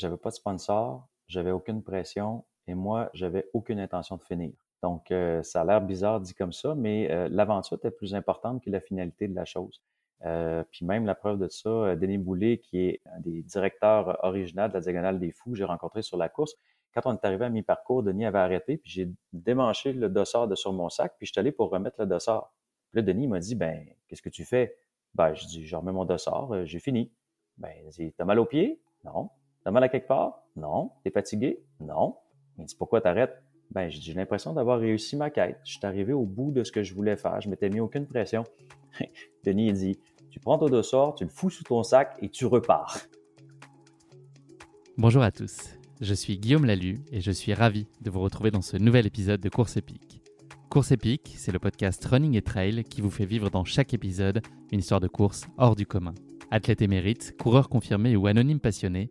[0.00, 4.52] j'avais pas de sponsor, j'avais aucune pression et moi, j'avais aucune intention de finir.
[4.82, 8.64] Donc, euh, ça a l'air bizarre dit comme ça, mais euh, l'aventure était plus importante
[8.64, 9.82] que la finalité de la chose.
[10.24, 14.68] Euh, puis même la preuve de ça, Denis Boulet, qui est un des directeurs originaux
[14.68, 16.54] de la Diagonale des Fous, j'ai rencontré sur la course.
[16.94, 20.54] Quand on est arrivé à mi-parcours, Denis avait arrêté, puis j'ai démanché le dossard de
[20.54, 22.52] sur mon sac, puis je suis allé pour remettre le dossard.
[22.90, 24.76] Puis là, Denis m'a dit, ben, qu'est-ce que tu fais?
[25.14, 27.12] Ben, je dis, je remets mon dossard, j'ai fini.
[27.58, 28.80] Ben, il dit, t'as mal aux pieds?
[29.04, 29.30] Non.
[29.62, 30.42] T'as mal à quelque part?
[30.56, 30.90] Non.
[31.04, 31.62] T'es fatigué?
[31.80, 32.16] Non.
[32.58, 33.42] Il dit, pourquoi t'arrêtes?
[33.70, 35.60] Ben, j'ai l'impression d'avoir réussi ma quête.
[35.64, 37.40] Je suis arrivé au bout de ce que je voulais faire.
[37.40, 38.44] Je m'étais mis aucune pression.
[39.44, 39.98] Denis, il dit,
[40.30, 42.98] tu prends ton dossard, tu le fous sous ton sac et tu repars.
[44.96, 45.76] Bonjour à tous.
[46.00, 49.40] Je suis Guillaume Lalu et je suis ravi de vous retrouver dans ce nouvel épisode
[49.40, 50.22] de Course épique.
[50.70, 54.40] Course épique, c'est le podcast Running et Trail qui vous fait vivre dans chaque épisode
[54.72, 56.14] une histoire de course hors du commun.
[56.50, 59.10] Athlète émérite, coureur confirmé ou anonyme passionné,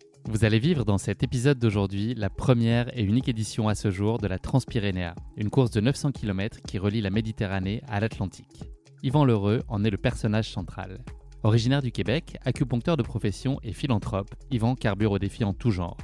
[0.25, 4.19] Vous allez vivre dans cet épisode d'aujourd'hui la première et unique édition à ce jour
[4.19, 8.63] de la Transpyrénéa, une course de 900 km qui relie la Méditerranée à l'Atlantique.
[9.03, 10.99] Yvan Lheureux en est le personnage central.
[11.43, 15.97] Originaire du Québec, acupuncteur de profession et philanthrope, Yvan carbure au défi en tout genre.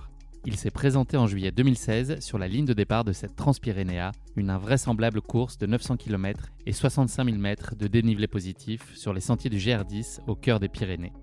[0.45, 4.49] Il s'est présenté en juillet 2016 sur la ligne de départ de cette Transpyrénéa, une
[4.49, 9.49] invraisemblable course de 900 km et 65 000 mètres de dénivelé positif sur les sentiers
[9.49, 11.13] du GR10 au cœur des Pyrénées.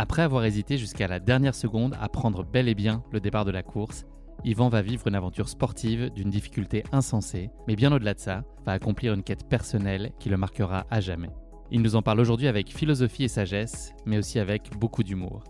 [0.00, 3.50] Après avoir hésité jusqu'à la dernière seconde à prendre bel et bien le départ de
[3.50, 4.06] la course,
[4.44, 8.70] Yvan va vivre une aventure sportive d'une difficulté insensée, mais bien au-delà de ça, va
[8.70, 11.30] accomplir une quête personnelle qui le marquera à jamais.
[11.72, 15.42] Il nous en parle aujourd'hui avec philosophie et sagesse, mais aussi avec beaucoup d'humour.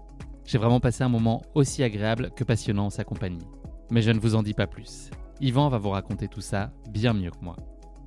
[0.47, 3.47] J'ai vraiment passé un moment aussi agréable que passionnant en sa compagnie.
[3.91, 5.11] Mais je ne vous en dis pas plus.
[5.43, 7.57] Yvan va vous raconter tout ça bien mieux que moi.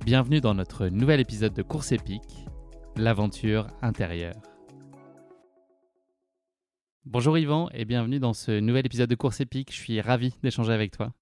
[0.04, 2.48] Bienvenue dans notre nouvel épisode de Course épique,
[2.96, 4.34] l'aventure intérieure.
[7.04, 9.72] Bonjour Yvan et bienvenue dans ce nouvel épisode de Course épique.
[9.72, 11.12] Je suis ravi d'échanger avec toi.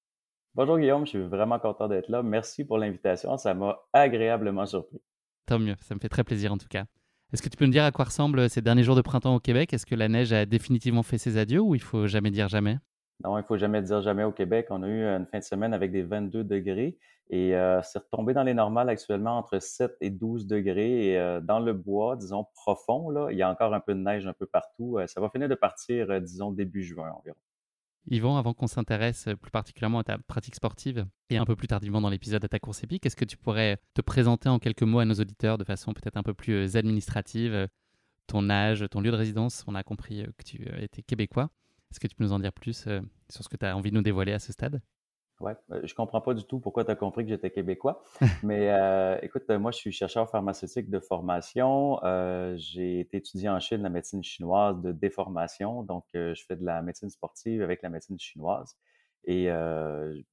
[0.55, 2.23] Bonjour Guillaume, je suis vraiment content d'être là.
[2.23, 5.01] Merci pour l'invitation, ça m'a agréablement surpris.
[5.47, 6.85] Tant mieux, ça me fait très plaisir en tout cas.
[7.33, 9.41] Est-ce que tu peux nous dire à quoi ressemblent ces derniers jours de printemps au
[9.41, 9.73] Québec?
[9.73, 12.79] Est-ce que la neige a définitivement fait ses adieux ou il faut jamais dire jamais?
[13.25, 14.69] Non, il faut jamais dire jamais au Québec.
[14.70, 16.98] On a eu une fin de semaine avec des 22 degrés
[17.32, 21.10] et euh, c'est retombé dans les normales actuellement entre 7 et 12 degrés.
[21.10, 24.00] Et euh, dans le bois, disons profond, là, il y a encore un peu de
[24.00, 24.98] neige un peu partout.
[24.98, 27.36] Euh, ça va finir de partir, disons, début juin environ.
[28.10, 32.00] Yvan, avant qu'on s'intéresse plus particulièrement à ta pratique sportive et un peu plus tardivement
[32.00, 34.98] dans l'épisode à ta course épique, est-ce que tu pourrais te présenter en quelques mots
[34.98, 37.69] à nos auditeurs de façon peut-être un peu plus administrative,
[38.26, 39.64] ton âge, ton lieu de résidence?
[39.69, 41.50] On a compris que tu étais québécois.
[41.91, 43.91] Est-ce que tu peux nous en dire plus euh, sur ce que tu as envie
[43.91, 44.81] de nous dévoiler à ce stade?
[45.41, 48.03] Oui, euh, je comprends pas du tout pourquoi tu as compris que j'étais québécois.
[48.45, 51.99] Mais euh, écoute, moi, je suis chercheur pharmaceutique de formation.
[52.56, 55.83] j'ai été étudié en Chine la médecine chinoise de déformation.
[55.83, 58.77] Donc, je fais de la médecine sportive avec la médecine chinoise.
[59.25, 59.49] Et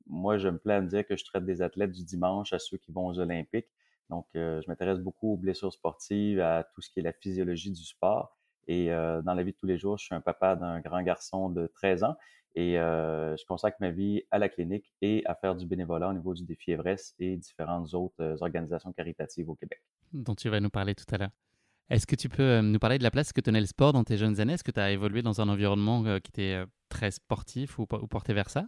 [0.05, 2.59] moi, je me plais à me dire que je traite des athlètes du dimanche à
[2.59, 3.69] ceux qui vont aux Olympiques.
[4.09, 7.83] Donc, je m'intéresse beaucoup aux blessures sportives, à tout ce qui est la physiologie du
[7.83, 8.36] sport.
[8.67, 11.01] Et euh, dans la vie de tous les jours, je suis un papa d'un grand
[11.01, 12.17] garçon de 13 ans
[12.55, 16.13] et euh, je consacre ma vie à la clinique et à faire du bénévolat au
[16.13, 19.81] niveau du défi Everest et différentes autres euh, organisations caritatives au Québec.
[20.11, 21.29] Dont tu vas nous parler tout à l'heure.
[21.89, 24.17] Est-ce que tu peux nous parler de la place que tenait le sport dans tes
[24.17, 24.53] jeunes années?
[24.53, 28.49] Est-ce que tu as évolué dans un environnement qui était très sportif ou, porté vers
[28.49, 28.65] ça?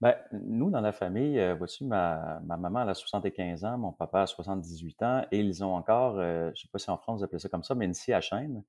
[0.00, 4.22] Ben, nous, dans la famille, voici, ma, ma, maman elle a 75 ans, mon papa
[4.22, 7.24] a 78 ans, et ils ont encore, je ne sais pas si en France vous
[7.24, 8.62] appelez ça comme ça, mais une scie à chaîne.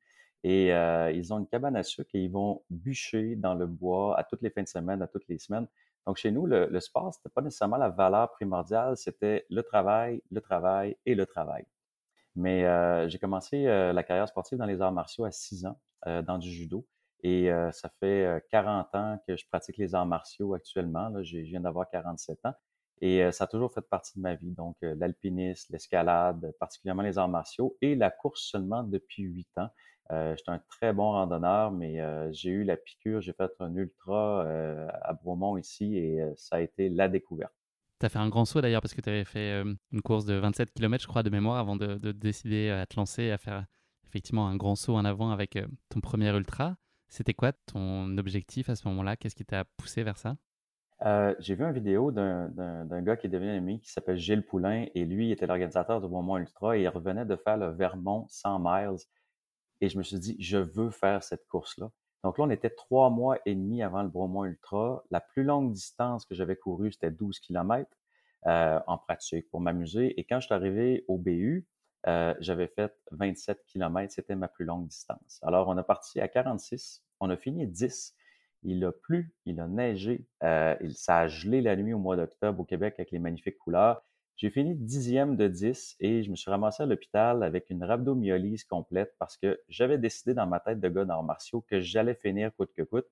[0.44, 4.18] Et euh, ils ont une cabane à sucre et ils vont bûcher dans le bois
[4.18, 5.68] à toutes les fins de semaine, à toutes les semaines.
[6.08, 10.22] Donc, chez nous, le, le sport, c'était pas nécessairement la valeur primordiale, c'était le travail,
[10.32, 11.66] le travail et le travail.
[12.36, 15.80] Mais euh, j'ai commencé euh, la carrière sportive dans les arts martiaux à 6 ans,
[16.24, 16.88] dans du judo.
[17.24, 21.10] Et ça fait 40 ans que je pratique les arts martiaux actuellement.
[21.10, 22.54] Là, je viens d'avoir 47 ans.
[23.02, 24.50] Et ça a toujours fait partie de ma vie.
[24.50, 29.70] Donc, l'alpinisme, l'escalade, particulièrement les arts martiaux et la course seulement depuis 8 ans.
[30.12, 33.22] Euh, j'étais un très bon randonneur, mais euh, j'ai eu la piqûre.
[33.22, 37.54] J'ai fait un ultra euh, à Bromont ici et ça a été la découverte.
[38.00, 39.62] Tu as fait un grand saut d'ailleurs parce que tu avais fait
[39.92, 43.30] une course de 27 km, je crois, de mémoire avant de, décider à te lancer,
[43.30, 43.66] à faire
[44.08, 45.58] effectivement un grand saut en avant avec
[45.90, 46.76] ton premier ultra.
[47.10, 49.18] C'était quoi ton objectif à ce moment-là?
[49.18, 50.36] Qu'est-ce qui t'a poussé vers ça?
[51.06, 54.86] Euh, j'ai vu une vidéo d'un gars qui est devenu ami qui s'appelle Gilles Poulain
[54.94, 58.60] et lui était l'organisateur du Beaumont Ultra et il revenait de faire le Vermont 100
[58.60, 58.98] miles.
[59.82, 61.92] Et je me suis dit, je veux faire cette course-là.
[62.24, 65.04] Donc là, on était trois mois et demi avant le Beaumont Ultra.
[65.10, 67.90] La plus longue distance que j'avais courue, c'était 12 km
[68.46, 70.20] euh, en pratique pour m'amuser.
[70.20, 71.68] Et quand je suis arrivé au BU,
[72.08, 74.14] euh, j'avais fait 27 km.
[74.14, 75.40] C'était ma plus longue distance.
[75.42, 77.04] Alors, on a parti à 46.
[77.20, 78.16] On a fini 10.
[78.64, 82.60] Il a plu, il a neigé, euh, ça a gelé la nuit au mois d'octobre
[82.60, 84.04] au Québec avec les magnifiques couleurs.
[84.42, 88.64] J'ai fini dixième de 10 et je me suis ramassé à l'hôpital avec une rhabdomyolyse
[88.64, 92.52] complète parce que j'avais décidé dans ma tête de gars d'arts martiaux que j'allais finir
[92.56, 93.06] coûte que coûte.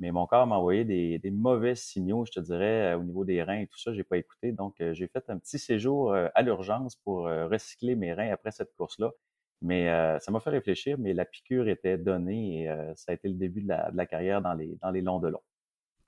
[0.00, 3.42] Mais mon corps m'a envoyé des, mauvais signaux, je te dirais, euh, au niveau des
[3.44, 4.50] reins et tout ça, j'ai pas écouté.
[4.50, 8.74] Donc, euh, j'ai fait un petit séjour à l'urgence pour recycler mes reins après cette
[8.74, 9.12] course-là.
[9.62, 13.14] Mais euh, ça m'a fait réfléchir, mais la piqûre était donnée et euh, ça a
[13.14, 15.40] été le début de la, carrière dans les, dans les longs de long.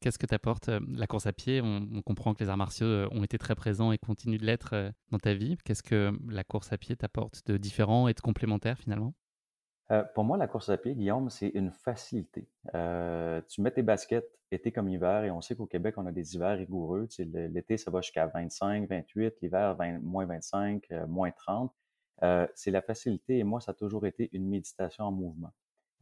[0.05, 1.63] Qu'est-ce que t'apporte euh, la course à pied?
[1.63, 5.19] On, comprend que les arts martiaux ont été très présents et continuent de l'être dans
[5.19, 5.57] ta vie.
[5.65, 9.15] Qu'est-ce que la course à pied t'apporte de différent et de complémentaire finalement?
[10.15, 12.49] Pour moi, la course à pied, Guillaume, c'est une facilité.
[12.73, 16.35] tu mets tes baskets été comme hiver et on sait qu'au Québec, on a des
[16.35, 17.09] hivers rigoureux.
[17.19, 21.73] L'été, ça va jusqu'à 25, 28, l'hiver, moins 25, moins 30.
[22.23, 23.39] Euh, c'est la facilité.
[23.39, 25.53] Et moi, ça a toujours été une méditation en mouvement.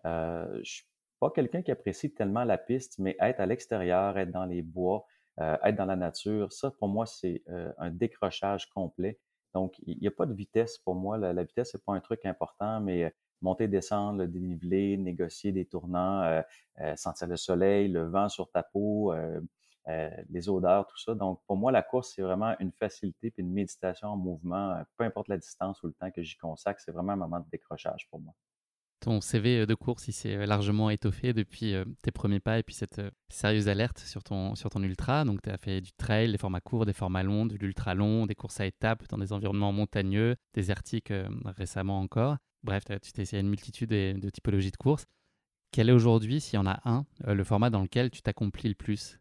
[0.04, 0.82] Euh, je
[1.22, 5.06] pas quelqu'un qui apprécie tellement la piste, mais être à l'extérieur, être dans les bois,
[5.40, 9.20] euh, être dans la nature, ça, pour moi, c'est euh, un décrochage complet.
[9.54, 11.18] Donc, il n'y a pas de vitesse pour moi.
[11.18, 16.42] La, vitesse, c'est pas un truc important, mais monter, descendre, le dénivelé, négocier des tournants,
[16.96, 19.12] sentir le soleil, le vent sur ta peau,
[19.88, 21.14] euh, les odeurs, tout ça.
[21.14, 24.82] Donc, pour moi, la course, c'est vraiment une facilité puis une méditation en mouvement, euh,
[24.96, 27.48] peu importe la distance ou le temps que j'y consacre, c'est vraiment un moment de
[27.50, 28.32] décrochage pour moi.
[29.02, 32.74] Ton CV euh, de course, il s'est largement étoffé depuis tes premiers pas et puis
[32.74, 35.24] cette sérieuse alerte sur ton, sur ton ultra.
[35.24, 38.26] Donc, tu as fait du trail, des formats courts, des formats longs, de l'ultra long,
[38.26, 41.12] des courses à étapes dans des environnements montagneux, désertiques
[41.44, 42.36] récemment encore.
[42.62, 45.04] Bref, tu t'es essayé une multitude de typologies de courses.
[45.72, 48.74] Quel est aujourd'hui, s'il y en a un, le format dans lequel tu t'accomplis le
[48.74, 49.18] plus?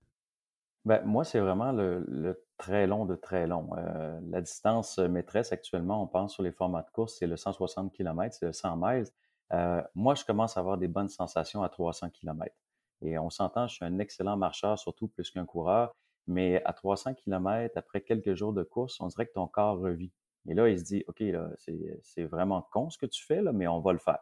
[0.83, 3.69] Ben, moi, c'est vraiment le, très long de très long.
[3.77, 7.93] Euh, la distance maîtresse actuellement, on pense sur les formats de course, c'est le 160
[7.93, 9.05] km, c'est le 100 miles.
[9.53, 12.55] Euh, moi, je commence à avoir des bonnes sensations à 300 km.
[13.01, 15.95] Et on s'entend, je suis un excellent marcheur, surtout plus qu'un coureur,
[16.27, 20.11] mais à 300 km, après quelques jours de course, on dirait que ton corps revit.
[20.47, 21.49] Et là, il se dit, OK, là,
[22.01, 24.19] c'est vraiment con ce que tu fais, là, mais on va le faire.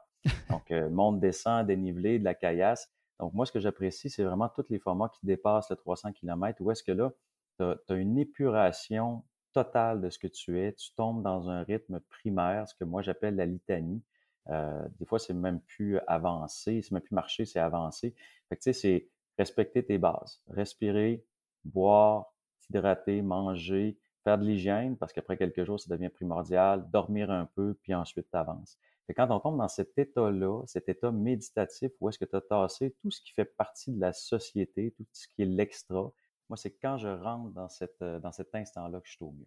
[0.49, 2.91] Donc, euh, monte, descend, dénivelé, de la caillasse.
[3.19, 6.61] Donc, moi, ce que j'apprécie, c'est vraiment tous les formats qui dépassent le 300 km,
[6.61, 7.11] où est-ce que là,
[7.57, 9.23] tu as, une épuration
[9.53, 10.73] totale de ce que tu es.
[10.73, 14.01] Tu tombes dans un rythme primaire, ce que moi j'appelle la litanie.
[14.49, 18.15] Euh, des fois, c'est même plus avancé, c'est même plus marcher, c'est avancé.
[18.49, 20.41] Fait que tu sais, c'est respecter tes bases.
[20.49, 21.23] Respirer,
[21.63, 27.45] boire, s'hydrater, manger, faire de l'hygiène, parce qu'après quelques jours, ça devient primordial, dormir un
[27.45, 28.77] peu, puis ensuite tu avances
[29.13, 32.95] quand on tombe dans cet état-là, cet état méditatif où est-ce que tu as tassé
[33.01, 36.11] tout ce qui fait partie de la société, tout ce qui est l'extra,
[36.49, 39.31] moi, c'est quand je rentre dans, cette, euh, dans cet instant-là que je suis au
[39.31, 39.45] mieux.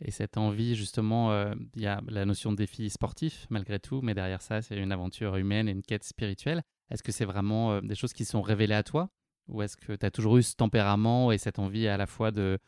[0.00, 4.02] Et cette envie, justement, euh, il y a la notion de défi sportif, malgré tout,
[4.02, 6.62] mais derrière ça, c'est une aventure humaine et une quête spirituelle.
[6.90, 9.08] Est-ce que c'est vraiment euh, des choses qui sont révélées à toi?
[9.48, 12.30] Ou est-ce que tu as toujours eu ce tempérament et cette envie à la fois
[12.30, 12.58] de,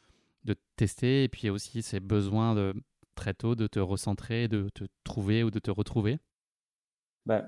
[0.44, 2.74] de tester et puis aussi ces besoins de
[3.14, 6.18] très tôt de te recentrer, de te trouver ou de te retrouver?
[7.26, 7.46] Ben,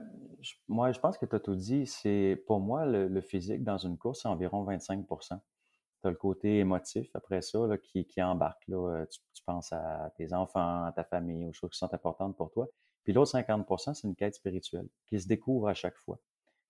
[0.69, 1.91] moi, je pense que tu as tout dit.
[2.47, 5.07] Pour moi, le, physique dans une course, c'est environ 25
[6.03, 8.67] Tu as le côté émotif après ça là, qui, qui embarque.
[8.69, 8.77] Là.
[8.77, 12.51] Euh, tu, penses à tes enfants, à ta famille, aux choses qui sont importantes pour
[12.51, 12.69] toi.
[13.05, 16.19] Puis l'autre 50% c'est une quête spirituelle qui se découvre à chaque fois.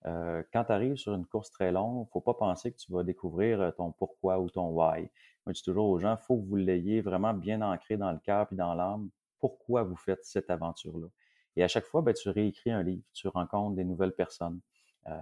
[0.07, 3.03] Euh, quand tu arrives sur une course très longue, faut pas penser que tu vas
[3.03, 5.01] découvrir euh, ton pourquoi ou ton why.
[5.45, 8.19] Moi, je dis toujours aux gens, faut que vous l'ayez vraiment bien ancré dans le
[8.19, 9.09] cœur et dans l'âme.
[9.39, 11.07] Pourquoi vous faites cette aventure-là?
[11.55, 14.59] Et à chaque fois, ben, tu réécris un livre, tu rencontres des nouvelles personnes.
[15.07, 15.13] Euh,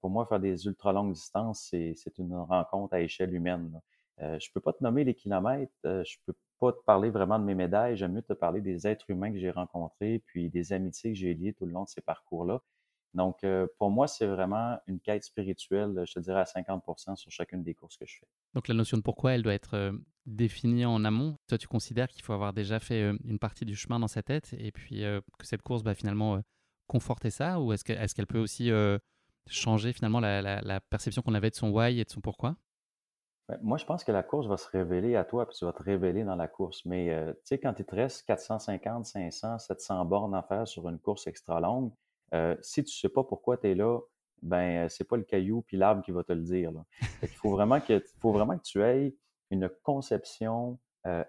[0.00, 3.80] pour moi, faire des ultra longues distances, c'est une rencontre à échelle humaine.
[4.20, 7.38] Euh, je peux pas te nommer les kilomètres, euh, je peux pas te parler vraiment
[7.38, 10.72] de mes médailles, j'aime mieux te parler des êtres humains que j'ai rencontrés, puis des
[10.72, 12.60] amitiés que j'ai liées tout le long de ces parcours-là.
[13.14, 13.44] Donc,
[13.78, 17.74] pour moi, c'est vraiment une quête spirituelle, je te dirais à 50% sur chacune des
[17.74, 18.26] courses que je fais.
[18.54, 19.92] Donc, la notion de pourquoi, elle doit être
[20.24, 21.36] définie en amont.
[21.46, 24.54] Toi, tu considères qu'il faut avoir déjà fait une partie du chemin dans sa tête
[24.56, 26.40] et puis que cette course va finalement
[26.86, 27.84] conforter ça Ou est-ce
[28.14, 28.70] qu'elle peut aussi
[29.46, 32.56] changer finalement la, perception qu'on avait de son why et de son pourquoi?
[33.48, 35.72] Ben, moi, je pense que la course va se révéler à toi, puis tu vas
[35.72, 36.84] te révéler dans la course.
[36.84, 40.98] Mais tu sais, quand il te reste 450, 500, 700 bornes à faire sur une
[40.98, 41.92] course extra longue,
[42.34, 44.00] euh, si tu ne sais pas pourquoi tu es là,
[44.42, 46.72] ben c'est pas le caillou puis l'arbre qui va te le dire.
[47.22, 49.14] Il faut vraiment que, faut vraiment que tu aies
[49.50, 50.78] une conception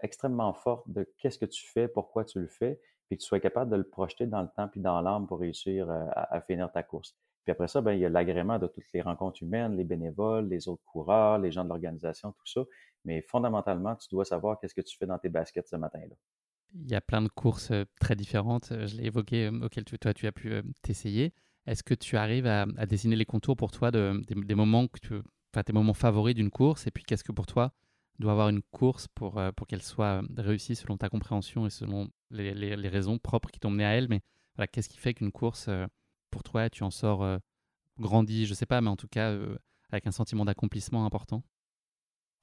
[0.01, 3.39] extrêmement forte de qu'est-ce que tu fais, pourquoi tu le fais, puis que tu sois
[3.39, 6.83] capable de le projeter dans le temps puis dans l'âme pour réussir à, finir ta
[6.83, 7.17] course.
[7.43, 10.47] Puis après ça, ben, il y a l'agrément de toutes les rencontres humaines, les bénévoles,
[10.47, 12.61] les autres coureurs, les gens de l'organisation, tout ça.
[13.05, 16.15] Mais fondamentalement, tu dois savoir qu'est-ce que tu fais dans tes baskets ce matin-là.
[16.75, 20.31] Il y a plein de courses très différentes, je l'ai évoqué, auxquelles toi tu as
[20.31, 21.33] pu t'essayer.
[21.67, 25.13] Est-ce que tu arrives à, dessiner les contours pour toi de, des, moments que tu,
[25.53, 26.87] enfin, tes moments favoris d'une course?
[26.87, 27.73] Et puis qu'est-ce que pour toi
[28.19, 32.75] doit avoir une course pour, pour qu'elle soit réussie selon ta compréhension et selon les,
[32.89, 34.07] raisons propres qui t'ont mené à elle?
[34.09, 34.21] Mais
[34.71, 35.69] qu'est-ce qui fait qu'une course,
[36.43, 37.39] toi, tu en sors
[37.99, 39.35] grandi, je ne sais pas, mais en tout cas
[39.93, 41.43] avec un sentiment d'accomplissement important?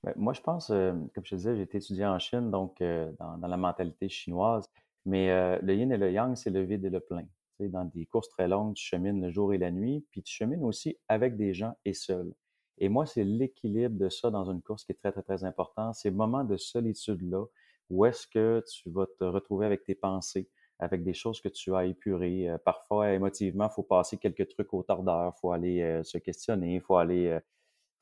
[0.02, 2.80] Ben, moi, je pense, euh, comme je te disais, j'ai été étudié en Chine, donc
[2.80, 4.66] euh, dans, la mentalité chinoise.
[5.04, 7.26] Mais euh, le yin et le yang, c'est le vide et le plein.
[7.58, 10.64] Dans des courses très longues, tu chemines le jour et la nuit, puis tu chemines
[10.64, 12.32] aussi avec des gens et seul.
[12.78, 15.92] Et moi, c'est l'équilibre de ça dans une course qui est très, très, très important.
[15.92, 17.44] Ces moments de solitude-là,
[17.90, 20.48] où est-ce que tu vas te retrouver avec tes pensées,
[20.80, 22.48] avec des choses que tu as épurées.
[22.64, 26.80] parfois, émotivement, il faut passer quelques trucs au tordeur, il faut aller se questionner, il
[26.80, 27.38] faut aller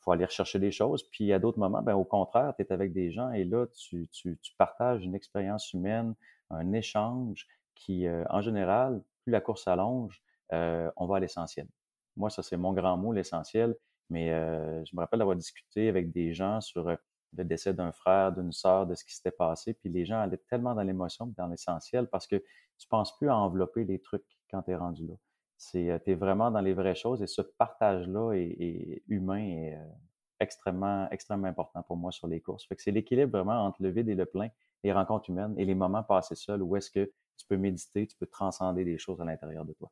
[0.00, 1.02] faut aller rechercher des choses.
[1.10, 4.08] Puis à d'autres moments, ben, au contraire, tu es avec des gens et là, tu,
[4.12, 6.14] tu, tu partages une expérience humaine,
[6.50, 11.68] un échange qui, euh, en général, plus la course s'allonge, euh, on va à l'essentiel.
[12.16, 13.76] Moi, ça, c'est mon grand mot, l'essentiel.
[14.10, 16.96] Mais euh, je me rappelle d'avoir discuté avec des gens sur
[17.36, 19.74] le décès d'un frère, d'une sœur, de ce qui s'était passé.
[19.74, 22.36] Puis les gens allaient tellement dans l'émotion dans l'essentiel parce que
[22.78, 25.14] tu penses plus à envelopper les trucs quand tu es rendu là.
[25.56, 29.74] C'est, euh, tu es vraiment dans les vraies choses et ce partage-là est, humain et
[29.74, 29.84] euh,
[30.40, 32.66] extrêmement, extrêmement important pour moi sur les courses.
[32.78, 34.48] C'est l'équilibre vraiment entre le vide et le plein,
[34.84, 38.16] les rencontres humaines et les moments passés seuls où est-ce que tu peux méditer, tu
[38.16, 39.90] peux transcender des choses à l'intérieur de toi.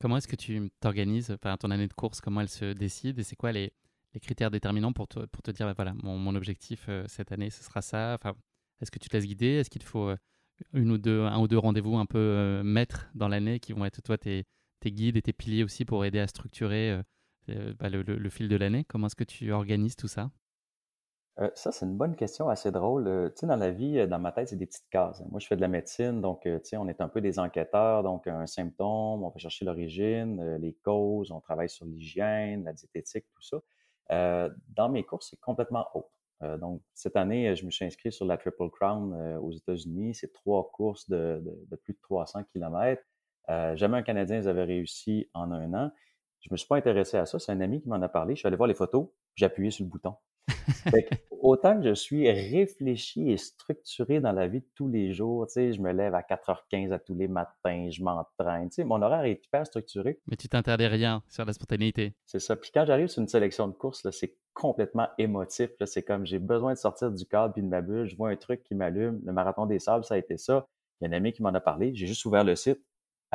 [0.00, 3.22] Comment est-ce que tu t'organises, enfin, ton année de course, comment elle se décide et
[3.22, 3.72] c'est quoi les,
[4.14, 7.32] les, critères déterminants pour te, pour te dire, bah, voilà, mon, mon objectif euh, cette
[7.32, 8.34] année, ce sera ça enfin,
[8.80, 9.54] Est-ce que tu te laisses guider?
[9.54, 10.12] Est-ce qu'il te faut
[10.72, 14.02] une ou deux, un ou deux rendez-vous un peu maîtres dans l'année qui vont être
[14.02, 14.46] toi tes,
[14.82, 17.02] tes guides et tes piliers aussi pour aider à structurer euh,
[17.50, 18.84] euh, bah, le, fil de l'année?
[18.84, 20.30] Comment est-ce que tu organises tout ça?
[21.40, 23.04] Euh, ça, c'est une bonne question assez drôle.
[23.34, 25.22] tu sais, dans la vie, dans ma tête, c'est des petites cases.
[25.30, 28.02] Moi, je fais de la médecine, donc, tu sais, on est un peu des enquêteurs.
[28.02, 33.24] Donc, un symptôme, on va chercher l'origine, les causes, on travaille sur l'hygiène, la diététique,
[33.34, 33.58] tout ça.
[34.12, 36.58] Dans mes courses, c'est complètement autre.
[36.58, 40.14] donc, cette année, je me suis inscrit sur la Triple Crown aux États-Unis.
[40.14, 43.02] C'est trois courses de, de, plus de 300 km.
[43.50, 45.90] Euh, jamais un Canadien les avait réussi en un an.
[46.40, 47.38] Je me suis pas intéressé à ça.
[47.38, 48.34] C'est un ami qui m'en a parlé.
[48.34, 49.08] Je suis allé voir les photos.
[49.34, 50.14] J'ai appuyé sur le bouton.
[51.42, 55.54] autant que je suis réfléchi et structuré dans la vie de tous les jours, tu
[55.54, 59.02] sais, je me lève à 4h15 à tous les matins, je m'entraîne, tu sais, mon
[59.02, 60.18] horaire est hyper structuré.
[60.26, 62.14] Mais tu t'interdis rien sur la spontanéité.
[62.24, 62.56] C'est ça.
[62.56, 65.70] Puis quand j'arrive sur une sélection de courses, c'est complètement émotif.
[65.84, 68.06] C'est comme j'ai besoin de sortir du cadre puis de ma bulle.
[68.06, 69.20] Je vois un truc qui m'allume.
[69.24, 70.66] Le marathon des sables, ça a été ça.
[71.00, 71.94] Il y a un ami qui m'en a parlé.
[71.94, 72.80] J'ai juste ouvert le site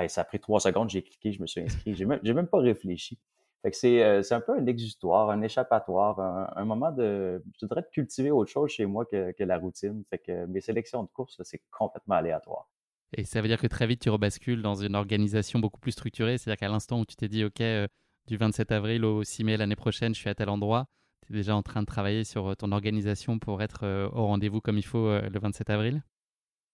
[0.07, 1.95] ça a pris trois secondes, j'ai cliqué, je me suis inscrit.
[1.95, 3.17] J'ai même, même pas réfléchi.
[3.63, 7.81] Fait que euh, c'est, un peu un exutoire, un échappatoire, un, moment de, je voudrais
[7.81, 10.03] de cultiver autre chose chez moi que, la routine.
[10.09, 12.69] Fait que mes sélections de courses, c'est complètement aléatoire.
[13.13, 16.37] Et ça veut dire que très vite, tu rebascules dans une organisation beaucoup plus structurée.
[16.37, 17.87] C'est-à-dire qu'à l'instant où tu t'es dit, OK, euh,
[18.27, 20.85] du 27 avril au 6 mai l'année prochaine, je suis à tel endroit,
[21.25, 24.61] tu es déjà en train de travailler sur euh, ton organisation pour être au rendez-vous
[24.61, 26.03] comme il faut le 27 avril?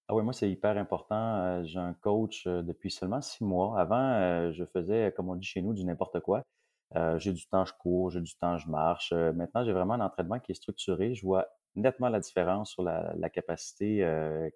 [0.09, 1.63] Ah oui, moi, c'est hyper important.
[1.63, 3.79] J'ai un coach depuis seulement six mois.
[3.79, 6.43] Avant, je faisais, comme on dit chez nous, du n'importe quoi.
[7.17, 9.11] J'ai du temps, je cours, j'ai du temps, je marche.
[9.13, 11.15] maintenant, j'ai vraiment un entraînement qui est structuré.
[11.15, 14.07] Je vois nettement la différence sur la, capacité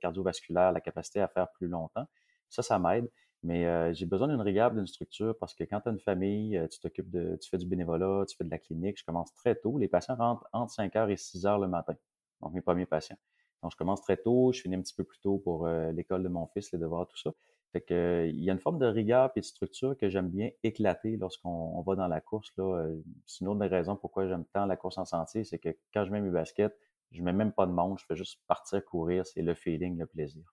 [0.02, 2.06] cardiovasculaire, la capacité à faire plus longtemps.
[2.50, 3.10] Ça, ça m'aide.
[3.44, 6.80] Mais j'ai besoin d'une rigueur, d'une structure parce que quand tu as une famille, tu
[6.80, 9.00] t'occupes de, tu fais du bénévolat, tu fais de la clinique.
[9.00, 9.78] Je commence très tôt.
[9.78, 11.96] Les patients rentrent entre 5 heures et 6 heures le matin.
[12.42, 13.18] Donc, mes premiers patients.
[13.64, 16.24] Donc, je commence très tôt, je finis un petit peu plus tôt pour euh, l'école
[16.24, 17.32] de mon fils, les devoirs, tout ça.
[17.78, 20.30] Fait que, euh, il y a une forme de rigueur et de structure que j'aime
[20.30, 22.52] bien éclater lorsqu'on va dans la course.
[22.58, 22.64] Là.
[22.64, 22.96] Euh,
[23.28, 26.04] c'est une autre des raisons pourquoi j'aime tant la course en sentier, c'est que quand
[26.04, 26.76] je mets mes baskets,
[27.12, 30.08] je mets même pas de monde, je fais juste partir courir, c'est le feeling, le
[30.08, 30.44] plaisir.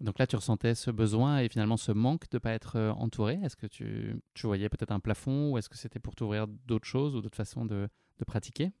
[0.00, 3.38] Donc là, tu ressentais ce besoin et finalement ce manque de ne pas être entouré?
[3.42, 6.86] Est-ce que tu, tu voyais peut-être un plafond ou est-ce que c'était pour t'ouvrir d'autres
[6.86, 7.88] choses ou d'autres façons de,
[8.18, 8.72] de pratiquer?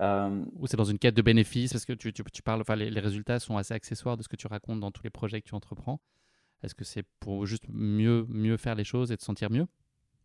[0.00, 1.72] Euh, Ou c'est dans une quête de bénéfices?
[1.72, 4.46] Parce que tu, tu, parles, enfin, les, résultats sont assez accessoires de ce que tu
[4.46, 6.00] racontes dans tous les projets que tu entreprends.
[6.62, 9.66] Est-ce que c'est pour juste mieux, mieux faire les choses et te sentir mieux?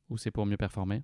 [0.09, 1.03] Ou c'est pour mieux performer?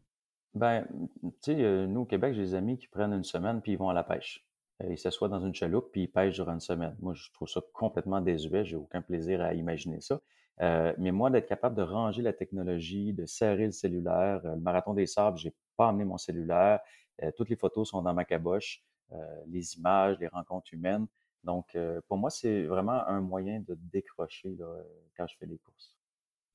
[0.53, 0.85] Ben,
[1.23, 3.77] tu sais, euh, nous au Québec, j'ai des amis qui prennent une semaine puis ils
[3.77, 4.45] vont à la pêche.
[4.83, 6.95] Euh, ils s'assoient dans une chaloupe puis ils pêchent durant une semaine.
[6.99, 8.63] Moi, je trouve ça complètement désuet.
[8.63, 10.21] J'ai aucun plaisir à imaginer ça.
[10.59, 15.07] mais moi, d'être capable de ranger la technologie, de serrer le cellulaire, le marathon des
[15.07, 16.79] sables, j'ai pas amené mon cellulaire.
[17.35, 18.83] toutes les photos sont dans ma caboche,
[19.47, 21.07] les images, les rencontres humaines.
[21.43, 24.57] Donc, pour moi, c'est vraiment un moyen de décrocher
[25.17, 25.97] quand je fais les courses.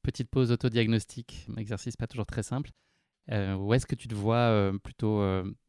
[0.03, 2.71] Petite pause autodiagnostique, exercice pas toujours très simple.
[3.31, 5.21] où est-ce que tu te vois plutôt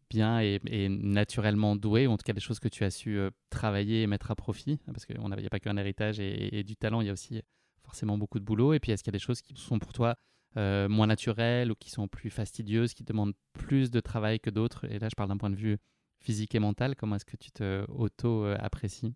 [0.10, 3.30] bien et, naturellement doué, ou en tout cas des choses que tu as su euh,
[3.50, 4.80] travailler et mettre à profit?
[4.88, 7.42] Parce qu'il n'y a pas qu'un héritage et, du talent, il y a aussi
[7.84, 8.74] forcément beaucoup de boulot.
[8.74, 10.16] Et puis, est-ce qu'il y a des choses qui sont pour toi
[10.58, 14.86] euh, moins naturelles ou qui sont plus fastidieuses, qui demandent plus de travail que d'autres?
[14.92, 15.78] Et là, je parle d'un point de vue
[16.20, 16.96] physique et mental.
[16.96, 19.16] Comment est-ce que tu te auto-apprécies?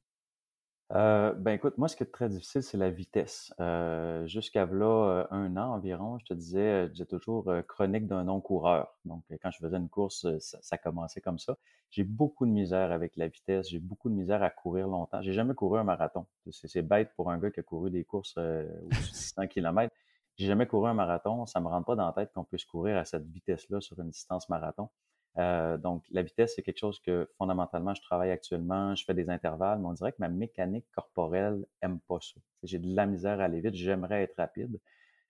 [0.91, 3.51] Euh, ben écoute, moi, ce qui est très difficile, c'est la vitesse.
[3.59, 8.93] Euh, jusqu'à là, euh, un an environ, je te disais, j'ai toujours chronique d'un non-coureur.
[9.05, 11.57] Donc, quand je faisais une course, ça, ça commençait comme ça.
[11.89, 13.69] J'ai beaucoup de misère avec la vitesse.
[13.69, 15.21] J'ai beaucoup de misère à courir longtemps.
[15.21, 16.27] J'ai jamais couru un marathon.
[16.51, 19.93] C'est bête pour un gars qui a couru des courses au 600 km.
[20.37, 21.45] J'ai jamais couru un marathon.
[21.47, 24.09] Ça me rentre pas dans la tête qu'on puisse courir à cette vitesse-là sur une
[24.09, 24.89] distance marathon.
[25.39, 29.29] Euh, donc, la vitesse, c'est quelque chose que fondamentalement, je travaille actuellement, je fais des
[29.29, 32.39] intervalles, mais on dirait que ma mécanique corporelle aime pas ça.
[32.63, 34.79] J'ai de la misère à aller vite, j'aimerais être rapide.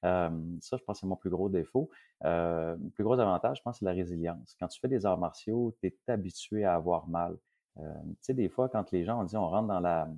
[0.06, 0.30] Euh,
[0.60, 1.90] ça, je pense, c'est mon plus gros défaut.
[2.26, 4.56] Euh, le plus gros avantage, je pense, c'est la résilience.
[4.60, 7.38] Quand tu fais des arts martiaux, tu es habitué à avoir mal.
[7.78, 7.84] tu
[8.22, 10.10] sais, des fois, quand les gens ont dit on rentre dans la,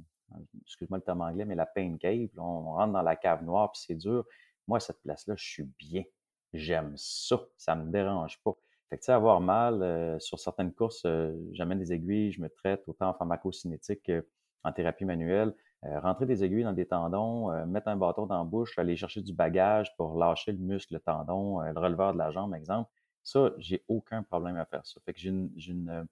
[0.66, 3.82] excuse-moi le terme anglais, mais la pain cave, on rentre dans la cave noire, puis
[3.86, 4.26] c'est dur.
[4.68, 6.04] Moi, cette place-là, je suis bien.
[6.54, 7.40] J'aime ça.
[7.58, 8.56] Ça me dérange pas.
[8.90, 12.42] Fait que, tu sais, avoir mal euh, sur certaines courses, euh, j'amène des aiguilles, je
[12.42, 14.12] me traite autant en pharmacocinétique
[14.64, 15.56] qu'en thérapie manuelle.
[15.86, 19.22] Euh, rentrer des aiguilles dans des tendons, mettre un bâton dans la bouche, aller chercher
[19.22, 22.90] du bagage pour lâcher le muscle, le tendon, le releveur de la jambe, exemple.
[23.24, 25.00] Ça, j'ai aucun problème à faire ça.
[25.06, 26.08] Fait que j'ai une, une,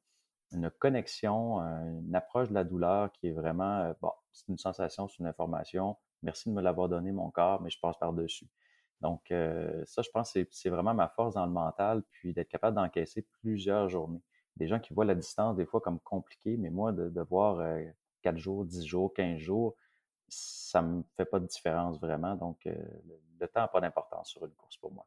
[0.52, 5.20] une, connexion, une approche de la douleur qui est vraiment, bon, c'est une sensation, c'est
[5.20, 5.96] une information.
[6.24, 8.48] Merci de me l'avoir donné, mon corps, mais je passe par-dessus.
[9.04, 12.48] Donc, euh, ça, je pense que c'est vraiment ma force dans le mental, puis d'être
[12.48, 14.22] capable d'encaisser plusieurs journées.
[14.56, 17.84] Des gens qui voient la distance des fois comme compliqué, mais moi, de, voir euh,
[18.22, 19.76] 4 jours, 10 jours, 15 jours,
[20.30, 22.36] ça ne me fait pas de différence vraiment.
[22.38, 22.74] Donc, euh,
[23.40, 25.06] le, temps n'a pas d'importance sur une course pour moi.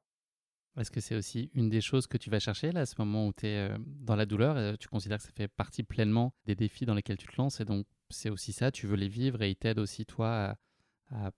[0.79, 3.27] Est-ce que c'est aussi une des choses que tu vas chercher là, à ce moment
[3.27, 4.77] où tu es euh, dans la douleur?
[4.77, 7.65] Tu considères que ça fait partie pleinement des défis dans lesquels tu te lances et
[7.65, 10.55] donc c'est aussi ça, tu veux les vivre et ils t'aident aussi toi
[11.11, 11.31] à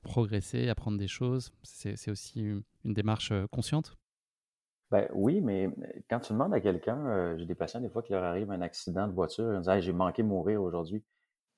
[0.00, 1.52] progresser, apprendre des choses.
[1.62, 3.96] C'est aussi une démarche euh, consciente.
[4.90, 5.70] Ben oui, mais
[6.08, 8.60] quand tu demandes à quelqu'un, euh, j'ai des patients des fois qui leur arrive un
[8.60, 11.04] accident de voiture, ils disent j'ai manqué mourir aujourd'hui.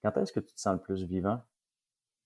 [0.03, 1.41] Quand est-ce que tu te sens le plus vivant?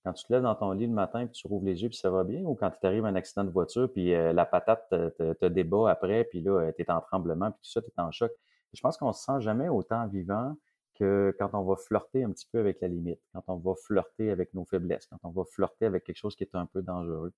[0.04, 1.98] Quand tu te lèves dans ton lit le matin, puis tu rouvres les yeux, puis
[1.98, 4.88] ça va bien, ou quand tu t'arrive un accident de voiture, puis euh, la patate
[4.90, 8.00] te, te, débat après, puis là, tu es en tremblement, puis tout ça, tu es
[8.00, 8.32] en choc?
[8.72, 10.56] Je pense qu'on se sent jamais autant vivant
[10.98, 14.30] que quand on va flirter un petit peu avec la limite, quand on va flirter
[14.30, 17.32] avec nos faiblesses, quand on va flirter avec quelque chose qui est un peu dangereux.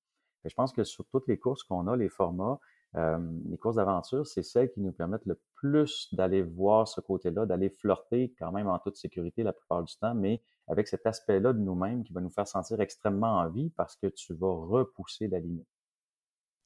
[0.44, 2.58] je pense que sur toutes les courses qu'on a, les formats,
[2.94, 7.70] les courses d'aventure, c'est celles qui nous permettent le plus d'aller voir ce côté-là, d'aller
[7.70, 11.58] flirter quand même en toute sécurité la plupart du temps, mais avec cet aspect-là de
[11.58, 15.40] nous-mêmes qui va nous faire sentir extrêmement en vie parce que tu vas repousser la
[15.40, 15.68] limite.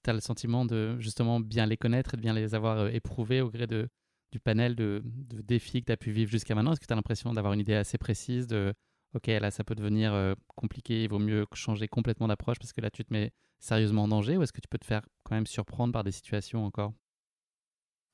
[0.04, 3.40] Tu as le sentiment de justement bien les connaître et de bien les avoir éprouvés
[3.40, 3.88] au gré de,
[4.32, 6.72] du panel de, défis que tu as pu vivre jusqu'à maintenant?
[6.72, 8.74] Est-ce que tu as l'impression d'avoir une idée assez précise de
[9.14, 12.80] OK, là, ça peut devenir euh, compliqué, il vaut mieux changer complètement d'approche parce que
[12.80, 15.34] là, tu te mets sérieusement en danger ou est-ce que tu peux te faire quand
[15.34, 16.94] même surprendre par des situations encore?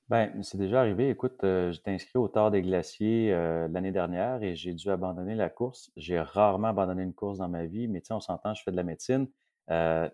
[0.08, 1.10] Ben, c'est déjà arrivé.
[1.10, 5.36] Écoute, euh, j'étais inscrit au Tard des Glaciers euh, l'année dernière et j'ai dû abandonner
[5.36, 5.92] la course.
[5.96, 8.76] J'ai rarement abandonné une course dans ma vie, mais sais, on s'entend, je fais de
[8.76, 9.28] la médecine.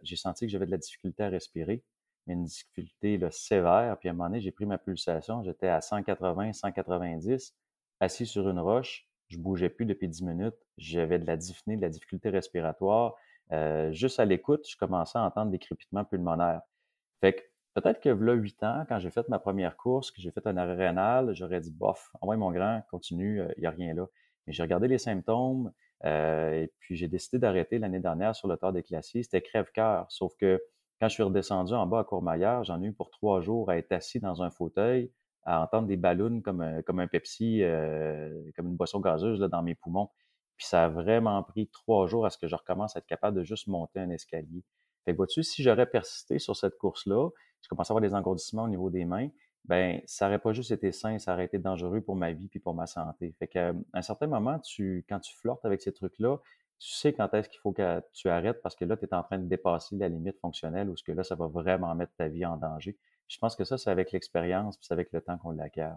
[0.03, 1.83] j'ai senti que j'avais de la difficulté à respirer
[2.27, 3.97] une difficulté sévère.
[3.99, 7.55] Puis à un moment donné, j'ai pris ma pulsation, j'étais à 180, 190,
[8.01, 11.83] assis sur une roche, je bougeais plus depuis 10 minutes, j'avais de la dyspnée, de
[11.83, 13.15] la difficulté respiratoire.
[13.53, 16.63] Euh, juste à l'écoute, je commençais à entendre des crépitements pulmonaires.
[17.21, 17.43] Fait que
[17.75, 20.57] peut-être que là, 8 ans, quand j'ai fait ma première course, que j'ai fait un
[20.57, 24.07] arrêt rénal, j'aurais dit bof, envoie mon grand, continue, il euh, n'y a rien là.
[24.47, 25.73] Mais j'ai regardé les symptômes,
[26.05, 29.23] euh, et puis j'ai décidé d'arrêter l'année dernière sur le tort des classiers.
[29.23, 30.63] C'était crève-cœur, sauf que
[31.05, 33.77] quand je suis redescendu en bas à Courmayeur, j'en ai eu pour trois jours à
[33.77, 35.13] être assis dans un fauteuil,
[35.45, 39.63] à entendre des ballons comme, un, comme un Pepsi, euh, comme une boisson gazeuse dans
[39.63, 40.09] mes poumons.
[40.57, 43.37] Puis ça a vraiment pris trois jours à ce que je recommence à être capable
[43.37, 44.65] de juste monter un escalier.
[45.05, 47.29] Fait que vois-tu, si j'aurais persisté sur cette course-là,
[47.61, 49.29] je commençais à avoir des engourdissements au niveau des mains,
[49.67, 52.61] ben ça n'aurait pas juste été sain, ça aurait été dangereux pour ma vie puis
[52.61, 53.35] pour ma santé.
[53.39, 56.39] Fait qu'à un certain moment, tu, quand tu flirtes avec ces trucs-là,
[56.79, 59.23] tu sais quand est-ce qu'il faut que tu arrêtes parce que là, tu es en
[59.23, 62.29] train de dépasser la limite fonctionnelle ou ce que là, ça va vraiment mettre ta
[62.29, 62.97] vie en danger?
[63.29, 65.97] Je pense que ça, c'est avec l'expérience, puis c'est avec le temps qu'on l'acquiert.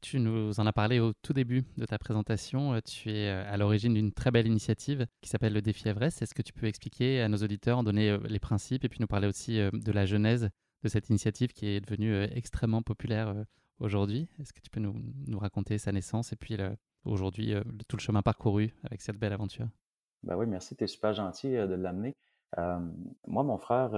[0.00, 2.74] Tu nous en as parlé au tout début de ta présentation.
[2.74, 6.22] Euh, tu es euh, à l'origine d'une très belle initiative qui s'appelle le défi Everest.
[6.22, 9.08] Est-ce que tu peux expliquer à nos auditeurs, donner euh, les principes et puis nous
[9.08, 10.50] parler aussi de la genèse
[10.84, 13.34] de cette initiative qui est devenue extrêmement populaire
[13.80, 14.28] aujourd'hui?
[14.38, 14.94] Est-ce que tu peux nous,
[15.26, 16.56] nous, raconter sa naissance et puis
[17.04, 17.54] aujourd'hui
[17.88, 19.68] tout le chemin parcouru avec cette belle aventure
[20.24, 20.74] ben oui, merci.
[20.74, 22.16] Tu es super gentil de l'amener.
[22.56, 23.94] moi, mon frère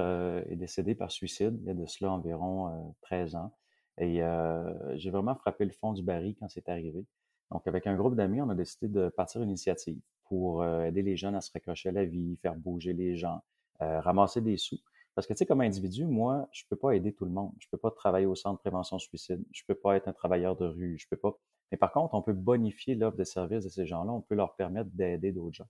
[0.51, 3.55] est décédé par suicide il y a de cela environ 13 ans.
[4.01, 7.05] Et euh, j'ai vraiment frappé le fond du baril quand c'est arrivé.
[7.51, 11.03] Donc, avec un groupe d'amis, on a décidé de partir une initiative pour euh, aider
[11.03, 13.43] les jeunes à se raccrocher à la vie, faire bouger les gens,
[13.83, 14.79] euh, ramasser des sous.
[15.15, 17.53] Parce que, tu sais, comme individu, moi, je peux pas aider tout le monde.
[17.59, 19.45] Je peux pas travailler au centre de prévention suicide.
[19.53, 20.97] Je peux pas être un travailleur de rue.
[20.99, 21.37] Je peux pas.
[21.71, 24.13] Mais par contre, on peut bonifier l'offre de services de ces gens-là.
[24.13, 25.69] On peut leur permettre d'aider d'autres gens.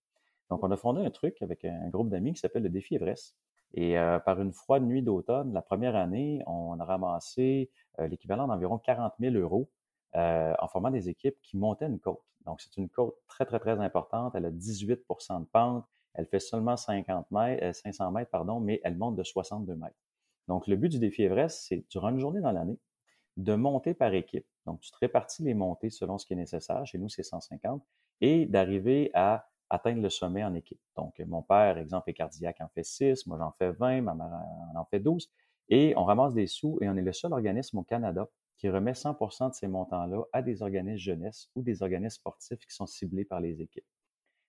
[0.50, 3.36] Donc, on a fondé un truc avec un groupe d'amis qui s'appelle le Défi Everest.
[3.74, 8.48] Et euh, par une froide nuit d'automne, la première année, on a ramassé euh, l'équivalent
[8.48, 9.70] d'environ 40 000 euros
[10.16, 12.22] euh, en formant des équipes qui montaient une côte.
[12.46, 14.34] Donc, c'est une côte très, très, très importante.
[14.34, 15.84] Elle a 18% de pente.
[16.14, 19.94] Elle fait seulement 50 mètres, 500 mètres, pardon, mais elle monte de 62 mètres.
[20.48, 22.78] Donc, le but du défi Everest, c'est durant une journée dans l'année
[23.36, 24.46] de monter par équipe.
[24.66, 26.84] Donc, tu te répartis les montées selon ce qui est nécessaire.
[26.86, 27.82] Chez nous, c'est 150.
[28.20, 30.80] Et d'arriver à atteindre le sommet en équipe.
[30.96, 34.32] Donc, mon père, exemple, est cardiaque, en fait 6, moi j'en fais 20, ma mère
[34.74, 35.30] en fait 12.
[35.68, 38.92] Et on ramasse des sous et on est le seul organisme au Canada qui remet
[38.92, 43.24] 100% de ces montants-là à des organismes jeunesse ou des organismes sportifs qui sont ciblés
[43.24, 43.86] par les équipes.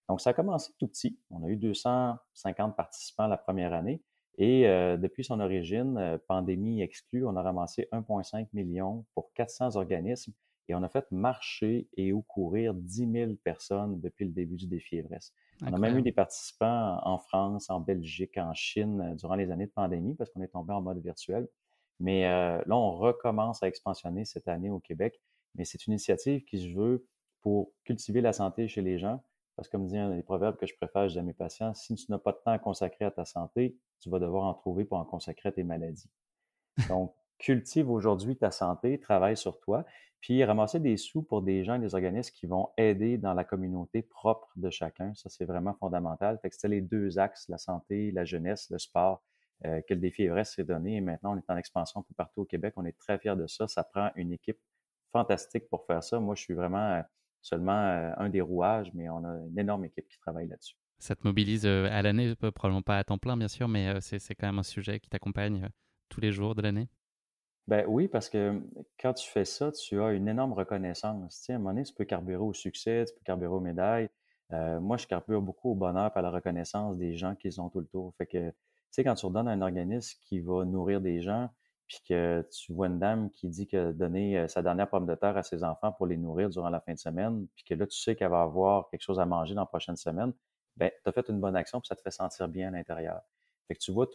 [0.10, 1.18] Donc, ça a commencé tout petit.
[1.30, 4.02] On a eu 250 participants la première année.
[4.38, 9.76] Et euh, depuis son origine, euh, pandémie exclue, on a ramassé 1,5 million pour 400
[9.76, 10.34] organismes
[10.68, 14.68] et on a fait marcher et ou courir 10 000 personnes depuis le début du
[14.68, 15.34] défi Everest.
[15.64, 19.52] On a même eu des participants en France, en Belgique, en Chine euh, durant les
[19.52, 21.48] années de pandémie parce qu'on est tombé en mode virtuel.
[22.00, 25.22] Mais euh, là, on recommence à expansionner cette année au Québec.
[25.56, 27.06] Mais c'est une initiative qui se veut
[27.42, 29.24] pour cultiver la santé chez les gens.
[29.62, 31.76] Parce que comme dit un des proverbes que je préfère, je dis à mes patients,
[31.76, 34.56] si tu n'as pas de temps à consacrer à ta santé, tu vas devoir en
[34.56, 36.10] trouver pour en consacrer à tes maladies.
[36.90, 39.86] Donc, cultive aujourd'hui ta santé, travaille sur toi,
[40.20, 43.44] puis ramasser des sous pour des gens et des organismes qui vont aider dans la
[43.44, 45.14] communauté propre de chacun.
[45.14, 46.40] Ça, c'est vraiment fondamental.
[46.42, 49.22] Fait que c'était les deux axes, la santé, la jeunesse, le sport,
[49.66, 50.96] euh, que le défi Everest s'est donné.
[50.96, 52.74] Et maintenant, on est en expansion un partout au Québec.
[52.78, 53.68] On est très fiers de ça.
[53.68, 54.60] Ça prend une équipe
[55.12, 56.20] fantastique pour faire ça.
[56.20, 57.02] Moi, je suis vraiment euh,
[57.42, 60.76] seulement un des rouages, mais on a une énorme équipe qui travaille là-dessus.
[61.00, 64.48] Ça te mobilise à l'année, probablement pas à temps plein, bien sûr, mais c'est quand
[64.48, 65.70] même un sujet qui t'accompagne
[66.12, 66.88] tous les jours de l'année?
[67.68, 68.62] Ben oui, parce que
[69.00, 71.42] quand tu fais ça, tu as une énorme reconnaissance.
[71.42, 74.10] Tu à un moment donné, tu peux carburer au succès, tu peux carburer aux médailles.
[74.52, 77.80] Euh, moi, je carbure beaucoup au bonheur par la reconnaissance des gens qu'ils ont tout
[77.80, 78.14] le tour.
[78.18, 78.56] Fait que, tu
[78.92, 81.50] sais, quand tu redonnes un organisme qui va nourrir des gens,
[81.92, 85.14] puis que tu vois une dame qui dit que donner euh, sa dernière pomme de
[85.14, 87.86] terre à ses enfants pour les nourrir durant la fin de semaine, puis que là,
[87.86, 90.32] tu sais qu'elle va avoir quelque chose à manger dans la prochaine semaine,
[90.78, 93.22] ben, tu as fait une bonne action, puis ça te fait sentir bien à l'intérieur.
[93.68, 94.08] Fait que tu vois,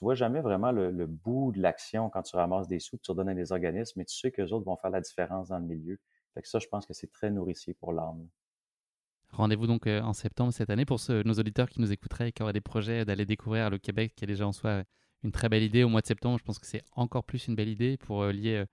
[0.00, 3.34] vois jamais vraiment le, bout de l'action quand tu ramasses des sous, tu redonnes à
[3.34, 5.98] des organismes, mais tu sais que les autres vont faire la différence dans le milieu.
[6.32, 8.26] Fait que ça, je pense que c'est très nourricier pour l'âme.
[9.32, 12.42] Rendez-vous donc euh, en septembre cette année pour nos auditeurs qui nous écouteraient et qui
[12.42, 14.84] auraient des projets d'aller découvrir le Québec, qui est déjà en soi
[15.22, 16.38] une très belle idée au mois de septembre.
[16.38, 18.66] Je pense que c'est encore plus une belle idée pour euh, lier euh,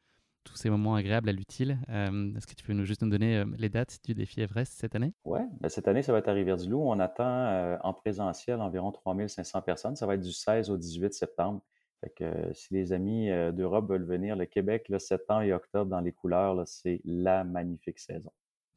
[0.48, 1.78] tous ces moments agréables à l'utile.
[1.90, 4.74] Euh, est-ce que tu peux nous juste nous donner euh, les dates du défi Everest
[4.74, 5.14] cette année?
[5.26, 6.82] Oui, ben, cette année, ça va être à Rivière-du-Loup.
[6.82, 9.96] On attend euh, en présentiel environ 3500 personnes.
[9.96, 11.62] Ça va être du 16 au 18 septembre.
[12.02, 16.00] Fait que si les amis d'Europe veulent venir, le Québec, le septembre et octobre dans
[16.00, 18.30] les couleurs, c'est la magnifique saison.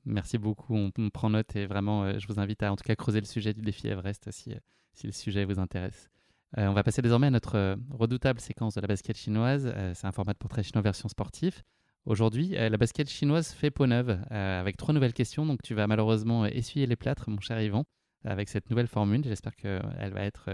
[0.06, 0.74] Merci beaucoup.
[0.74, 3.52] On, prend note et vraiment, je vous invite à en tout cas creuser le sujet
[3.52, 4.54] du défi Everest si,
[4.94, 6.08] si le sujet vous intéresse.
[6.58, 9.70] Euh, on va passer désormais à notre euh, redoutable séquence de la basket chinoise.
[9.72, 11.62] Euh, c'est un format de portrait chinois version sportif.
[12.06, 15.44] Aujourd'hui, la basket chinoise fait peau neuve avec trois nouvelles questions.
[15.44, 17.84] Donc, tu vas malheureusement essuyer les plâtres, mon cher Yvan,
[18.24, 19.22] avec cette nouvelle formule.
[19.22, 20.48] J'espère qu'elle va être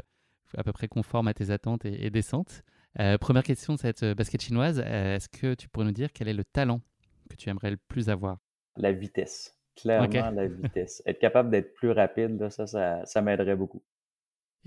[0.56, 2.62] à peu près conforme à tes attentes et, décente.
[3.20, 4.80] première question de cette basket chinoise.
[4.80, 6.80] Est-ce que tu pourrais nous dire quel est le talent
[7.30, 8.38] que tu aimerais le plus avoir?
[8.76, 9.56] La vitesse.
[9.76, 11.00] Clairement, la vitesse.
[11.06, 13.84] Être capable d'être plus rapide, ça, ça m'aiderait beaucoup.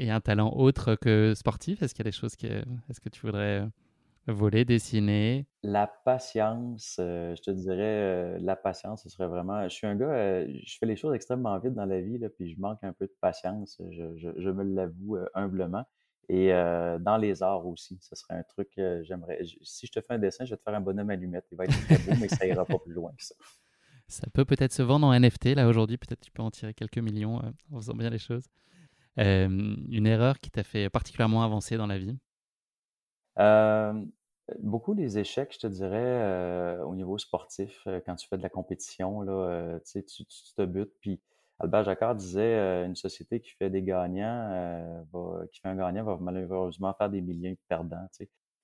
[0.01, 1.83] Et un talent autre que sportif?
[1.83, 3.67] Est-ce qu'il y a des choses que, est-ce que tu voudrais euh,
[4.27, 5.45] voler, dessiner?
[5.61, 9.61] La patience, euh, je te dirais, euh, la patience, ce serait vraiment.
[9.63, 12.49] Je suis un gars, je fais les choses extrêmement vite dans la vie, là, puis
[12.49, 15.83] je manque un peu de patience, je, je, me l'avoue humblement.
[16.29, 19.39] Et dans les arts aussi, ce serait un truc que j'aimerais.
[19.63, 21.45] Si je te fais un dessin, je vais te faire un bonhomme allumette.
[21.51, 23.35] Il va être très beau, mais ça ira pas plus loin que ça.
[24.07, 25.97] Ça peut peut-être se vendre en NFT, là, aujourd'hui.
[25.97, 28.45] Peut-être tu peux en tirer quelques millions en faisant bien les choses.
[29.17, 32.17] Une erreur qui t'a fait particulièrement avancer dans la vie?
[34.59, 39.21] Beaucoup les échecs, je te dirais, au niveau sportif, quand tu fais de la compétition,
[39.21, 41.21] là, tu te butes, puis
[41.59, 45.05] Albert Jacquard disait, une société qui fait des gagnants,
[45.51, 48.07] qui fait un gagnant va malheureusement faire des millions de perdants?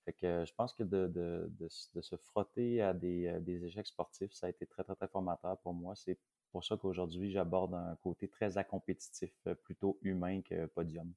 [0.06, 4.66] Fait que je pense que de se frotter à des, échecs sportifs, ça a été
[4.66, 5.94] très, très, très formateur pour moi.
[6.56, 9.34] Pour ça qu'aujourd'hui, j'aborde un côté très compétitif,
[9.66, 11.12] plutôt humain que podium.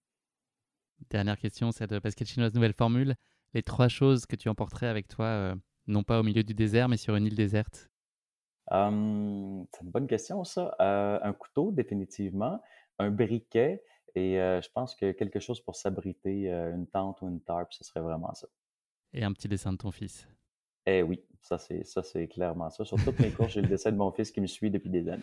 [1.11, 3.15] Dernière question, c'est de Pascal Chinoise, nouvelle formule.
[3.55, 5.55] Les trois choses que tu emporterais avec toi,
[5.87, 7.89] non pas au milieu du désert, mais sur une île déserte?
[8.73, 10.75] Hum, c'est une bonne question, ça.
[10.81, 12.61] Euh, un couteau, définitivement.
[12.99, 13.85] Un briquet.
[14.17, 17.73] Et euh, je pense que quelque chose pour s'abriter, euh, une tente ou une tarpe,
[17.73, 18.49] ce serait vraiment ça.
[19.13, 20.27] Et un petit dessin de ton fils.
[20.91, 22.85] Eh oui, ça c'est ça c'est clairement ça.
[22.85, 25.09] Sur toutes mes courses, j'ai le dessin de mon fils qui me suit depuis des
[25.09, 25.23] années.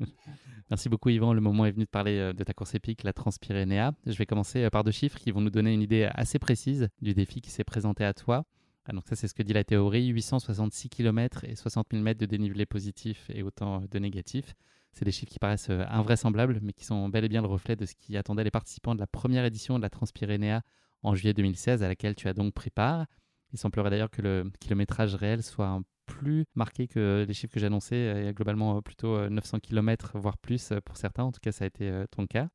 [0.70, 1.32] Merci beaucoup Yvan.
[1.32, 3.92] Le moment est venu de parler de ta course épique, la Transpyrénéa.
[4.04, 7.14] Je vais commencer par deux chiffres qui vont nous donner une idée assez précise du
[7.14, 8.44] défi qui s'est présenté à toi.
[8.90, 10.08] Ah, donc ça, c'est ce que dit la théorie.
[10.08, 14.54] 866 km et 60 000 mètres de dénivelé positif et autant de négatif.
[14.92, 17.76] C'est des chiffres qui paraissent euh, invraisemblables, mais qui sont bel et bien le reflet
[17.76, 20.62] de ce qui attendait les participants de la première édition de la Transpyrénéa
[21.02, 23.06] en juillet 2016, à laquelle tu as donc pris part.
[23.52, 28.28] Il semblerait d'ailleurs que le kilométrage réel soit plus marqué que les chiffres que j'annonçais,
[28.28, 31.24] a globalement euh, plutôt 900 euh, km, voire plus pour certains.
[31.24, 32.48] En tout cas, ça a été ton cas.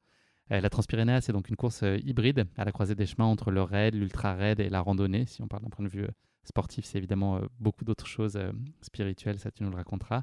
[0.52, 3.96] La Transpyrénéa, c'est donc une course hybride à la croisée des chemins entre le raid,
[3.96, 5.26] l'ultra raid et la randonnée.
[5.26, 6.06] Si on parle d'un point de vue
[6.44, 8.40] sportif, c'est évidemment beaucoup d'autres choses
[8.82, 10.22] spirituelles, ça tu nous le raconteras.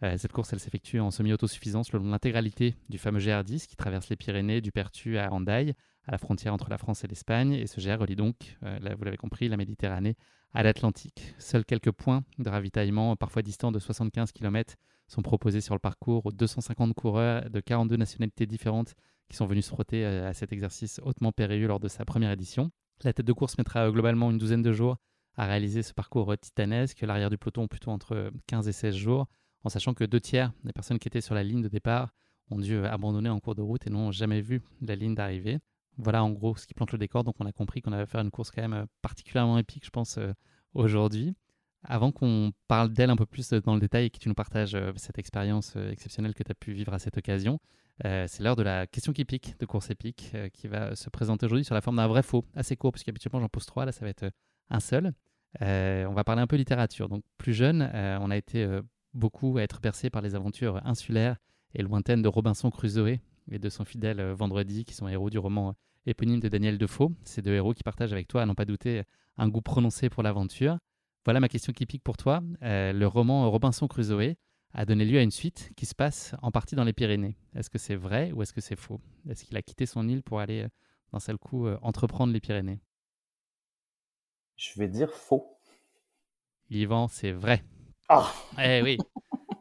[0.00, 4.08] cette course, elle s'effectue en semi-autosuffisance le long de l'intégralité du fameux GR10 qui traverse
[4.10, 5.74] les Pyrénées du Pertu à Andaille,
[6.06, 7.52] à la frontière entre la France et l'Espagne.
[7.52, 10.16] Et ce GR relie donc, vous l'avez compris, la Méditerranée
[10.52, 11.34] à l'Atlantique.
[11.38, 14.76] Seuls quelques points de ravitaillement, parfois distants de 75 km,
[15.08, 18.94] sont proposés sur le parcours aux 250 coureurs de 42 nationalités différentes
[19.28, 22.70] qui sont venus se frotter à cet exercice hautement périlleux lors de sa première édition.
[23.02, 24.96] La tête de course mettra globalement une douzaine de jours
[25.36, 29.26] à réaliser ce parcours titanesque, l'arrière du peloton plutôt entre 15 et 16 jours,
[29.64, 32.14] en sachant que deux tiers des personnes qui étaient sur la ligne de départ
[32.50, 35.58] ont dû abandonner en cours de route et n'ont jamais vu la ligne d'arrivée.
[35.98, 38.20] Voilà en gros ce qui plante le décor, donc on a compris qu'on allait faire
[38.20, 40.32] une course quand même particulièrement épique, je pense, euh,
[40.74, 41.34] aujourd'hui.
[41.86, 44.74] Avant qu'on parle d'elle un peu plus dans le détail et que tu nous partages
[44.74, 47.60] euh, cette expérience euh, exceptionnelle que tu as pu vivre à cette occasion,
[48.02, 51.64] c'est l'heure de la question qui pique de course épique qui va se présenter aujourd'hui
[51.64, 54.08] sur la forme d'un vrai faux, assez court, puisqu'habituellement j'en pose trois, là ça va
[54.08, 54.32] être
[54.68, 55.14] un seul.
[55.62, 57.08] Euh, on va parler un peu littérature.
[57.08, 60.80] Donc plus jeune, euh, on a été euh, beaucoup à être bercé par les aventures
[60.84, 61.36] insulaires
[61.74, 63.18] et lointaines de Robinson Crusoe
[63.50, 65.74] et de son fidèle Vendredi, qui sont héros du roman
[66.06, 67.10] éponyme de Daniel Defoe.
[67.24, 69.02] Ces deux héros qui partagent avec toi, à n'en pas douter,
[69.36, 70.78] un goût prononcé pour l'aventure.
[71.24, 72.42] Voilà ma question qui pique pour toi.
[72.60, 74.34] le roman Robinson Crusoe
[74.72, 77.36] a donné lieu à une suite qui se passe en partie dans les Pyrénées.
[77.54, 79.00] Est-ce que c'est vrai ou est-ce que c'est faux?
[79.28, 80.66] Est-ce qu'il a quitté son île pour aller
[81.12, 82.80] d'un seul coup entreprendre les Pyrénées?
[84.56, 85.58] Je vais dire faux.
[86.70, 87.64] Yvan, c'est vrai.
[88.08, 88.98] Ah Eh oui.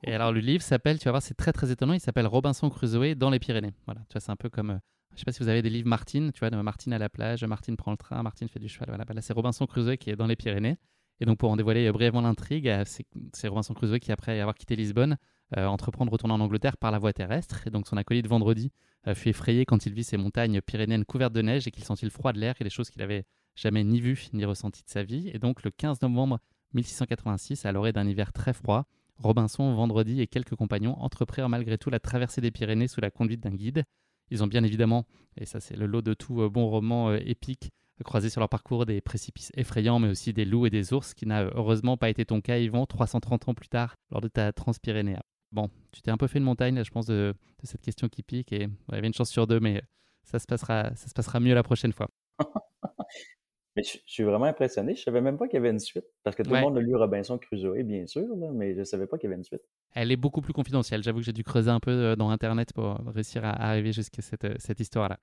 [0.04, 2.70] Et alors le livre s'appelle, tu vas voir, c'est très très étonnant, il s'appelle Robinson
[2.70, 3.74] Crusoe dans les Pyrénées.
[3.86, 4.80] Voilà, tu vois, c'est un peu comme, je euh,
[5.14, 7.44] je sais pas si vous avez des livres Martine, tu vois, Martine à la plage,
[7.46, 8.90] Martine prend le train, Martine fait du cheval.
[8.90, 10.78] Voilà, là c'est Robinson Crusoe qui est dans les Pyrénées.
[11.22, 12.84] Et donc pour en dévoiler euh, brièvement l'intrigue, euh,
[13.32, 15.18] c'est Robinson Crusoe qui, après avoir quitté Lisbonne,
[15.56, 17.68] entreprend de retourner en Angleterre par la voie terrestre.
[17.68, 18.72] Et donc son acolyte Vendredi
[19.14, 22.10] fut effrayé quand il vit ces montagnes pyrénéennes couvertes de neige et qu'il sentit le
[22.10, 23.24] froid de l'air et les choses qu'il avait
[23.56, 25.30] jamais ni vu ni ressenti de sa vie.
[25.32, 26.40] Et donc le 15 novembre
[26.74, 31.90] 1686, à l'orée d'un hiver très froid, Robinson, Vendredi et quelques compagnons entreprirent malgré tout
[31.90, 33.84] la traversée des Pyrénées sous la conduite d'un guide.
[34.30, 35.06] Ils ont bien évidemment,
[35.38, 37.72] et ça c'est le lot de tout euh, bon roman euh, épique,
[38.04, 41.26] croisé sur leur parcours des précipices effrayants, mais aussi des loups et des ours, qui
[41.26, 44.52] n'a euh, heureusement pas été ton cas, Yvan, 330 ans plus tard, lors de ta
[44.52, 45.22] Transpyrénéa.
[45.52, 48.52] Bon, tu t'es un peu fait une montagne, je pense, de, cette question qui pique,
[48.52, 49.84] et il y avait une chance sur deux, mais
[50.24, 52.10] ça se passera, ça se passera mieux la prochaine fois.
[53.76, 54.96] Mais je, suis vraiment impressionné.
[54.96, 56.06] Je savais même pas qu'il y avait une suite.
[56.24, 59.18] Parce que tout le monde a lu Robinson Crusoe, bien sûr, mais je savais pas
[59.18, 59.64] qu'il y avait une suite.
[59.94, 61.04] Elle est beaucoup plus confidentielle.
[61.04, 64.22] J'avoue que j'ai dû creuser un peu euh, dans Internet pour réussir à arriver jusqu'à
[64.22, 65.20] cette, euh, cette histoire-là.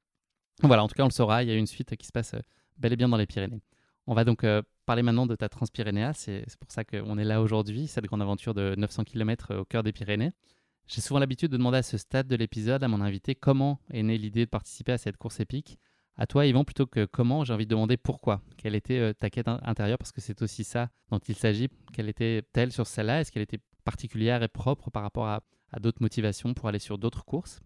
[0.63, 1.43] Voilà, en tout cas, on le saura.
[1.43, 2.41] Il y a une suite qui se passe euh,
[2.77, 3.63] bel et bien dans les Pyrénées.
[4.07, 4.45] On va donc
[4.87, 6.13] parler maintenant de ta Transpyrénéa.
[6.15, 9.85] C'est pour ça qu'on est là aujourd'hui, cette grande aventure de 900 km au cœur
[9.85, 10.33] des Pyrénées.
[10.89, 14.03] J'ai souvent l'habitude de demander à ce stade de l'épisode à mon invité comment est
[14.03, 15.79] née l'idée de participer à cette course épique.
[16.21, 18.43] À toi, Yvan, plutôt que comment, j'ai envie de demander pourquoi.
[18.59, 19.97] Quelle était euh, ta quête intérieure?
[19.97, 21.71] Parce que c'est aussi ça dont il s'agit.
[21.95, 23.23] Quelle était-elle sur celle-là?
[23.23, 25.41] Est-ce qu'elle était particulière et propre par rapport à,
[25.81, 27.63] d'autres motivations pour aller sur d'autres courses?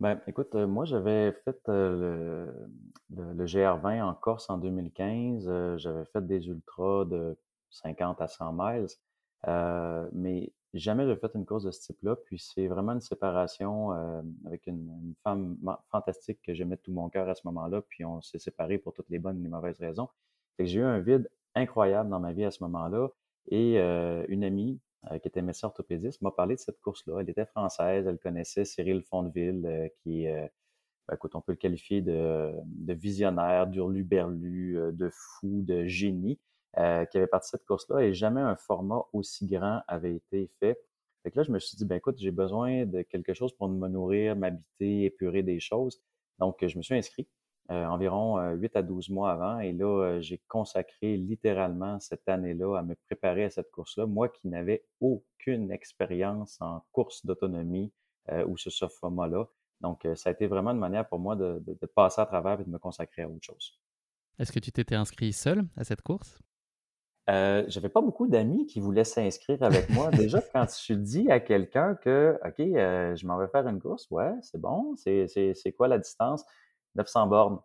[0.00, 2.50] Ben, écoute, euh, moi, j'avais fait euh,
[3.14, 5.76] le, GR20 en Corse en 2015.
[5.76, 7.36] j'avais fait des ultras de
[7.68, 8.86] 50 à 100 miles.
[10.14, 12.16] mais jamais j'ai fait une course de ce type-là.
[12.16, 15.56] Puis c'est vraiment une séparation euh, avec une, femme
[15.90, 17.82] fantastique que j'aimais de tout mon cœur à ce moment-là.
[17.88, 20.08] Puis on s'est séparés pour toutes les bonnes et les mauvaises raisons.
[20.58, 23.08] J'ai eu un vide incroyable dans ma vie à ce moment-là.
[23.50, 24.78] Et une amie
[25.22, 27.20] qui était médecin orthopédiste m'a parlé de cette course-là.
[27.20, 30.50] Elle était française, elle connaissait Cyril Fondeville, qui est
[31.08, 32.52] ben, écoute, on peut le qualifier de,
[32.88, 36.38] visionnaire, d'urlu-berlu, de fou, de génie,
[36.76, 40.78] qui avait parti cette course-là et jamais un format aussi grand avait été fait.
[41.22, 43.68] Fait que là, je me suis dit, ben écoute, j'ai besoin de quelque chose pour
[43.68, 46.00] me nourrir, m'habiter, épurer des choses.
[46.38, 47.26] Donc, je me suis inscrit
[47.70, 49.58] euh, environ 8 euh, à 12 mois avant.
[49.60, 54.06] Et là, euh, j'ai consacré littéralement cette année-là à me préparer à cette course-là.
[54.06, 57.92] Moi qui n'avais aucune expérience en course d'autonomie
[58.46, 59.48] ou ce, ce format-là.
[59.80, 62.64] Donc, ça a été vraiment une manière pour moi de, de passer à travers et
[62.64, 63.80] de me consacrer à autre chose.
[64.38, 66.38] Est-ce que tu t'étais inscrit seul à cette course?
[67.28, 70.10] Euh, j'avais pas beaucoup d'amis qui voulaient s'inscrire avec moi.
[70.12, 74.10] Déjà, quand tu dis à quelqu'un que, OK, euh, je m'en vais faire une course,
[74.10, 76.44] ouais, c'est bon, c'est quoi la distance?
[76.94, 77.60] 900 bornes.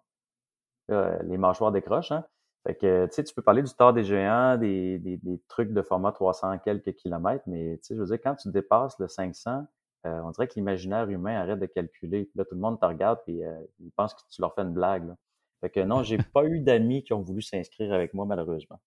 [0.90, 2.26] les mâchoires décrochent, hein?
[2.66, 5.74] Fait que, tu sais, tu peux parler du tort des géants, des, des, des, trucs
[5.74, 9.10] de format 300 quelques kilomètres, mais, tu sais, je veux dire, quand tu dépasses le
[9.10, 9.66] 500,
[10.06, 12.26] euh, on dirait que l'imaginaire humain arrête de calculer.
[12.26, 14.62] Puis là, tout le monde te regarde et euh, ils pensent que tu leur fais
[14.62, 15.08] une blague.
[15.08, 15.16] Là.
[15.62, 18.80] Fait que non, j'ai pas eu d'amis qui ont voulu s'inscrire avec moi, malheureusement.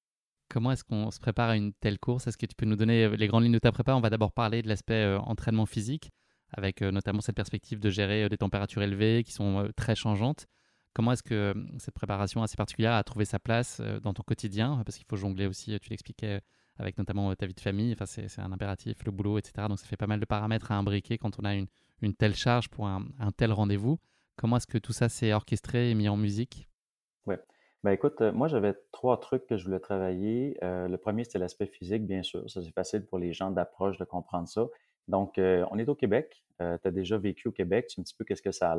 [0.48, 2.26] Comment est-ce qu'on se prépare à une telle course?
[2.26, 3.94] Est-ce que tu peux nous donner euh, les grandes lignes de ta prépa?
[3.94, 6.10] On va d'abord parler de l'aspect euh, entraînement physique,
[6.52, 10.46] avec euh, notamment cette perspective de gérer des températures élevées qui sont très changeantes.
[10.94, 14.82] Comment est-ce que cette préparation assez particulière a trouvé sa place dans ton quotidien?
[14.86, 16.40] Parce qu'il faut jongler aussi, tu l'expliquais,
[16.78, 17.92] avec notamment ta vie de famille.
[17.92, 19.66] Enfin, c'est un impératif, le boulot, etc.
[19.68, 22.70] Donc ça fait pas mal de paramètres à imbriquer quand on a une, telle charge
[22.70, 23.04] pour un,
[23.36, 23.98] tel rendez-vous.
[24.36, 26.66] Comment est-ce que tout ça s'est orchestré et mis en musique?
[27.84, 30.56] Ben écoute, euh, moi j'avais trois trucs que je voulais travailler.
[30.64, 32.48] Euh, le premier, c'était l'aspect physique, bien sûr.
[32.50, 34.66] Ça, c'est facile pour les gens d'approche de comprendre ça.
[35.08, 36.44] Donc, euh, on est au Québec.
[36.58, 37.86] tu as déjà vécu au Québec.
[37.88, 38.76] Tu sais un petit peu qu'est-ce que ça a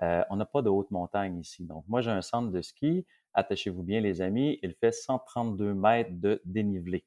[0.00, 0.24] l'air.
[0.30, 1.64] on n'a pas de haute montagne ici.
[1.66, 3.04] Donc, moi, j'ai un centre de ski.
[3.34, 4.58] Attachez-vous bien, les amis.
[4.62, 7.04] Il fait 132 mètres de dénivelé.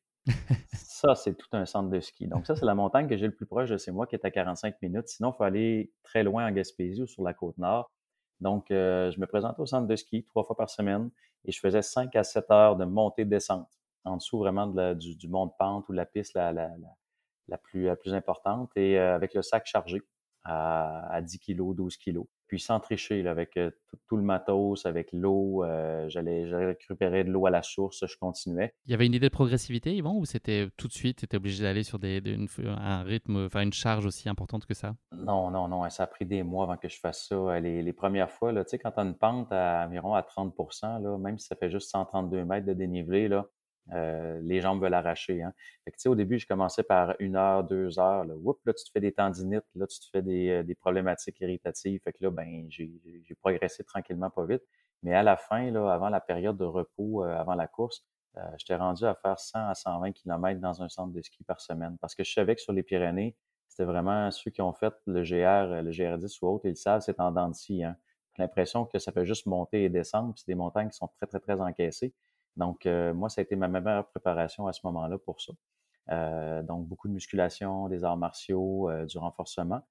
[0.73, 2.27] ça, c'est tout un centre de ski.
[2.27, 4.29] Donc, ça, c'est la montagne que j'ai le plus proche de moi, qui est à
[4.29, 5.07] 45 minutes.
[5.07, 7.89] Sinon, il faut aller très loin en Gaspésie ou sur la côte nord.
[8.41, 11.10] Donc, je me présentais au centre de ski trois fois par semaine
[11.45, 13.69] et je faisais 5 à 7 heures de montée-descente
[14.04, 16.69] en dessous vraiment du, du, mont de pente ou la piste la, la,
[17.47, 18.71] la, plus, la plus importante.
[18.75, 20.01] Et euh, avec le sac chargé
[20.43, 22.21] à, à 10 kg, 12 kg.
[22.51, 23.71] Puis sans tricher, là, avec euh,
[24.10, 28.73] tout, le matos, avec l'eau, euh, j'allais, récupérer de l'eau à la source, je continuais.
[28.86, 31.38] Il y avait une idée de progressivité, Yvan, ou c'était tout de suite, tu étais
[31.38, 32.21] obligé d'aller sur des,
[32.65, 34.95] un rythme, enfin une charge aussi importante que ça?
[35.13, 37.58] Non, non, non, ça a pris des mois avant que je fasse ça.
[37.62, 40.21] Les, les premières fois, là, tu sais, quand tu as une pente à environ à
[40.21, 43.47] 30 là, même si ça fait juste 132 mètres de dénivelé, là,
[43.93, 45.41] euh, les jambes veulent arracher.
[45.41, 45.53] Hein.
[46.05, 48.23] Au début, je commençais par une heure, deux heures.
[48.25, 48.35] Là.
[48.65, 52.01] là, tu te fais des tendinites, là, tu te fais des, euh, problématiques irritatives.
[52.03, 54.63] Fait là, ben, j'ai progressé tranquillement, pas vite.
[55.03, 58.05] Mais à la fin, là, avant la période de repos, euh, avant la course,
[58.57, 61.97] j'étais rendu à faire 100 à 120 km dans un centre de ski par semaine.
[61.99, 63.35] Parce que je savais que sur les Pyrénées,
[63.67, 67.01] c'était vraiment ceux qui ont fait le GR, le GR10 ou autre, ils le savent,
[67.01, 67.83] c'est en dents de.
[67.83, 67.97] Hein.
[68.37, 71.27] J'ai l'impression que ça fait juste monter et descendre, c'est des montagnes qui sont très,
[71.27, 72.13] très, très encaissées.
[72.57, 75.53] Donc, euh, moi, ça a été ma meilleure préparation à ce moment-là pour ça.
[76.11, 79.81] Euh, donc, beaucoup de musculation, des arts martiaux, euh, du renforcement.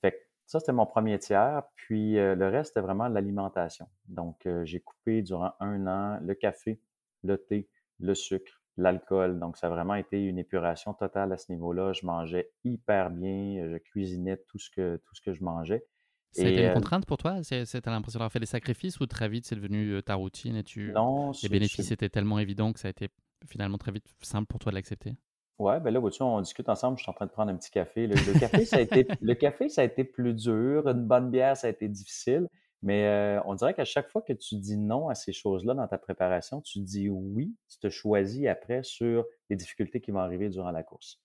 [0.00, 1.62] Fait que ça, c'était mon premier tiers.
[1.76, 3.88] Puis le reste, c'était vraiment l'alimentation.
[4.06, 6.80] Donc, j'ai coupé durant un an le café,
[7.22, 7.68] le thé,
[8.00, 9.38] le sucre, l'alcool.
[9.38, 11.92] Donc, ça a vraiment été une épuration totale à ce niveau-là.
[11.92, 15.86] Je mangeais hyper bien, je cuisinais tout ce que, tout ce que je mangeais.
[16.32, 19.28] C'était une euh, contrainte pour toi Tu as l'impression d'avoir fait des sacrifices ou très
[19.28, 20.92] vite c'est devenu euh, ta routine et tu...
[20.92, 23.08] Non, les bénéfices étaient tellement évidents que ça a été
[23.46, 25.14] finalement très vite simple pour toi de l'accepter?
[25.58, 27.70] Ouais, ben là, vois-tu, on discute ensemble, je suis en train de prendre un petit
[27.70, 28.06] café.
[28.06, 30.88] Le, café, ça a été, le café, ça a été plus dur.
[30.88, 32.48] Une bonne bière, ça a été difficile.
[32.82, 35.86] Mais euh, on dirait qu'à chaque fois que tu dis non à ces choses-là dans
[35.86, 40.48] ta préparation, tu dis oui, tu te choisis après sur les difficultés qui vont arriver
[40.48, 41.20] durant la course.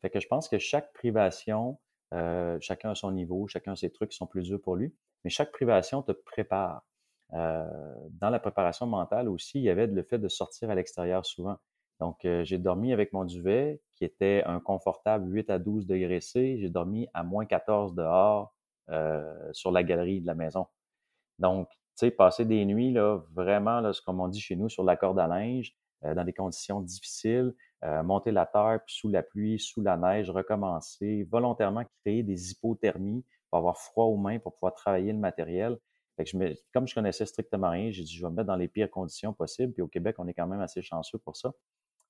[0.00, 1.78] Fait que je pense que chaque privation,
[2.12, 4.94] euh, chacun a son niveau, chacun a ses trucs qui sont plus durs pour lui.
[5.24, 6.84] Mais chaque privation te prépare.
[7.32, 7.66] Euh,
[8.10, 11.56] dans la préparation mentale aussi, il y avait le fait de sortir à l'extérieur souvent.
[12.00, 16.20] Donc, euh, j'ai dormi avec mon duvet qui était un confortable 8 à 12 degrés
[16.20, 16.58] C.
[16.60, 18.54] J'ai dormi à moins 14 dehors
[19.52, 20.66] sur la galerie de la maison.
[21.38, 24.84] Donc, tu sais, passer des nuits, là, vraiment, là, comme on dit chez nous, sur
[24.84, 27.54] la corde à linge, dans des conditions difficiles,
[27.84, 32.52] euh, monter la terre, puis sous la pluie, sous la neige, recommencer, volontairement créer des
[32.52, 35.76] hypothermies pour avoir froid aux mains, pour pouvoir travailler le matériel.
[36.16, 38.46] Fait que je me, comme je connaissais strictement rien, j'ai dit je vais me mettre
[38.46, 39.72] dans les pires conditions possibles.
[39.72, 41.52] Puis au Québec, on est quand même assez chanceux pour ça.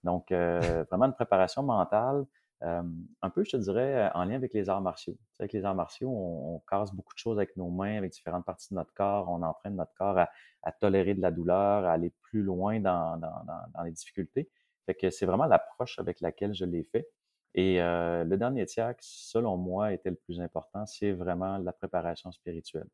[0.04, 0.60] Donc, euh,
[0.90, 2.26] vraiment une préparation mentale,
[2.64, 5.16] un peu, je te dirais, en lien avec les arts martiaux.
[5.40, 8.68] avec les arts martiaux, on, casse beaucoup de choses avec nos mains, avec différentes parties
[8.70, 9.28] de notre corps.
[9.28, 13.82] On entraîne notre corps à, tolérer de la douleur, à aller plus loin dans, dans,
[13.82, 14.48] les difficultés.
[14.86, 17.08] Fait que c'est vraiment l'approche avec laquelle je l'ai fait.
[17.54, 22.88] Et le dernier tiers, selon moi, était le plus important, c'est vraiment la préparation spirituelle.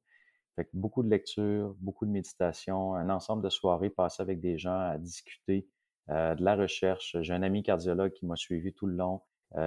[0.57, 4.78] Fait beaucoup de lecture, beaucoup de méditation, un ensemble de soirées passées avec des gens
[4.78, 5.68] à discuter,
[6.09, 7.16] de la recherche.
[7.20, 9.22] J'ai un ami cardiologue qui m'a suivi tout le long.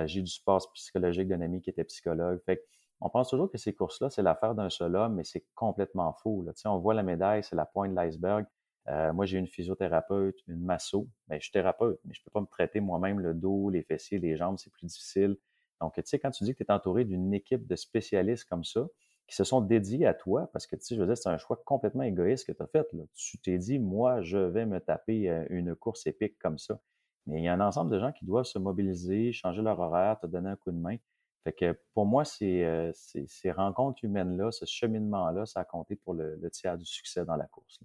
[0.05, 2.39] j'ai du support psychologique d'un ami qui était psychologue.
[2.45, 2.65] Fait
[3.03, 6.43] on pense toujours que ces courses-là, c'est l'affaire d'un seul homme, mais c'est complètement faux.
[6.43, 6.51] Là.
[6.65, 8.45] On voit la médaille, c'est la pointe de l'iceberg.
[8.87, 11.07] Euh, moi, j'ai une physiothérapeute, une masso.
[11.27, 13.83] Ben, je suis thérapeute, mais je ne peux pas me traiter moi-même le dos, les
[13.83, 15.37] fessiers, les jambes, c'est plus difficile.
[15.79, 18.63] Donc, tu sais, quand tu dis que tu es entouré d'une équipe de spécialistes comme
[18.63, 18.87] ça,
[19.27, 21.37] qui se sont dédiés à toi, parce que, tu sais, je veux dire, c'est un
[21.37, 22.85] choix complètement égoïste que tu as fait.
[23.15, 26.79] Tu t'es dit, moi, je vais me taper euh, une course épique comme ça.
[27.27, 30.19] Mais il y a un ensemble de gens qui doivent se mobiliser, changer leur horaire,
[30.19, 30.97] te donner un coup de main.
[31.43, 36.49] Fait que pour moi, euh, ces rencontres humaines-là, ce cheminement-là, ça a compté pour le,
[36.51, 37.79] tiers du succès dans la course.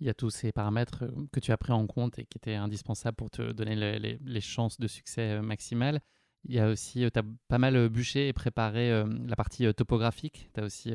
[0.00, 2.54] Il y a tous ces paramètres que tu as pris en compte et qui étaient
[2.54, 6.00] indispensables pour te donner les, chances de succès maximales.
[6.44, 10.50] Il y a aussi, tu as pas mal bûché et préparé la partie topographique.
[10.54, 10.92] Tu as aussi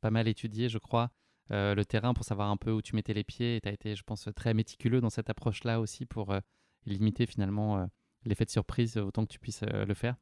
[0.00, 1.10] pas mal étudié, je crois,
[1.50, 3.56] le terrain pour savoir un peu où tu mettais les pieds.
[3.56, 6.32] Et tu as été, je pense, très méticuleux dans cette approche-là aussi pour
[6.86, 7.88] limiter finalement
[8.24, 10.14] l'effet de surprise autant que tu puisses le faire.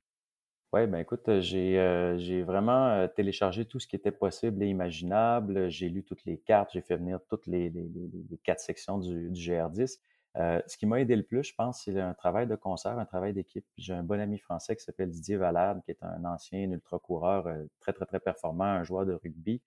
[0.74, 4.60] Oui, ben écoute, euh, j'ai euh, j'ai vraiment euh, téléchargé tout ce qui était possible
[4.64, 5.70] et imaginable.
[5.70, 9.40] J'ai lu toutes les cartes, j'ai fait venir toutes les, les, quatre sections du, du
[9.40, 10.00] GR10.
[10.34, 13.32] ce qui m'a aidé le plus, je pense, c'est un travail de concert, un travail
[13.32, 13.64] d'équipe.
[13.78, 17.46] J'ai un bon ami français qui s'appelle Didier Valade, qui est un ancien ultra-coureur
[17.78, 19.62] très, très, très performant, un joueur de rugby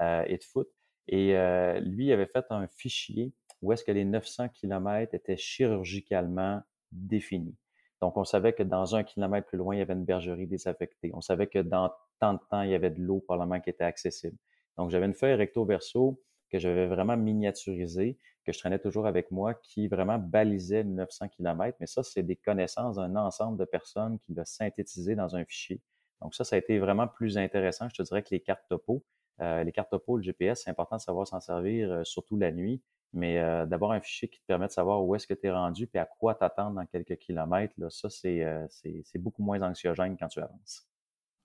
[0.00, 0.70] et de foot.
[1.08, 1.34] Et
[1.82, 7.58] lui avait fait un fichier où est-ce que les 900 km étaient chirurgicalement définis.
[8.02, 11.10] Donc, on savait que dans un kilomètre plus loin, il y avait une bergerie désaffectée.
[11.14, 11.90] On savait que dans
[12.20, 14.36] tant de temps, il y avait de l'eau probablement qui était accessible.
[14.76, 16.20] Donc, j'avais une feuille recto-verso
[16.50, 21.76] que j'avais vraiment miniaturisée, que je traînais toujours avec moi, qui vraiment balisait 900 km.
[21.80, 25.80] Mais ça, c'est des connaissances d'un ensemble de personnes qui l'a synthétisé dans un fichier.
[26.20, 27.88] Donc, ça, ça a été vraiment plus intéressant.
[27.88, 29.04] Je te dirais que les cartes topo,
[29.40, 32.52] euh, les cartes topo, le GPS, c'est important de savoir s'en servir, euh, surtout la
[32.52, 32.82] nuit.
[33.12, 35.50] Mais euh, d'avoir un fichier qui te permet de savoir où est-ce que tu es
[35.50, 40.16] rendu et à quoi t'attendre dans quelques kilomètres, là, ça, euh, c'est, beaucoup moins anxiogène
[40.18, 40.86] quand tu avances.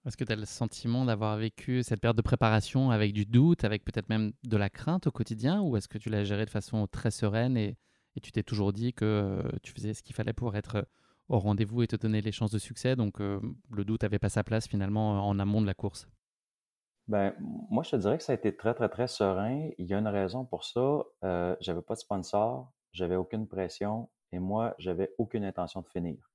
[0.06, 3.64] Est-ce que tu as le sentiment d'avoir vécu cette période de préparation avec du doute,
[3.64, 6.50] avec peut-être même de la crainte au quotidien, ou est-ce que tu l'as géré de
[6.50, 7.78] façon très sereine et,
[8.22, 10.86] tu t'es toujours dit que euh, tu faisais ce qu'il fallait pour être
[11.30, 14.44] au rendez-vous et te donner les chances de succès, donc le doute n'avait pas sa
[14.44, 16.10] place finalement en amont de la course
[17.08, 19.70] ben, moi, je te dirais que ça a été très, très, très serein.
[19.78, 21.04] Il y a une raison pour ça.
[21.24, 26.32] Euh, j'avais pas de sponsor, j'avais aucune pression et moi, j'avais aucune intention de finir.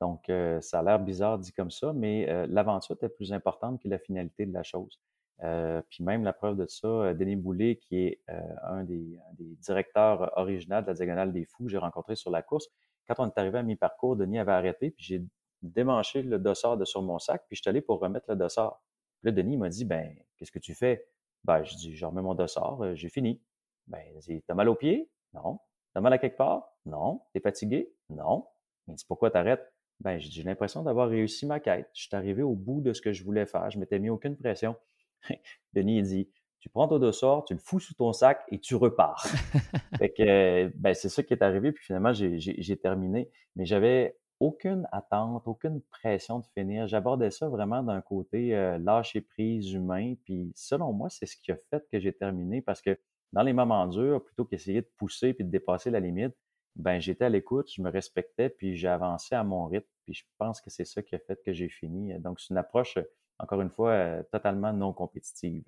[0.00, 3.82] Donc, euh, ça a l'air bizarre dit comme ça, mais euh, l'aventure était plus importante
[3.82, 5.00] que la finalité de la chose.
[5.42, 8.20] Euh, puis même la preuve de ça, Denis Boulet, qui est
[8.64, 12.42] un des, des, directeurs originaux de la Diagonale des Fous que j'ai rencontré sur la
[12.42, 12.68] course,
[13.06, 15.24] quand on est arrivé à mi-parcours, Denis avait arrêté, puis j'ai
[15.62, 18.82] démanché le dossard de sur mon sac, puis je suis allé pour remettre le dossard.
[19.22, 21.06] Là, Denis m'a dit, ben, qu'est-ce que tu fais?
[21.44, 23.40] Ben, je dis, je remets mon dossard, euh, j'ai fini.
[23.86, 25.10] Ben, il dit, t'as mal aux pieds?
[25.34, 25.58] Non.
[25.94, 26.76] T'as mal à quelque part?
[26.86, 27.22] Non.
[27.32, 27.92] T'es fatigué?
[28.10, 28.46] Non.
[28.86, 29.72] Il dit, pourquoi t'arrêtes?
[30.00, 31.88] Ben, j'ai l'impression d'avoir réussi ma quête.
[31.92, 33.70] Je suis arrivé au bout de ce que je voulais faire.
[33.70, 34.76] Je m'étais mis aucune pression.
[35.72, 38.76] Denis, il dit, tu prends ton dossard, tu le fous sous ton sac et tu
[38.76, 39.26] repars.
[39.98, 41.72] fait que, ben, c'est ça qui est arrivé.
[41.72, 43.30] Puis finalement, j'ai terminé.
[43.56, 46.86] Mais j'avais aucune attente, aucune pression de finir.
[46.86, 50.14] J'abordais ça vraiment d'un côté euh, lâcher prise humain.
[50.24, 52.98] Puis selon moi, c'est ce qui a fait que j'ai terminé parce que
[53.32, 56.34] dans les moments durs, plutôt qu'essayer de pousser puis de dépasser la limite,
[56.76, 59.88] ben j'étais à l'écoute, je me respectais puis j'ai avancé à mon rythme.
[60.04, 62.18] Puis je pense que c'est ça qui a fait que j'ai fini.
[62.20, 62.98] Donc c'est une approche,
[63.38, 65.64] encore une fois, euh, totalement non compétitive.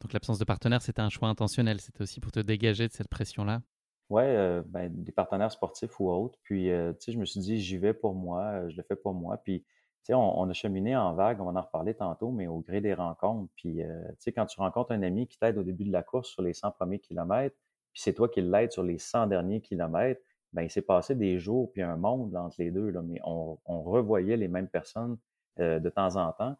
[0.00, 1.80] Donc l'absence de partenaire, c'était un choix intentionnel.
[1.80, 3.62] C'était aussi pour te dégager de cette pression-là.
[4.10, 6.36] Ouais, euh, ben, des partenaires sportifs ou autres.
[6.42, 8.82] Puis, euh, tu sais, je me suis dit, j'y vais pour moi, euh, je le
[8.82, 9.36] fais pour moi.
[9.38, 9.66] Puis, tu
[10.06, 12.92] sais, on, a cheminé en vague, on va en reparler tantôt, mais au gré des
[12.94, 13.52] rencontres.
[13.54, 13.84] Puis, tu
[14.18, 16.54] sais, quand tu rencontres un ami qui t'aide au début de la course sur les
[16.54, 17.56] 100 premiers kilomètres,
[17.92, 21.38] puis c'est toi qui l'aide sur les 100 derniers kilomètres, ben il s'est passé des
[21.38, 25.18] jours puis un monde entre les deux, là, mais on, revoyait les mêmes personnes
[25.58, 26.56] de temps en temps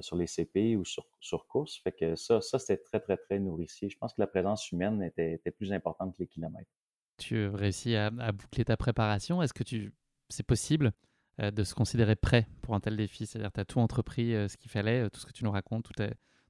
[0.00, 1.78] sur les CP ou sur, sur course.
[1.82, 3.88] Fait que ça, ça c'était très, très, très nourricier.
[3.88, 6.70] Je pense que la présence humaine était, était plus importante que les kilomètres
[7.18, 9.42] tu réussis à, boucler ta préparation.
[9.42, 9.92] Est-ce que tu,
[10.28, 10.92] c'est possible
[11.40, 13.26] euh, de se considérer prêt pour un tel défi?
[13.26, 15.50] C'est-à-dire, tu as tout entrepris euh, ce qu'il fallait, euh, tout ce que tu nous
[15.50, 16.02] racontes, tout,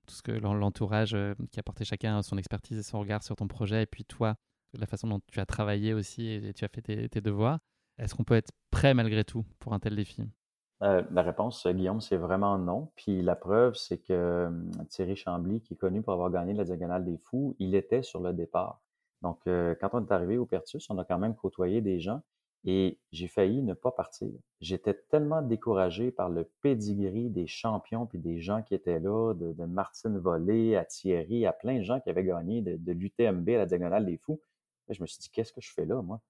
[0.08, 1.16] ce que l'entourage
[1.50, 4.36] qui a porté chacun son expertise et son regard sur ton projet, et puis toi,
[4.74, 7.60] la façon dont tu as travaillé aussi et tu as fait tes, devoirs.
[7.98, 10.22] Est-ce qu'on peut être prêt malgré tout pour un tel défi?
[10.80, 12.90] La réponse, Guillaume, c'est vraiment non.
[12.96, 14.50] Puis la preuve, c'est que
[14.88, 18.20] Thierry Chambly, qui est connu pour avoir gagné la Diagonale des Fous, il était sur
[18.20, 18.82] le départ.
[19.22, 22.22] Donc, euh, quand on est arrivé au Pertus, on a quand même côtoyé des gens
[22.64, 24.30] et j'ai failli ne pas partir.
[24.60, 29.64] J'étais tellement découragé par le pedigree des champions puis des gens qui étaient là, de,
[29.64, 33.66] Martine Volé à Thierry, à plein de gens qui avaient gagné de, l'UTMB à la
[33.66, 34.40] Diagonale des Fous.
[34.88, 36.20] je me suis dit, qu'est-ce que je fais là, moi?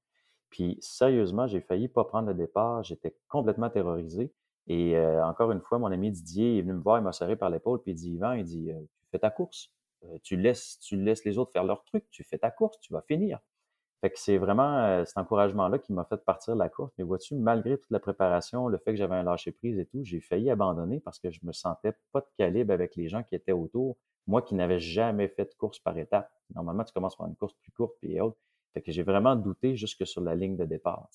[0.50, 2.82] Puis sérieusement, j'ai failli pas prendre le départ.
[2.82, 4.30] J'étais complètement terrorisé.
[4.66, 7.36] Et euh, encore une fois, mon ami Didier est venu me voir, il m'a serré
[7.36, 8.80] par l'épaule, puis il dit Yvan, il dit euh,
[9.10, 9.72] fais ta course.
[10.04, 10.78] Euh, tu, laisses,
[11.24, 13.38] les autres faire leur truc, tu fais ta course, tu vas finir.
[14.00, 16.92] Fait que c'est vraiment cet encouragement-là qui m'a fait partir de la course.
[16.98, 20.20] Mais vois-tu, malgré toute la préparation, le fait que j'avais un lâcher-prise et tout, j'ai
[20.20, 23.52] failli abandonner parce que je me sentais pas de calibre avec les gens qui étaient
[23.52, 23.96] autour.
[24.26, 26.32] Moi qui n'avais jamais fait de course par étapes.
[26.52, 28.38] Normalement, tu commences par une course plus courte puis autre.
[28.74, 31.08] Fait que j'ai vraiment douté jusque sur la ligne de départ.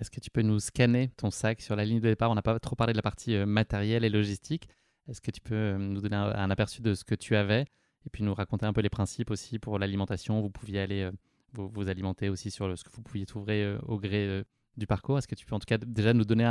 [0.00, 2.30] Est-ce que tu peux nous scanner ton sac sur la ligne de départ?
[2.30, 4.68] On n'a pas trop parlé de la partie euh, matérielle et logistique.
[5.08, 7.66] Est-ce que tu peux euh, nous donner un, aperçu de ce que tu avais?
[8.06, 11.12] Et puis nous raconter un peu les principes aussi pour l'alimentation Vous pouviez aller euh,
[11.52, 14.42] vous, alimenter aussi sur ce que vous pouviez trouver au gré
[14.78, 15.18] du parcours.
[15.18, 16.46] Est-ce que tu peux en tout cas déjà nous donner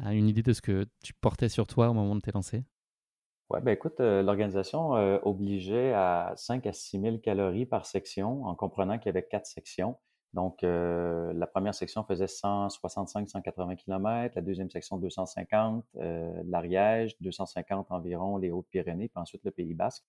[0.00, 2.62] une idée de ce que tu portais sur toi au moment de tes lancers
[3.50, 4.90] oui, ben écoute, l'organisation
[5.26, 9.46] obligeait à 5 à 6 000 calories par section, en comprenant qu'il y avait quatre
[9.46, 9.96] sections.
[10.34, 17.90] Donc, euh, la première section faisait 165-180 km, la deuxième section 250, euh, l'Ariège, 250
[17.90, 20.04] environ, les Hautes-Pyrénées, puis ensuite le Pays Basque.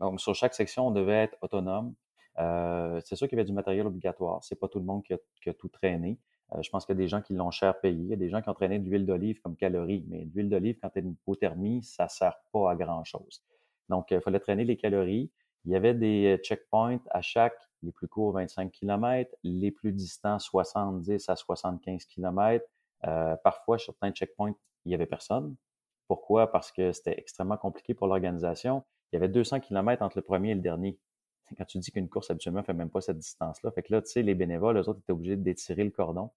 [0.00, 1.94] Donc, sur chaque section, on devait être autonome.
[2.38, 4.44] Euh, c'est sûr qu'il y avait du matériel obligatoire.
[4.44, 6.18] C'est pas tout le monde qui a, tout traîné.
[6.52, 7.98] Euh, je pense qu'il y a des gens qui l'ont cher payé.
[7.98, 10.04] Il y a des gens qui ont traîné de l'huile d'olive comme calories.
[10.08, 13.42] Mais l'huile d'olive, quand tu as une hypothermie, ça sert pas à grand-chose.
[13.88, 15.30] Donc, il fallait traîner les calories.
[15.64, 20.38] Il y avait des checkpoints à chaque les plus courts 25 km, les plus distants
[20.38, 22.64] 70 à 75 km.
[23.04, 25.56] Euh, parfois, sur certains checkpoints, il n'y avait personne.
[26.08, 26.50] Pourquoi?
[26.50, 28.84] Parce que c'était extrêmement compliqué pour l'organisation.
[29.16, 30.98] Il y avait 200 km entre le premier et le dernier.
[31.56, 33.70] Quand tu dis qu'une course habituellement ne fait même pas cette distance-là.
[33.70, 36.30] Fait que là, tu sais, les bénévoles, eux autres étaient obligés d'étirer le cordon.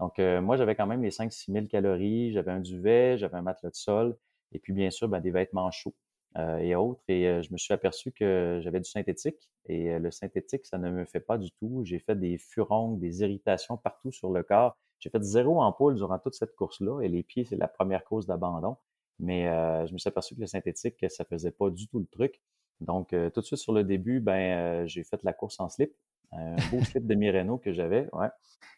[0.00, 3.42] Donc, euh, moi, j'avais quand même les 5-6 000 calories, j'avais un duvet, j'avais un
[3.42, 4.16] matelas de sol,
[4.52, 5.94] et puis bien sûr, ben, des vêtements chauds.
[6.38, 7.02] Euh, et autres.
[7.08, 10.90] Et euh, je me suis aperçu que j'avais du synthétique et le synthétique, ça ne
[10.90, 11.82] me fait pas du tout.
[11.84, 14.78] J'ai fait des furongs, des irritations partout sur le corps.
[14.98, 18.26] J'ai fait zéro ampoule durant toute cette course-là et les pieds, c'est la première cause
[18.26, 18.78] d'abandon.
[19.22, 19.44] Mais
[19.86, 22.40] je me suis aperçu que le synthétique, ça faisait pas du tout le truc.
[22.80, 25.92] Donc, tout de suite sur le début, ben, j'ai fait la course en slip,
[26.32, 28.08] un beau slip de Mireno que j'avais.
[28.12, 28.28] Ouais.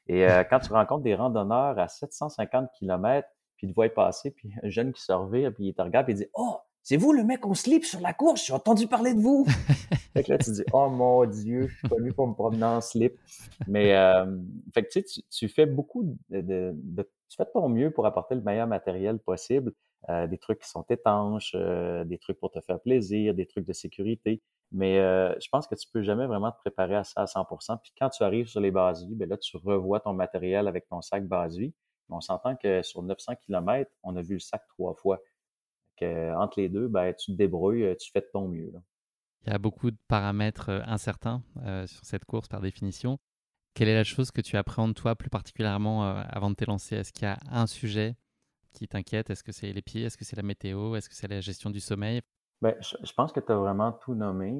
[0.07, 3.27] Et quand tu rencontres des randonneurs à 750 km,
[3.57, 6.13] puis tu vois passer, puis un jeune qui se revire, puis il te regarde, et
[6.13, 9.15] il dit Oh, c'est vous le mec en slip sur la course, j'ai entendu parler
[9.15, 9.47] de vous.
[10.13, 12.65] fait que là, tu dis, oh mon Dieu, je suis pas venu pour me promener
[12.65, 13.19] en slip.
[13.67, 14.27] Mais, euh,
[14.75, 18.35] fait que tu sais, tu, fais beaucoup de, tu fais de ton mieux pour apporter
[18.35, 19.73] le meilleur matériel possible.
[20.11, 23.67] Euh, des trucs qui sont étanches, euh, des trucs pour te faire plaisir, des trucs
[23.67, 24.43] de sécurité.
[24.71, 27.79] Mais je pense que tu peux jamais vraiment te préparer à ça à 100%.
[27.81, 31.01] Puis quand tu arrives sur les bases ben là, tu revois ton matériel avec ton
[31.01, 31.73] sac base vie.
[32.11, 35.21] On s'entend que sur 900 km, on a vu le sac trois fois
[36.03, 38.73] entre les deux, ben, tu te débrouilles, euh, tu fais de ton mieux.
[39.47, 43.19] Il y a beaucoup de paramètres euh, incertains euh, sur cette course par définition.
[43.75, 46.95] Quelle est la chose que tu appréhendes toi plus particulièrement avant de t'élancer?
[46.95, 48.15] Est-ce qu'il y a un sujet
[48.73, 49.31] qui t'inquiète?
[49.31, 50.05] Est-ce que c'est les pieds?
[50.05, 50.95] Est-ce que c'est la météo?
[50.95, 52.21] Est-ce que c'est la gestion du sommeil?
[52.63, 54.53] Ben, je, pense que tu as vraiment tout nommé.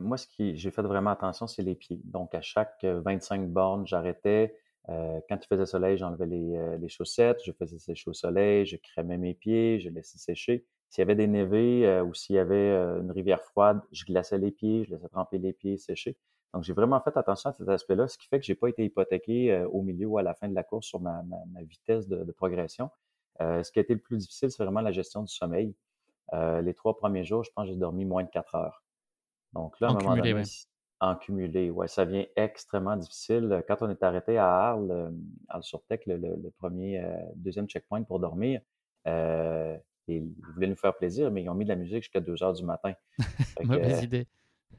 [0.00, 2.00] moi, ce qui j'ai fait vraiment attention, c'est les pieds.
[2.04, 4.54] Donc, à chaque 25 bornes, j'arrêtais,
[4.90, 8.64] euh, quand il faisait soleil, j'enlevais les, euh, les, chaussettes, je faisais sécher au soleil,
[8.64, 10.64] je crémais mes pieds, je laissais sécher.
[10.88, 14.38] S'il y avait des névés euh, ou s'il y avait une rivière froide, je glaçais
[14.38, 16.16] les pieds, je laissais tremper les pieds, sécher.
[16.54, 18.82] Donc, j'ai vraiment fait attention à cet aspect-là, ce qui fait que j'ai pas été
[18.82, 22.24] hypothéqué au milieu ou à la fin de la course sur ma, ma, vitesse de,
[22.24, 22.88] de progression.
[23.38, 25.74] ce qui a été le plus difficile, c'est vraiment la gestion du sommeil.
[26.32, 28.82] les trois premiers jours, je pense que j'ai dormi moins de quatre heures.
[29.52, 30.42] Donc là, à un moment donné,
[31.00, 33.62] en cumulé, ouais, ça vient extrêmement difficile.
[33.68, 35.10] Quand on est arrêté à Arles, euh,
[35.48, 38.60] Arles sur Tech, le, premier, euh, deuxième checkpoint pour dormir,
[39.06, 39.76] euh,
[40.08, 42.52] ils voulaient nous faire plaisir, mais ils ont mis de la musique jusqu'à 2 heures
[42.52, 42.92] du matin.
[43.64, 44.26] Mauvaise idée.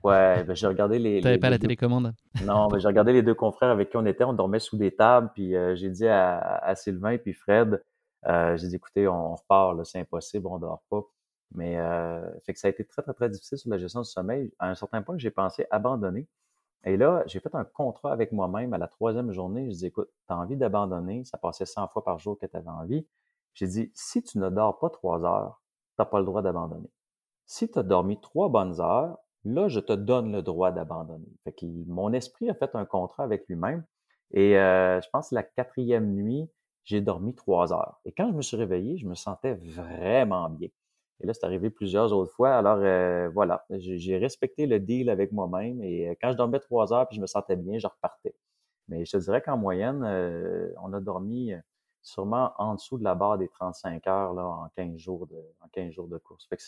[0.04, 1.22] Ouais, ben, j'ai regardé les.
[1.22, 2.14] T'avais pas la télécommande?
[2.46, 4.24] Non, ben, j'ai regardé les deux confrères avec qui on était.
[4.24, 7.84] On dormait sous des tables, puis j'ai dit à, Sylvain puis Fred,
[8.26, 11.02] j'ai dit écoutez, on, repart, c'est impossible, on dort pas.
[11.52, 14.10] Mais euh, fait que ça a été très, très, très difficile sur la gestion du
[14.10, 14.52] sommeil.
[14.60, 16.28] À un certain point, j'ai pensé abandonner.
[16.86, 19.70] Et là, j'ai fait un contrat avec moi-même à la troisième journée.
[19.72, 21.26] Je dis, écoute, tu as envie d'abandonner.
[21.26, 23.06] Ça passait 100 fois par jour que tu avais envie.
[23.54, 25.62] J'ai dit, si tu ne dors pas trois heures,
[25.96, 26.90] tu n'as pas le droit d'abandonner.
[27.46, 31.28] Si tu as dormi trois bonnes heures, là, je te donne le droit d'abandonner.
[31.44, 33.84] Fait que mon esprit a fait un contrat avec lui-même.
[34.32, 36.48] Et euh, je pense que la quatrième nuit,
[36.84, 38.00] j'ai dormi trois heures.
[38.06, 40.70] Et quand je me suis réveillé, je me sentais vraiment bien.
[41.22, 42.56] Et là, c'est arrivé plusieurs autres fois.
[42.56, 45.82] Alors, euh, voilà, j'ai respecté le deal avec moi-même.
[45.84, 48.36] Et euh, quand je dormais trois heures puis je me sentais bien, je repartais.
[48.88, 51.54] Mais je te dirais qu'en moyenne, euh, on a dormi
[52.02, 55.68] sûrement en dessous de la barre des 35 heures là, en 15 jours de, en
[55.70, 56.48] 15 jours de course.
[56.48, 56.64] Fait que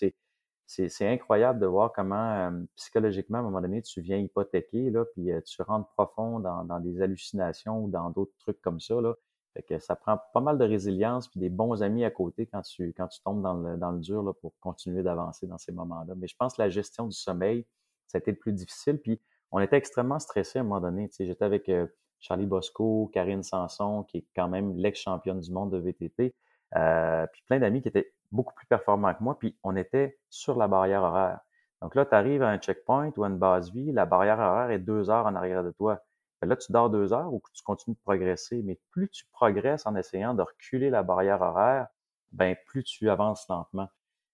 [0.68, 5.30] c'est, incroyable de voir comment psychologiquement, à un moment donné, tu viens hypothéquer, là, puis
[5.46, 9.02] tu rentres profond dans, dans, des hallucinations ou dans d'autres trucs comme ça.
[9.02, 9.16] Là.
[9.54, 12.62] Fait que ça prend pas mal de résilience puis des bons amis à côté quand
[12.62, 15.72] tu, quand tu tombes dans le, dans le dur là, pour continuer d'avancer dans ces
[15.74, 16.14] moments-là.
[16.16, 17.66] Mais je pense que la gestion du sommeil,
[18.08, 18.98] ça a été le plus difficile.
[19.00, 19.20] Puis
[19.52, 21.10] on était extrêmement stressés à un moment donné.
[21.20, 21.88] J'étais avec euh,
[22.20, 26.34] Charlie Bosco, Karine Sanson, qui est quand même l'ex-championne du monde de VTT,
[26.76, 30.58] euh, puis plein d'amis qui étaient beaucoup plus performants que moi, puis on était sur
[30.58, 31.40] la barrière horaire.
[31.82, 34.70] Donc là, tu arrives à un checkpoint ou à une base vie, la barrière horaire
[34.70, 36.02] est deux heures en arrière de toi.
[36.42, 39.86] Ben là, tu dors deux heures ou tu continues de progresser, mais plus tu progresses
[39.86, 41.88] en essayant de reculer la barrière horaire,
[42.32, 43.90] ben plus tu avances lentement.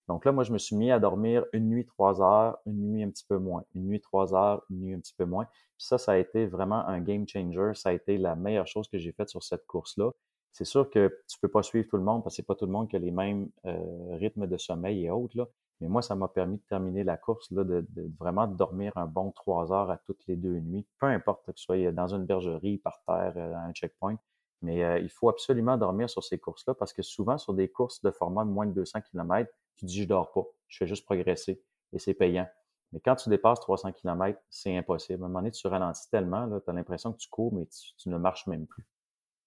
[0.07, 3.03] Donc là, moi, je me suis mis à dormir une nuit trois heures, une nuit
[3.03, 5.45] un petit peu moins, une nuit trois heures, une nuit un petit peu moins.
[5.45, 7.71] Puis ça, ça a été vraiment un game changer.
[7.73, 10.11] Ça a été la meilleure chose que j'ai faite sur cette course-là.
[10.51, 12.65] C'est sûr que tu peux pas suivre tout le monde parce que c'est pas tout
[12.65, 15.37] le monde qui a les mêmes euh, rythmes de sommeil et autres.
[15.37, 15.45] Là.
[15.79, 19.05] Mais moi, ça m'a permis de terminer la course, là, de, de, vraiment dormir un
[19.05, 22.25] bon trois heures à toutes les deux nuits, peu importe que tu sois dans une
[22.25, 24.17] bergerie, par terre, euh, à un checkpoint.
[24.61, 28.01] Mais euh, il faut absolument dormir sur ces courses-là parce que souvent, sur des courses
[28.01, 31.05] de format de moins de 200 km, tu dis je dors pas, je fais juste
[31.05, 31.61] progresser
[31.93, 32.47] et c'est payant.
[32.91, 35.21] Mais quand tu dépasses 300 km, c'est impossible.
[35.21, 37.67] À un moment donné, tu ralentis tellement, tu as l'impression que tu cours, mais
[37.97, 38.85] tu, ne marches même plus.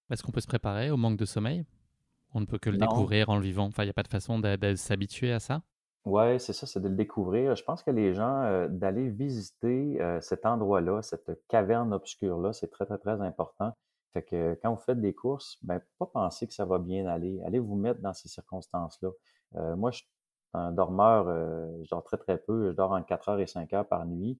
[0.09, 1.65] Est-ce qu'on peut se préparer au manque de sommeil?
[2.33, 3.65] On ne peut que le découvrir en le vivant.
[3.65, 5.63] Enfin, il n'y a pas de façon de s'habituer à ça?
[6.05, 7.55] Ouais, c'est ça, c'est de le découvrir.
[7.55, 12.69] Je pense que les gens, euh, d'aller visiter euh, cet endroit-là, cette caverne obscure-là, c'est
[12.71, 13.71] très, très, très important.
[14.13, 17.39] Fait que quand vous faites des courses, ben, pas penser que ça va bien aller.
[17.45, 19.09] Allez vous mettre dans ces circonstances-là.
[19.75, 20.07] Moi, je suis
[20.53, 21.25] un dormeur,
[21.83, 22.71] je dors très, très peu.
[22.71, 24.37] Je dors en 4 heures et 5 heures par nuit.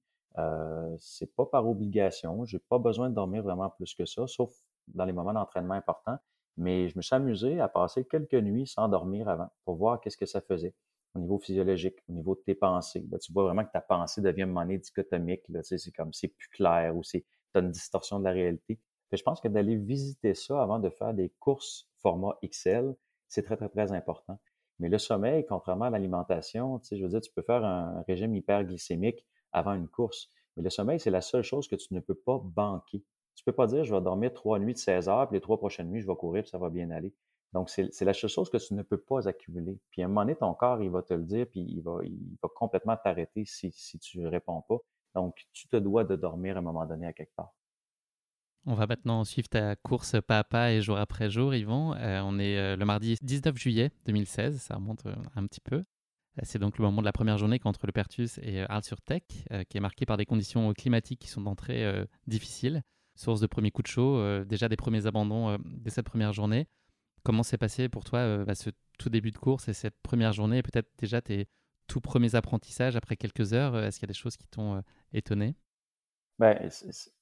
[0.98, 2.44] C'est pas par obligation.
[2.44, 4.52] J'ai pas besoin de dormir vraiment plus que ça, sauf
[4.88, 6.18] dans les moments d'entraînement importants.
[6.58, 10.18] Mais je me suis amusé à passer quelques nuits sans dormir avant pour voir qu'est-ce
[10.18, 10.74] que ça faisait
[11.14, 13.04] au niveau physiologique, au niveau de tes pensées.
[13.20, 15.42] Tu vois vraiment que ta pensée devient monnaie dichotomique.
[15.62, 18.80] C'est comme c'est plus clair ou c'est as une distorsion de la réalité.
[19.12, 22.94] Je pense que d'aller visiter ça avant de faire des courses format XL,
[23.28, 24.38] c'est très, très, très important.
[24.78, 28.34] Mais le sommeil, contrairement à l'alimentation, tu je veux dire, tu peux faire un régime
[28.34, 30.28] hyperglycémique avant une course.
[30.56, 33.04] Mais le sommeil, c'est la seule chose que tu ne peux pas banquer.
[33.34, 35.58] Tu peux pas dire, je vais dormir trois nuits de 16 heures, puis les trois
[35.58, 37.14] prochaines nuits, je vais courir, puis ça va bien aller.
[37.52, 39.78] Donc, c'est la seule chose que tu ne peux pas accumuler.
[39.90, 41.98] Puis à un moment donné, ton corps, il va te le dire, puis il va,
[42.02, 44.78] il va complètement t'arrêter si, si tu réponds pas.
[45.14, 47.52] Donc, tu te dois de dormir à un moment donné à quelque part.
[48.64, 51.94] On va maintenant suivre ta course pas à pas et jour après jour, Yvon.
[51.94, 55.82] Euh, on est euh, le mardi 19 juillet 2016, ça remonte euh, un petit peu.
[56.44, 59.22] C'est donc le moment de la première journée contre le Pertus et Arles-sur-Tech,
[59.68, 62.82] qui est marqué par des conditions climatiques qui sont d'entrée difficiles.
[63.16, 66.68] Source de premiers coups de chaud, déjà des premiers abandons dès cette première journée.
[67.24, 70.32] Comment s'est passé pour toi euh, bah, ce tout début de course et cette première
[70.32, 71.46] journée peut-être déjà tes
[71.86, 74.76] tout premiers apprentissages après quelques heures euh, Est-ce qu'il y a des choses qui t'ont
[74.76, 74.80] euh,
[75.12, 75.54] étonné?
[76.38, 76.68] Ben,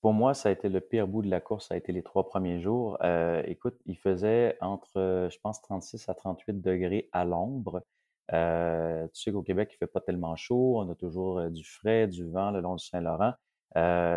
[0.01, 2.03] pour moi, ça a été le pire bout de la course, ça a été les
[2.03, 2.97] trois premiers jours.
[3.45, 7.83] écoute, il faisait entre, je pense, 36 à 38 degrés à l'ombre.
[8.29, 8.35] tu
[9.13, 10.79] sais qu'au Québec, il fait pas tellement chaud.
[10.79, 13.35] On a toujours du frais, du vent le long du Saint-Laurent.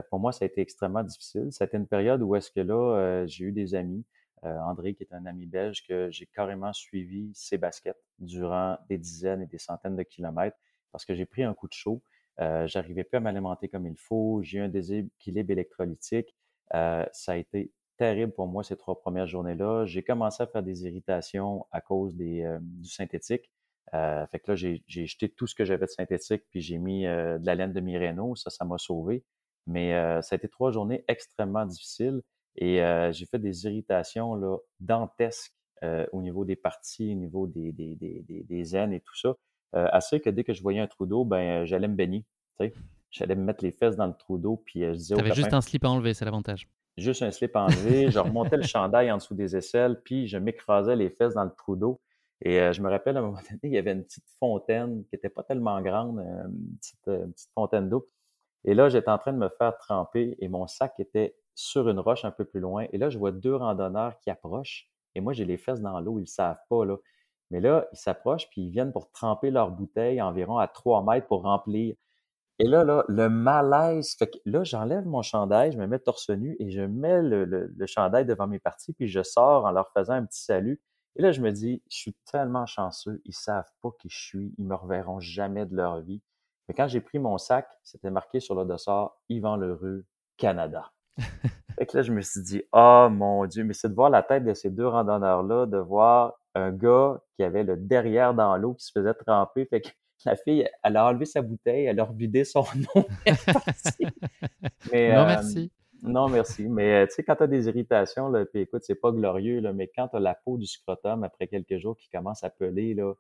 [0.10, 1.48] pour moi, ça a été extrêmement difficile.
[1.52, 4.06] C'était une période où est-ce que là, j'ai eu des amis.
[4.46, 8.98] Euh, André, qui est un ami belge, que j'ai carrément suivi ses baskets durant des
[8.98, 10.58] dizaines et des centaines de kilomètres
[10.94, 12.02] parce que j'ai pris un coup de chaud.
[12.39, 14.41] Euh, J'arrivais plus à m'alimenter comme il faut.
[14.44, 16.34] J'ai eu un déséquilibre électrolytique.
[16.74, 19.86] Euh, ça a été terrible pour moi ces trois premières journées-là.
[19.86, 23.52] J'ai commencé à faire des irritations à cause des, euh, du synthétique.
[23.91, 27.46] Fait que là, j'ai jeté tout ce que j'avais de synthétique, puis j'ai mis de
[27.46, 28.36] la laine de Mireno.
[28.36, 29.24] Ça, ça m'a sauvé.
[29.68, 29.91] Mais
[30.24, 32.24] ça a été trois journées extrêmement difficiles.
[32.56, 37.47] Et euh, j'ai fait des irritations là, dantesques euh, au niveau des parties, au niveau
[37.47, 39.36] des, des, des, des, et tout ça.
[39.76, 42.26] Euh, assez que dès que je voyais un trou d'eau, ben, j'allais me baigner.
[43.10, 44.62] J'allais me mettre les fesses dans le trou d'eau.
[44.66, 45.16] Puis je disais.
[45.16, 46.70] T'avais juste un slip à enlever, c'est l'avantage.
[46.97, 48.12] Juste un slip à enlever.
[48.12, 51.54] je remontais le chandail en dessous des aisselles, puis je m'écrasais les fesses dans le
[51.58, 51.99] trou d'eau.
[52.45, 55.16] Et je me rappelle à un moment donné, il y avait une petite fontaine qui
[55.16, 58.08] n'était pas tellement grande, une petite, une petite fontaine d'eau.
[58.66, 61.99] Et là, j'étais en train de me faire tremper et mon sac était sur une
[61.99, 62.88] roche un peu plus loin.
[62.91, 64.89] Et là, je vois deux randonneurs qui approchent.
[65.16, 66.84] Et moi, j'ai les fesses dans l'eau, ils ne savent pas.
[67.51, 71.28] Mais là, ils s'approchent, puis ils viennent pour tremper leur bouteille environ à trois mètres
[71.28, 71.95] pour remplir.
[72.60, 76.56] Et là, le malaise, fait que là, j'enlève mon chandail, je me mets torse nu
[76.60, 80.26] et je mets le, chandail devant mes parties, puis je sors en leur faisant un
[80.26, 80.82] petit salut.
[81.16, 84.56] Et là, je me dis, je suis tellement chanceux, ils savent pas qui je suis,
[84.58, 86.22] ils me reverront jamais de leur vie.
[86.68, 90.06] Mais quand j'ai pris mon sac, c'était marqué sur le dossard Yvan Lerue,
[90.38, 90.91] Canada.
[91.78, 94.24] fait que là, je me suis dit, oh mon Dieu, mais c'est de voir la
[94.24, 98.74] tête de ces deux randonneurs-là, de voir un gars qui avait le derrière dans l'eau,
[98.74, 99.66] qui se faisait tremper.
[99.66, 99.89] Fait que
[100.26, 102.64] la fille, elle a enlevé sa bouteille, elle a revidé son
[102.95, 103.05] nom.
[104.91, 105.72] mais, non, euh, merci.
[106.01, 106.68] Non, merci.
[106.68, 109.59] Mais euh, tu sais, quand tu as des irritations, là, puis écoute, c'est pas glorieux,
[109.59, 112.49] là, mais quand tu as la peau du scrotum après quelques jours qui commence à
[112.49, 113.14] peler, là,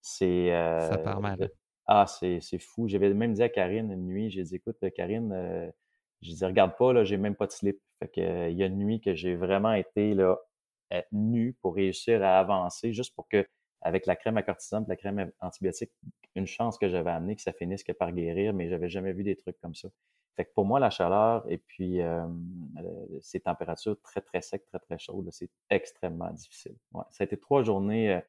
[0.00, 0.48] c'est.
[0.90, 1.42] Ça part mal.
[1.42, 1.48] Euh,
[1.86, 2.88] ah, c'est fou.
[2.88, 5.70] J'avais même dit à Karine une nuit, j'ai dit, écoute, Karine, euh,
[6.22, 7.78] j'ai dit, regarde pas, là, j'ai même pas de slip.
[7.98, 10.38] Fait que, il y a une nuit que j'ai vraiment été là,
[11.12, 13.46] nu pour réussir à avancer, juste pour que,
[13.80, 15.90] avec la crème à cortisone, la crème antibiotique,
[16.34, 19.24] une chance que j'avais amené que ça finisse que par guérir, mais j'avais jamais vu
[19.24, 19.88] des trucs comme ça.
[20.36, 22.26] Fait que pour moi, la chaleur et puis euh,
[23.20, 26.76] ces températures très, très secs, très, très chaudes, c'est extrêmement difficile.
[26.92, 27.04] Ouais.
[27.10, 28.20] Ça a été trois journées euh,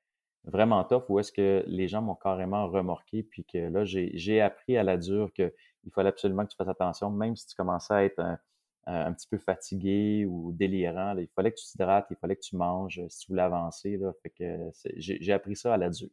[0.46, 4.78] vraiment tough où est-ce que les gens m'ont carrément remorqué, puis que là, j'ai appris
[4.78, 5.52] à la dure qu'il
[5.94, 8.22] fallait absolument que tu fasses attention, même si tu commençais à être
[8.86, 12.58] un, petit peu fatigué ou délirant, il fallait que tu t'hydrates, il fallait que tu
[12.58, 13.98] manges si tu voulais avancer.
[13.98, 16.10] Là, fait que j'ai appris ça à la dure.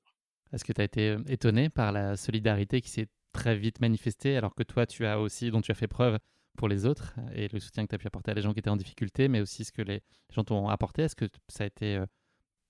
[0.52, 4.36] Est-ce que tu as été euh, étonné par la solidarité qui s'est très vite manifestée,
[4.36, 6.18] alors que toi, tu as aussi, dont tu as fait preuve
[6.56, 8.58] pour les autres, et le soutien que tu as pu apporter à les gens qui
[8.58, 11.02] étaient en difficulté, mais aussi ce que les gens t'ont apporté?
[11.02, 12.06] Est-ce que ça a été euh,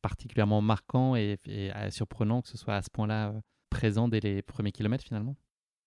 [0.01, 3.41] particulièrement marquant et, euh, surprenant que ce soit à ce point-là euh,
[3.71, 5.37] présent dès les premiers kilomètres finalement?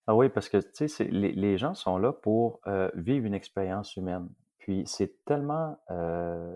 [0.08, 3.96] Ah oui, parce que tu sais, les, gens sont là pour euh, vivre une expérience
[3.96, 4.30] humaine.
[4.58, 5.78] Puis c'est tellement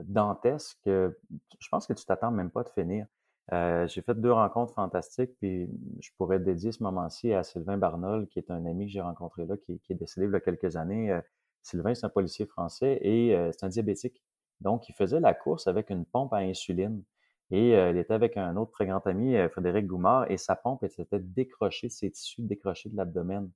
[0.06, 1.18] dantesque que
[1.60, 3.06] je pense que tu t'attends même pas de finir.
[3.52, 8.40] j'ai fait deux rencontres fantastiques, puis je pourrais dédier ce moment-ci à Sylvain Barnol, qui
[8.40, 10.78] est un ami que j'ai rencontré là, qui, qui, est décédé il y a quelques
[10.78, 11.20] années.
[11.64, 14.24] Sylvain, c'est un policier français et c'est un diabétique.
[14.62, 17.04] Donc, il faisait la course avec une pompe à insuline.
[17.52, 21.20] Et il était avec un autre très grand ami, Frédéric Goumard, et sa pompe s'était
[21.20, 23.50] décrochée, ses tissus décrochés de l'abdomen.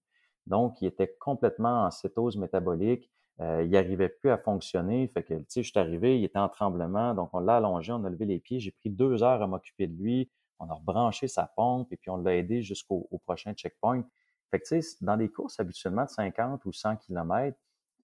[0.48, 3.10] Donc, il était complètement en cétose métabolique.
[3.40, 5.08] Euh, il n'arrivait plus à fonctionner.
[5.08, 7.14] Fait que, tu sais, je suis arrivé, il était en tremblement.
[7.14, 8.60] Donc, on l'a allongé, on a levé les pieds.
[8.60, 10.30] J'ai pris deux heures à m'occuper de lui.
[10.60, 14.04] On a rebranché sa pompe et puis on l'a aidé jusqu'au prochain checkpoint.
[14.52, 17.58] Fait que, tu sais, dans des courses habituellement de 50 ou 100 km,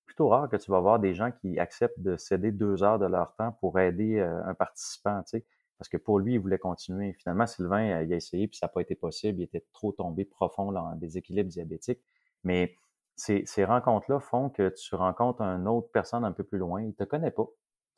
[0.06, 3.06] plutôt rare que tu vas voir des gens qui acceptent de céder deux heures de
[3.06, 5.46] leur temps pour aider un participant, tu sais.
[5.78, 7.14] Parce que pour lui, il voulait continuer.
[7.14, 9.42] Finalement, Sylvain, euh, il a essayé, puis ça n'a pas été possible.
[9.42, 12.02] Il était trop tombé profond dans des équilibres diabétiques.
[12.44, 12.76] Mais
[13.16, 16.82] ces, ces rencontres-là font que tu rencontres une autre personne un peu plus loin.
[16.82, 17.48] Il ne te connaît pas.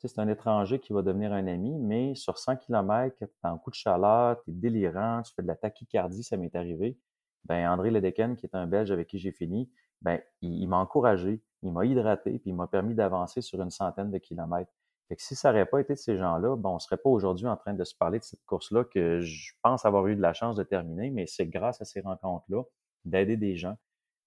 [0.08, 3.70] C'est un étranger qui va devenir un ami, mais sur 100 km, tu un coup
[3.70, 6.96] de chaleur, tu es délirant, tu fais de la tachycardie, ça m'est arrivé.
[7.44, 9.70] Ben, André Ledeken, qui est un Belge avec qui j'ai fini,
[10.00, 14.10] ben, il m'a encouragé, il m'a hydraté, puis il m'a permis d'avancer sur une centaine
[14.10, 14.72] de kilomètres.
[15.10, 17.10] Fait que si ça n'aurait pas été de ces gens-là, bon, on ne serait pas
[17.10, 20.20] aujourd'hui en train de se parler de cette course-là que je pense avoir eu de
[20.20, 22.62] la chance de terminer, mais c'est grâce à ces rencontres-là,
[23.04, 23.76] d'aider des gens.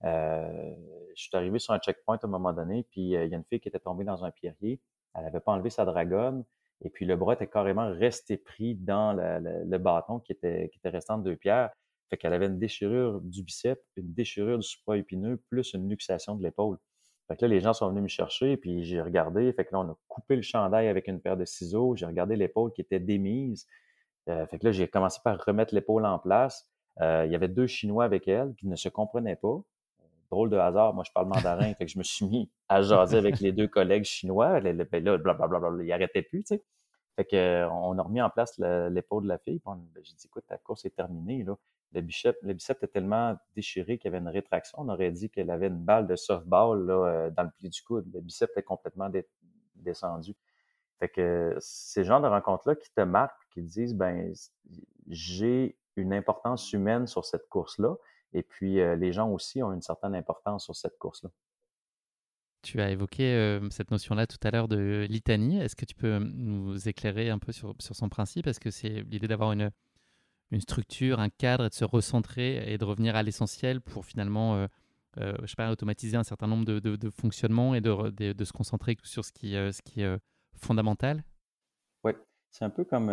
[0.03, 0.75] Euh,
[1.15, 3.37] je suis arrivé sur un checkpoint à un moment donné, puis euh, il y a
[3.37, 4.81] une fille qui était tombée dans un pierrier.
[5.15, 6.43] Elle n'avait pas enlevé sa dragonne,
[6.81, 11.23] et puis le bras était carrément resté pris dans le, bâton qui était, restant de
[11.23, 11.71] deux pierres.
[12.09, 16.43] Fait qu'elle avait une déchirure du biceps, une déchirure du supra-épineux, plus une luxation de
[16.43, 16.77] l'épaule.
[17.27, 19.51] Fait que là, les gens sont venus me chercher, puis j'ai regardé.
[19.53, 21.95] Fait que là, on a coupé le chandail avec une paire de ciseaux.
[21.95, 23.67] J'ai regardé l'épaule qui était démise.
[24.29, 26.69] Euh, fait que là, j'ai commencé par remettre l'épaule en place.
[27.01, 29.61] Euh, il y avait deux Chinois avec elle qui ne se comprenaient pas.
[30.31, 33.17] Drôle de hasard, moi je parle mandarin, fait que je me suis mis à jaser
[33.17, 34.59] avec les deux collègues chinois.
[34.61, 36.63] Ben là, blablabla, ils n'arrêtaient plus, tu sais.
[37.15, 39.61] Fait que, on a remis en place l'épaule de la fille.
[39.65, 41.43] Ben, j'ai dit, écoute, ta course est terminée.
[41.43, 41.55] Là
[41.93, 44.79] le biceps, le était tellement déchiré qu'il y avait une rétraction.
[44.81, 47.81] On aurait dit qu'elle avait une balle de softball là, euh, dans le pli du
[47.83, 48.09] coude.
[48.13, 49.11] Le biceps était complètement
[49.75, 50.35] descendu.
[50.99, 54.33] Fait que ces genres de rencontres-là qui te marquent, qui te disent, ben,
[55.07, 57.95] j'ai une importance humaine sur cette course-là.
[58.33, 61.29] Et puis, euh, les gens aussi ont une certaine importance sur cette course-là.
[62.63, 65.59] Tu as évoqué euh, cette notion-là tout à l'heure de litanie.
[65.59, 68.47] Est-ce que tu peux nous éclairer un peu sur, sur son principe?
[68.47, 69.69] Est-ce que c'est l'idée d'avoir une,
[70.53, 74.55] une structure, un cadre, et de se recentrer et de revenir à l'essentiel pour finalement,
[74.55, 74.67] euh,
[75.17, 79.25] euh, je sais pas, automatiser un certain nombre de, fonctionnements et de, se concentrer sur
[79.25, 80.19] ce qui, euh, est
[80.55, 81.23] fondamental
[82.03, 82.13] Oui,
[82.51, 83.07] c'est un peu comme,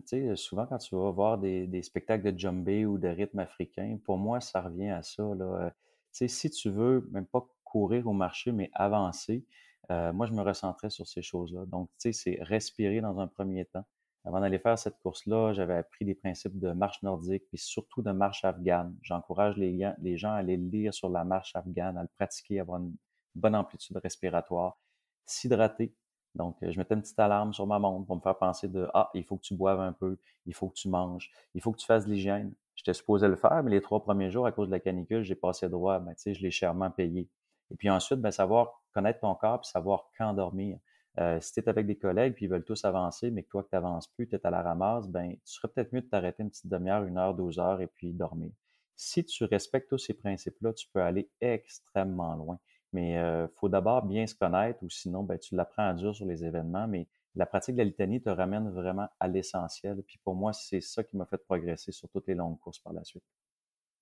[0.00, 3.38] tu sais, souvent quand tu vas voir des, des, spectacles de djembé ou de rythme
[3.38, 5.22] africain, pour moi, ça revient à ça.
[5.34, 5.70] Là.
[6.12, 9.44] Tu sais, si tu veux même pas courir au marché, mais avancer,
[9.90, 11.66] moi, je me recentrais sur ces choses-là.
[11.66, 13.84] Donc, tu sais, c'est respirer dans un premier temps
[14.24, 18.10] Avant d'aller faire cette course-là, j'avais appris des principes de marche nordique, puis surtout de
[18.10, 18.94] marche afghane.
[19.02, 22.80] J'encourage les, gens à aller lire sur la marche afghane, à le pratiquer, à avoir
[22.80, 22.94] une
[23.34, 24.78] bonne amplitude respiratoire,
[25.24, 25.94] s'hydrater.
[26.34, 29.10] Donc, je mettais une petite alarme sur ma montre pour me faire penser de Ah,
[29.14, 31.78] il faut que tu boives un peu, il faut que tu manges, il faut que
[31.78, 32.52] tu fasses de l'hygiène.
[32.74, 35.34] J'étais supposé le faire, mais les trois premiers jours, à cause de la canicule, j'ai
[35.34, 37.28] passé droit, ben, je l'ai chèrement payé.
[37.70, 40.78] Et puis ensuite, ben, savoir connaître ton corps puis savoir quand dormir.
[41.18, 43.64] Euh, si tu es avec des collègues puis ils veulent tous avancer, mais que toi,
[43.64, 46.06] que tu n'avances plus, tu es à la ramasse, ben, tu serais peut-être mieux de
[46.06, 48.52] t'arrêter une petite demi-heure, une heure, deux heures et puis dormir.
[48.96, 52.58] Si tu respectes tous ces principes-là, tu peux aller extrêmement loin.
[52.92, 56.14] Mais il euh, faut d'abord bien se connaître ou sinon, ben, tu l'apprends à dur
[56.14, 56.86] sur les événements.
[56.88, 60.02] Mais la pratique de la litanie te ramène vraiment à l'essentiel.
[60.06, 62.92] Puis pour moi, c'est ça qui m'a fait progresser sur toutes les longues courses par
[62.92, 63.24] la suite.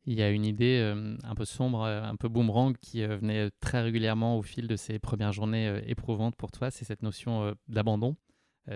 [0.07, 3.51] Il y a une idée euh, un peu sombre, euh, un peu boomerang qui venait
[3.61, 8.17] très régulièrement au fil de ces premières journées éprouvantes pour toi, c'est cette notion d'abandon.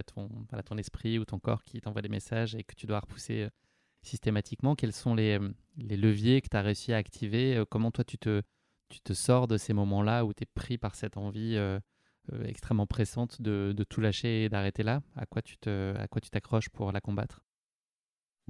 [0.06, 0.28] ton,
[0.64, 3.48] ton esprit ou ton corps qui t'envoie des messages et que tu dois repousser
[4.02, 4.74] systématiquement.
[4.74, 5.38] Quels sont les,
[5.76, 8.42] les leviers que tu as réussi à activer Comment toi tu te,
[8.90, 11.78] tu te sors de ces moments-là où tu es pris par cette envie euh,
[12.32, 15.00] euh, extrêmement pressante de, tout lâcher et d'arrêter là?
[15.16, 17.40] À quoi tu t'accroches pour la combattre?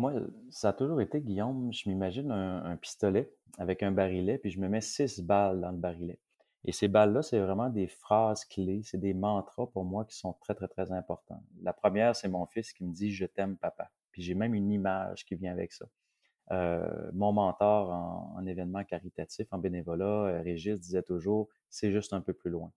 [0.00, 0.14] Moi,
[0.48, 4.66] ça a toujours été, Guillaume, je m'imagine un, pistolet avec un barillet, puis je me
[4.66, 6.18] mets six balles dans le barillet.
[6.64, 10.32] Et ces balles-là, c'est vraiment des phrases clés, c'est des mantras pour moi qui sont
[10.40, 11.42] très, très, très importants.
[11.62, 13.90] La première, c'est mon fils qui me dit Je t'aime, papa.
[14.10, 15.84] Puis j'ai même une image qui vient avec ça.
[16.50, 22.14] Euh, mon mentor en, en, événements caritatifs, en bénévolat, euh, Régis, disait toujours c'est juste
[22.14, 22.72] un peu plus loin.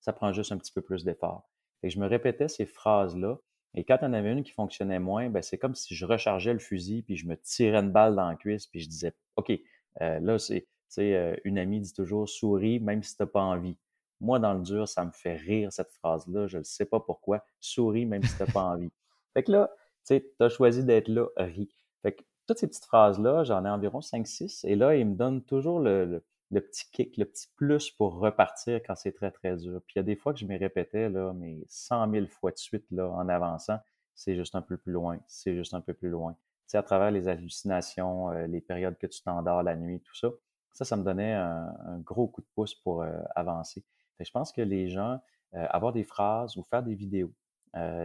[0.00, 1.48] Ça prend juste un petit peu plus d'effort.
[1.84, 3.38] Et je me répétais ces phrases-là.
[3.74, 6.52] Et quand il en avait une qui fonctionnait moins, ben, c'est comme si je rechargeais
[6.52, 9.52] le fusil, puis je me tirais une balle dans la cuisse, puis je disais OK,
[10.00, 10.66] euh, là, c'est
[10.98, 13.76] euh, une amie dit toujours souris, même si tu n'as pas envie.
[14.20, 16.46] Moi, dans le dur, ça me fait rire cette phrase-là.
[16.46, 17.44] Je ne sais pas pourquoi.
[17.60, 18.92] Souris, même si tu n'as pas envie.
[19.34, 19.70] Fait que là,
[20.06, 21.68] tu as choisi d'être là, ris.
[22.02, 25.42] Fait que toutes ces petites phrases-là, j'en ai environ 5-6, et là, ils me donnent
[25.42, 26.22] toujours le,
[26.60, 29.80] petit kick, le petit plus pour repartir quand c'est très, très dur.
[29.86, 32.50] Puis il y a des fois que je me répétais, là, mais 100 000 fois
[32.50, 33.78] de suite, là, en avançant,
[34.14, 36.36] c'est juste un peu plus loin, c'est juste un peu plus loin.
[36.68, 40.28] Tu à travers les hallucinations, euh, les périodes que tu t'endors la nuit, tout ça,
[40.72, 43.84] ça, ça me donnait un, gros coup de pouce pour euh, avancer.
[44.18, 45.20] je pense que les gens,
[45.54, 47.32] euh, avoir des phrases ou faire des vidéos,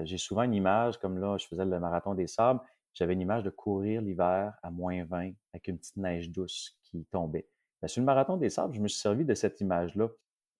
[0.04, 2.60] j'ai souvent une image, comme là, je faisais le marathon des sables,
[2.96, 7.06] j'avais une image de courir l'hiver à moins 20 avec une petite neige douce qui
[7.06, 7.48] tombait.
[7.82, 10.10] Ben, sur le marathon des sables, je me suis servi de cette image-là.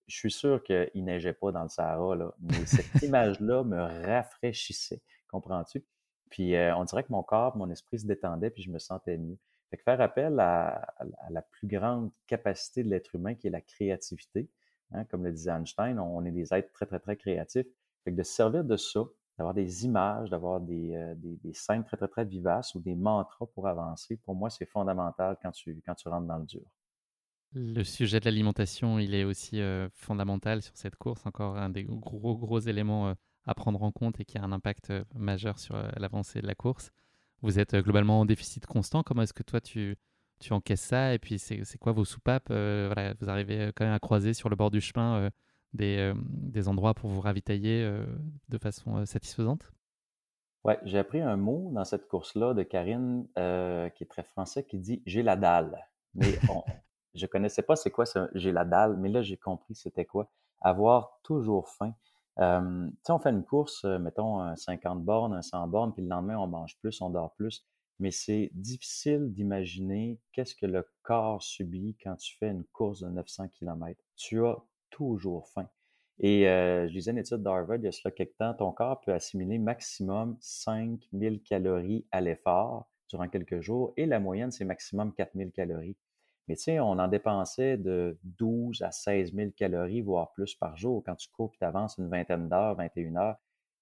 [0.08, 3.80] Je suis sûr qu'il ne neigeait pas dans le Sahara, là, mais cette image-là me
[4.08, 5.86] rafraîchissait, comprends-tu?
[6.30, 9.18] Puis euh, on dirait que mon corps, mon esprit se détendait, puis je me sentais
[9.18, 9.38] mieux.
[9.70, 10.96] Fait que faire appel à,
[11.30, 14.50] la plus grande capacité de l'être humain, qui est la créativité,
[14.92, 17.68] hein, comme le disait Einstein, on, est des êtres très, très, très créatifs.
[18.04, 19.02] Fait que de se servir de ça,
[19.38, 22.96] d'avoir des images, d'avoir des, euh, des, des, scènes très, très, très vivaces ou des
[22.96, 26.66] mantras pour avancer, pour moi, c'est fondamental quand tu, quand tu rentres dans le dur.
[27.54, 31.84] Le sujet de l'alimentation, il est aussi euh, fondamental sur cette course, encore un des
[31.84, 33.14] gros, gros éléments euh,
[33.46, 36.92] à prendre en compte et qui a un impact majeur sur l'avancée de la course.
[37.42, 39.02] Vous êtes globalement en déficit constant.
[39.02, 39.96] Comment est-ce que toi, tu,
[40.40, 41.14] tu encaisses ça?
[41.16, 42.50] Et puis, c'est quoi vos soupapes?
[42.50, 45.32] Voilà, Vous arrivez quand même à croiser sur le bord du chemin
[45.74, 48.06] des, euh, des endroits pour vous ravitailler euh,
[48.50, 49.72] de façon euh, satisfaisante?
[50.66, 53.28] Oui, j'ai appris un mot dans cette course-là de Karine
[53.96, 55.88] qui est très français qui dit j'ai la dalle.
[56.16, 56.38] Mais
[57.20, 60.30] je connaissais pas c'est quoi j'ai la dalle, mais là j'ai compris c'était quoi.
[60.62, 61.94] Avoir toujours faim.
[62.40, 66.10] Euh, tu sais, on fait une course, mettons 50 bornes, un 100 bornes, puis le
[66.10, 67.66] lendemain on mange plus, on dort plus.
[68.00, 73.10] Mais c'est difficile d'imaginer qu'est-ce que le corps subit quand tu fais une course de
[73.10, 74.02] 900 km.
[74.16, 74.58] Tu as
[74.90, 75.68] toujours faim.
[76.20, 79.00] Et euh, je lisais une étude d'Harvard il y a cela quelques temps, ton corps
[79.02, 85.14] peut assimiler maximum 5000 calories à l'effort durant quelques jours et la moyenne, c'est maximum
[85.14, 85.96] 4000 calories.
[86.50, 90.76] Mais tu sais, on en dépensait de 12 à 16 000 calories, voire plus par
[90.76, 93.38] jour quand tu cours et tu avances une vingtaine d'heures, 21 heures.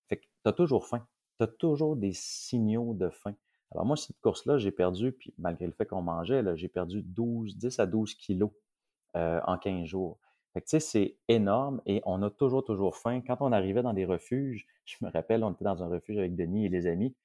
[0.07, 1.07] Fait que tu as toujours faim.
[1.39, 3.33] Tu as toujours des signaux de faim.
[3.71, 7.57] Alors moi, cette course-là, j'ai perdu, puis malgré le fait qu'on mangeait, j'ai perdu 12,
[7.57, 8.51] 10 à 12 kilos
[9.15, 10.19] euh, en 15 jours
[10.65, 13.21] c'est énorme et on a toujours, toujours faim.
[13.21, 16.35] Quand on arrivait dans des refuges, je me rappelle, on était dans un refuge avec
[16.35, 17.15] Denis et les amis,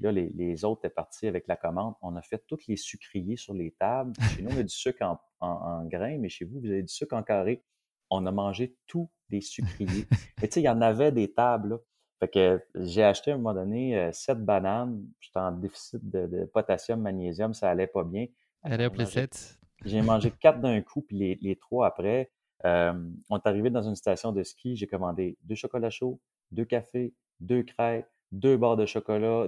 [0.00, 1.94] puis là, les, autres étaient partis avec la commande.
[2.00, 4.14] On a fait tous les sucriers sur les tables.
[4.34, 6.92] Chez nous, on a du sucre en, en, grains, mais chez vous, vous avez du
[6.92, 7.62] sucre en carré.
[8.08, 10.06] On a mangé tous les sucriers.
[10.40, 11.78] Mais tu sais, il y en avait des tables,
[12.18, 15.06] Fait que j'ai acheté à un moment donné euh, sept bananes.
[15.20, 18.26] J'étais en déficit de, potassium, magnésium, ça allait pas bien.
[18.62, 19.58] Allez, hop, les sept.
[19.84, 22.32] J'ai mangé quatre d'un coup, puis les, les trois après.
[22.64, 22.94] Euh,
[23.28, 26.20] on est arrivé dans une station de ski, j'ai commandé deux chocolats chauds,
[26.50, 29.46] deux cafés, deux crêpes, deux barres de chocolat.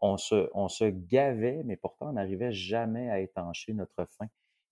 [0.00, 4.26] on, se, on se gavait, mais pourtant, on n'arrivait jamais à étancher notre faim.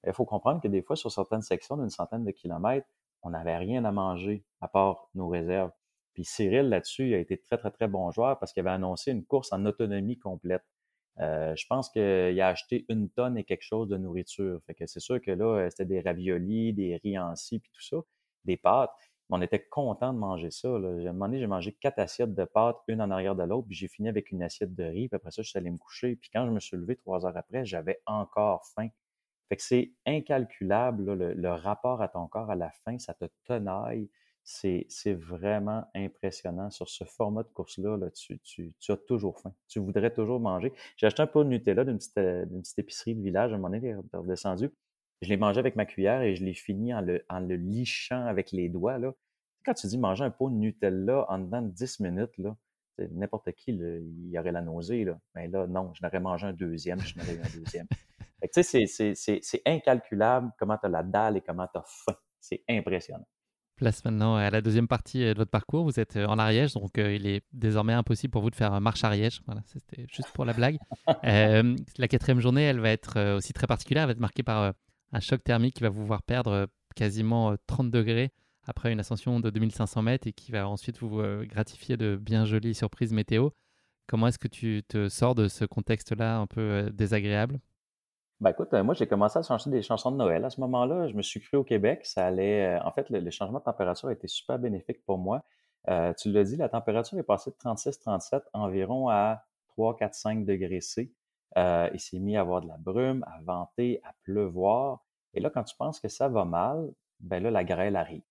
[0.07, 2.87] Il faut comprendre que des fois, sur certaines sections d'une centaine de kilomètres,
[3.23, 5.71] on n'avait rien à manger à part nos réserves.
[6.13, 9.25] Puis Cyril, là-dessus, a été très, très, très bon joueur parce qu'il avait annoncé une
[9.25, 10.65] course en autonomie complète.
[11.21, 14.61] Euh, je pense qu'il a acheté une tonne et quelque chose de nourriture.
[14.67, 17.17] Fait que c'est sûr que là, c'était des raviolis, des riz
[17.61, 17.99] puis tout ça,
[18.45, 18.91] des pâtes
[19.31, 20.69] on était content de manger ça.
[20.69, 23.67] À un moment donné, j'ai mangé quatre assiettes de pâtes, une en arrière de l'autre,
[23.67, 25.79] puis j'ai fini avec une assiette de riz, puis après ça, je suis allé me
[25.79, 26.17] coucher.
[26.17, 28.89] Puis quand je me suis levé trois heures après, j'avais encore faim.
[29.49, 34.09] Fait que c'est incalculable, le, rapport à ton corps à la faim, ça te tenaille.
[34.45, 36.71] C'est, vraiment impressionnant.
[36.71, 38.41] Sur ce format de course-là, là, tu,
[38.89, 39.53] as toujours faim.
[39.69, 40.73] Tu voudrais toujours manger.
[40.97, 43.53] J'ai acheté un pot de Nutella d'une petite, euh, petite, épicerie de village.
[43.53, 44.71] À un moment donné, redescendu.
[45.23, 48.27] Je l'ai mangé avec ma cuillère et je l'ai fini en le, en le lichant
[48.27, 48.99] avec les doigts.
[48.99, 49.13] Là.
[49.65, 52.57] Quand tu dis manger un pot de Nutella en dedans de 10 minutes, là,
[53.13, 55.05] n'importe qui, il y aurait la nausée.
[55.05, 55.19] Là.
[55.37, 57.87] Mais là, non, je n'aurais mangé un deuxième, je n'aurais eu un deuxième.
[58.53, 62.17] Tu sais, c'est incalculable comment tu as la dalle et comment tu as faim.
[62.41, 63.25] C'est impressionnant.
[63.77, 65.85] Place maintenant à la deuxième partie de votre parcours.
[65.85, 69.05] Vous êtes en Ariège, donc euh, il est désormais impossible pour vous de faire marche
[69.05, 69.43] Ariège.
[69.47, 70.77] Voilà, c'était juste pour la blague.
[71.25, 74.03] Euh, la quatrième journée, elle va être euh, aussi très particulière.
[74.03, 74.73] Elle va être marquée par
[75.13, 78.33] un choc thermique qui va vous voir perdre euh, quasiment 30 euh, degrés
[78.65, 82.45] après une ascension de 2500 mètres et qui va ensuite vous euh, gratifier de bien
[82.45, 83.51] jolies surprises météo.
[84.07, 87.61] Comment est-ce que tu te sors de ce contexte-là un peu désagréable?
[88.41, 90.45] Ben écoute, moi j'ai commencé à chanter des chansons de Noël.
[90.45, 92.01] À ce moment-là, je me suis cru au Québec.
[92.05, 92.79] Ça allait.
[92.85, 95.45] en fait, le, changement de température a été super bénéfique pour moi.
[96.19, 100.81] tu l'as dit, la température est passée de 36-37 environ à 3, 4, 5 degrés
[100.81, 101.13] C.
[101.59, 105.05] Euh, il s'est mis à avoir de la brume, à venter, à pleuvoir.
[105.35, 106.91] Et là, quand tu penses que ça va mal,
[107.21, 108.23] ben là, la grêle arrive.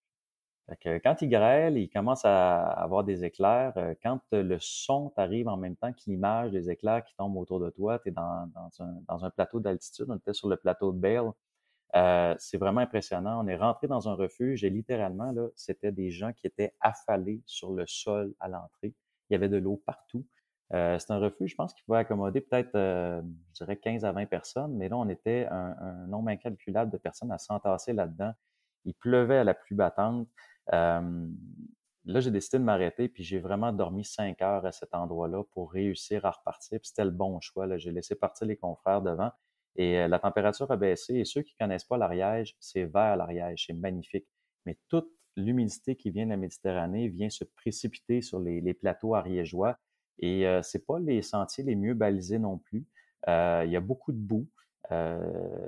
[0.86, 3.74] quand il grêle, il commence à avoir des éclairs.
[3.78, 7.59] Euh, quand le son t'arrive en même temps que l'image des éclairs qui tombent autour
[7.59, 8.49] de toi, tu es dans,
[9.09, 10.05] un, plateau d'altitude.
[10.09, 11.32] On était sur le plateau de Bale.
[11.95, 13.43] Euh, c'est vraiment impressionnant.
[13.43, 17.74] On est rentré dans un refuge et littéralement, c'était des gens qui étaient affalés sur
[17.74, 18.93] le sol à l'entrée.
[19.30, 20.26] Il y avait de l'eau partout.
[20.74, 23.22] Euh, c'est un refuge, je pense, qui pouvait accommoder peut-être, euh,
[23.53, 27.32] je dirais, 15 à 20 personnes, mais là, on était un, nombre incalculable de personnes
[27.32, 28.32] à s'entasser là-dedans.
[28.86, 30.28] Il pleuvait à la pluie battante.
[30.74, 31.28] Euh,
[32.05, 35.72] là, j'ai décidé de m'arrêter, puis j'ai vraiment dormi 5 heures à cet endroit-là pour
[35.74, 36.80] réussir à repartir.
[36.80, 37.78] Puis c'était le bon choix.
[37.78, 39.32] J'ai laissé partir les confrères devant.
[39.76, 41.15] Et la température a baissé.
[41.15, 44.28] Et ceux qui connaissent pas l'Ariège, c'est vert l'Ariège, c'est magnifique.
[44.65, 49.78] Mais toute l'humidité qui vient de la Méditerranée vient se précipiter sur les plateaux ariégeois
[50.20, 52.86] et euh, c'est pas les sentiers les mieux balisés non plus.
[53.28, 54.47] Il y a beaucoup de boue.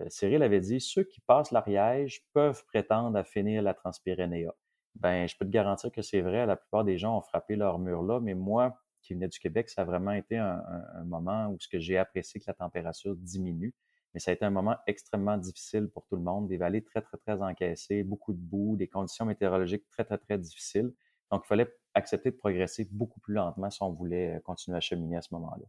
[0.08, 4.54] Cyril avait dit ceux qui passent l'Ariège peuvent prétendre à finir la Transpyrénéa.
[4.96, 6.46] Ben, je peux te garantir que c'est vrai.
[6.46, 9.70] La plupart des gens ont frappé leur mur là, mais moi, qui venais du Québec,
[9.70, 10.64] ça a vraiment été un,
[11.06, 13.74] moment où ce que j'ai apprécié que la température diminue.
[14.14, 16.48] Mais ça a été un moment extrêmement difficile pour tout le monde.
[16.48, 20.38] Des vallées très, très, très encaissées, beaucoup de boue, des conditions météorologiques très, très, très
[20.38, 20.94] difficiles.
[21.32, 24.82] Donc, il fallait accepter de progresser beaucoup plus lentement si on voulait euh, continuer à
[24.82, 25.66] cheminer à ce moment-là.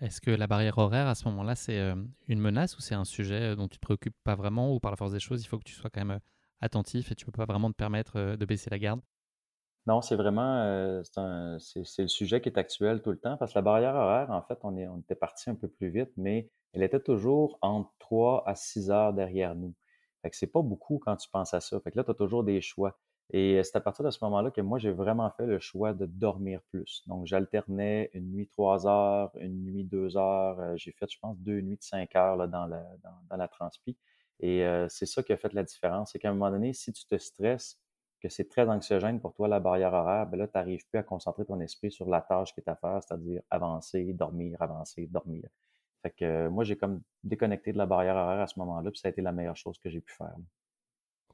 [0.00, 1.94] Est-ce que la barrière horaire, à ce moment-là, c'est euh,
[2.26, 4.80] une menace ou c'est un sujet euh, dont tu ne te préoccupes pas vraiment ou
[4.80, 6.20] par la force des choses, il faut que tu sois quand même
[6.60, 9.00] attentif et tu ne peux pas vraiment te permettre de baisser la garde?
[9.86, 13.62] Non, c'est vraiment c'est le sujet qui est actuel tout le temps parce que la
[13.62, 16.82] barrière horaire, en fait, on, est, on était parti un peu plus vite, mais elle
[16.82, 19.74] était toujours entre 3 à 6 heures derrière nous.
[20.22, 21.78] Fait que c'est pas beaucoup quand tu penses à ça.
[21.80, 22.98] Fait que là, tu as toujours des choix.
[23.30, 26.06] Et c'est à partir de ce moment-là que moi, j'ai vraiment fait le choix de
[26.06, 27.02] dormir plus.
[27.06, 30.76] Donc, j'alternais une nuit trois heures, une nuit deux heures.
[30.76, 32.84] J'ai fait, je pense, deux nuits de cinq heures là, dans, la,
[33.30, 33.96] dans, la transpi.
[34.40, 36.12] Et c'est ça qui a fait la différence.
[36.12, 37.80] C'est qu'à un moment donné, si tu te stresses,
[38.24, 41.02] que c'est très anxiogène pour toi, la barrière horaire, ben là, tu n'arrives plus à
[41.02, 45.46] concentrer ton esprit sur la tâche qui est à faire, c'est-à-dire avancer, dormir, avancer, dormir.
[46.02, 49.08] Fait que moi, j'ai comme déconnecté de la barrière horaire à ce moment-là, puis ça
[49.08, 50.34] a été la meilleure chose que j'ai pu faire.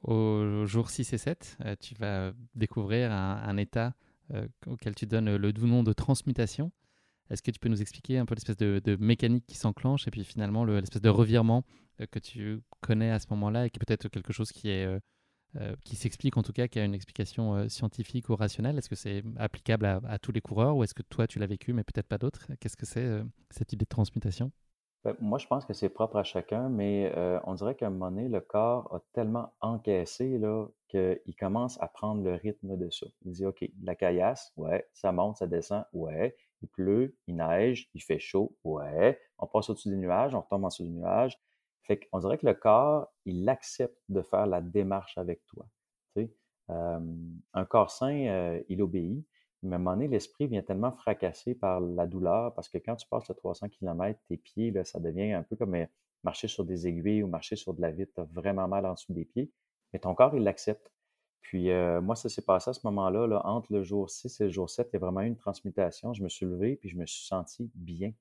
[0.03, 3.93] Au jour 6 et 7, euh, tu vas découvrir un, état
[4.33, 6.71] euh, auquel tu donnes le doux nom de transmutation.
[7.29, 10.23] Est-ce que tu peux nous expliquer un peu l'espèce de, mécanique qui s'enclenche et puis
[10.23, 11.63] finalement l'espèce de revirement
[12.01, 14.87] euh, que tu connais à ce moment-là et qui est peut-être quelque chose qui est
[15.83, 18.77] qui s'explique en tout cas, qui a une explication scientifique ou rationnelle?
[18.77, 21.73] Est-ce que c'est applicable à, tous les coureurs ou est-ce que toi tu l'as vécu
[21.73, 22.47] mais peut-être pas d'autres?
[22.61, 24.53] Qu'est-ce que c'est cette idée de transmutation?
[25.03, 27.89] Ben, moi, je pense que c'est propre à chacun, mais euh, on dirait qu'à un
[27.89, 32.89] moment donné, le corps a tellement encaissé là, qu'il commence à prendre le rythme de
[32.91, 33.07] ça.
[33.23, 37.89] Il dit, OK, la caillasse, ouais, ça monte, ça descend, ouais, il pleut, il neige,
[37.95, 41.39] il fait chaud, ouais, on passe au-dessus des nuages, on retombe en dessous des nuages.
[41.83, 45.65] Fait qu'on dirait que le corps, il accepte de faire la démarche avec toi.
[46.15, 46.31] Sais?
[46.69, 49.25] un corps sain, euh, il obéit,
[49.63, 52.95] Mais à un moment donné, l'esprit vient tellement fracassé par la douleur parce que quand
[52.95, 55.85] tu passes le 300 km, tes pieds, là, ça devient un peu comme euh,
[56.23, 58.11] marcher sur des aiguilles ou marcher sur de la vitre.
[58.15, 59.51] Tu vraiment mal en dessous des pieds.
[59.93, 60.91] Mais ton corps, il l'accepte.
[61.41, 64.43] Puis euh, moi, ça s'est passé à ce moment-là, là, entre le jour 6 et
[64.45, 66.13] le jour 7, il y a vraiment eu une transmutation.
[66.13, 68.13] Je me suis levé puis je me suis senti bien.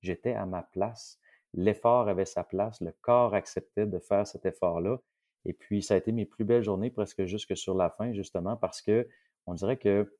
[0.00, 1.18] J'étais à ma place.
[1.54, 2.80] L'effort avait sa place.
[2.80, 5.00] Le corps acceptait de faire cet effort-là.
[5.44, 8.56] Et puis, ça a été mes plus belles journées presque jusque sur la fin, justement,
[8.56, 9.08] parce que
[9.46, 10.10] on dirait que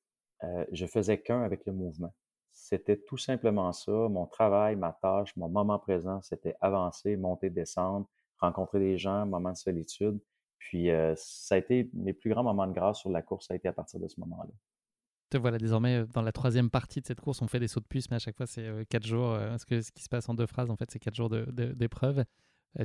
[0.43, 2.15] euh, je faisais qu'un avec le mouvement.
[2.53, 3.93] C'était tout simplement ça.
[3.93, 8.09] Mon travail, ma tâche, mon moment présent, c'était avancer, monter, descendre,
[8.39, 10.21] rencontrer des gens, moment de solitude.
[10.59, 13.57] Puis ça a été mes plus grands moments de grâce sur la course, ça a
[13.57, 14.51] été à partir de ce moment-là.
[15.31, 17.43] Te voilà désormais dans la troisième partie de cette course.
[17.43, 19.37] On fait des sauts de puce, mais à chaque fois, c'est quatre jours.
[19.59, 22.25] ce, que, ce qui se passe en deux phrases, en fait, c'est quatre jours d'épreuve.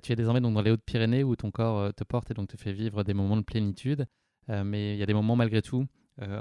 [0.02, 2.58] tu es désormais donc dans les Hautes-Pyrénées où ton corps te porte et donc te
[2.58, 4.08] fait vivre des moments de plénitude.
[4.48, 5.86] mais il y a des moments malgré tout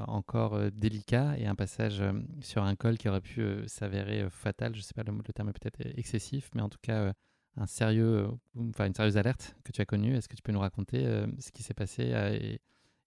[0.06, 4.74] encore euh, délicat et un passage euh, sur un col qui aurait pu s'avérer fatal.
[4.74, 7.12] Je ne sais pas, le, terme est peut-être excessif, mais en tout cas,
[7.56, 10.16] un sérieux, enfin, une sérieuse alerte que tu as connue.
[10.16, 11.04] Est-ce que tu peux nous raconter
[11.38, 12.60] ce qui s'est passé et,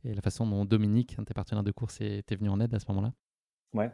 [0.04, 2.80] la façon dont Dominique, un de tes partenaires de course, était venu en aide à
[2.80, 3.14] ce moment-là?
[3.74, 3.86] Oui,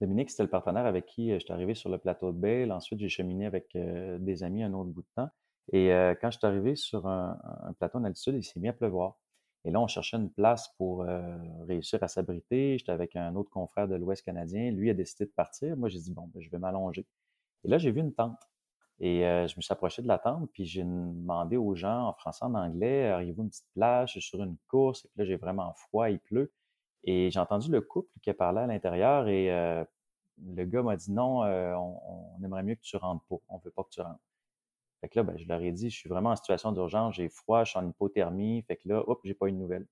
[0.00, 2.70] Dominique, c'était le partenaire avec qui je suis arrivé sur le plateau de Bale.
[2.70, 5.30] Ensuite, j'ai cheminé avec des amis un autre bout de temps.
[5.72, 5.88] Et
[6.20, 9.16] quand je suis arrivé sur un, un plateau en altitude, il s'est mis à pleuvoir.
[9.64, 12.76] Et là, on cherchait une place pour euh, réussir à s'abriter.
[12.78, 14.70] J'étais avec un autre confrère de l'Ouest canadien.
[14.70, 15.76] Lui a décidé de partir.
[15.76, 17.06] Moi, j'ai dit, bon, ben, je vais m'allonger.
[17.64, 18.38] Et là, j'ai vu une tente.
[19.00, 22.12] Et euh, je me suis approché de la tente, puis j'ai demandé aux gens en
[22.12, 25.24] français, en anglais, arrivez-vous une petite plage, je suis sur une course, et puis là,
[25.24, 26.52] j'ai vraiment froid, il pleut.
[27.02, 29.84] Et j'ai entendu le couple qui parlé à l'intérieur, et euh,
[30.46, 33.72] le gars m'a dit, non, on, on, aimerait mieux que tu rentres pas, on veut
[33.72, 34.20] pas que tu rentres.
[35.04, 37.28] Fait que là, ben, je leur ai dit, je suis vraiment en situation d'urgence, j'ai
[37.28, 38.62] froid, je suis en hypothermie.
[38.62, 39.86] Fait que là, hop, j'ai pas eu de nouvelles.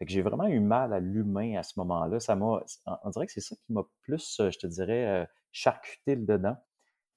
[0.00, 2.18] Fait que j'ai vraiment eu mal à l'humain à ce moment-là.
[2.18, 2.64] Ça m'a,
[3.04, 6.26] on dirait que c'est ça qui m'a plus, euh, je te dirais, euh, charcuté le
[6.26, 6.56] dedans.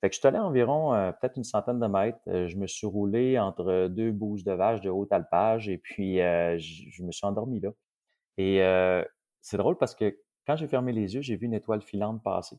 [0.02, 2.20] Fait que je suis allé environ euh, peut-être une centaine de mètres.
[2.28, 7.04] je me suis roulé entre deux bouches de vache de haute alpage et puis je,
[7.04, 7.72] me suis endormi là.
[8.38, 8.60] Et
[9.42, 10.16] c'est drôle parce que
[10.46, 12.58] quand j'ai fermé les yeux, j'ai vu une étoile filante passer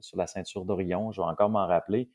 [0.00, 1.12] sur la ceinture d'Orion.
[1.12, 2.10] Je vais encore m'en rappeler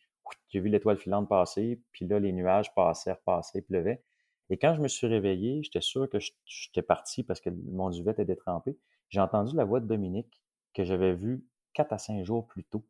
[0.49, 4.03] j'ai vu l'étoile filante passer, puis là, les nuages passaient, repassaient, pleuvaient.
[4.49, 8.11] Et quand je me suis réveillé, j'étais sûr que j'étais parti parce que mon duvet
[8.11, 8.77] était détrempé.
[9.09, 10.41] J'ai entendu la voix de Dominique
[10.73, 12.85] que j'avais vue quatre à cinq jours plus tôt.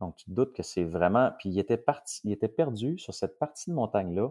[0.00, 1.30] Donc, tu te doutes que c'est vraiment.
[1.38, 4.30] Puis il était parti, il était perdu sur cette partie de montagne-là.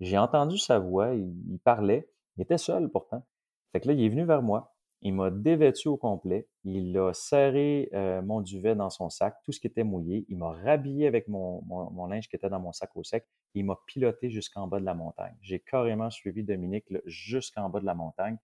[0.00, 2.08] J'ai entendu sa voix, il parlait.
[2.36, 3.26] Il était seul pourtant.
[3.72, 4.71] Fait que là, il est venu vers moi.
[5.04, 6.46] Il m'a dévêtu au complet.
[6.62, 10.24] Il a serré euh, mon duvet dans son sac, tout ce qui était mouillé.
[10.28, 13.26] Il m'a rhabillé avec mon, linge qui était dans mon sac au sec.
[13.54, 15.34] Il m'a piloté jusqu'en bas de la montagne.
[15.40, 18.38] J'ai carrément suivi Dominique jusqu'en bas de la montagne.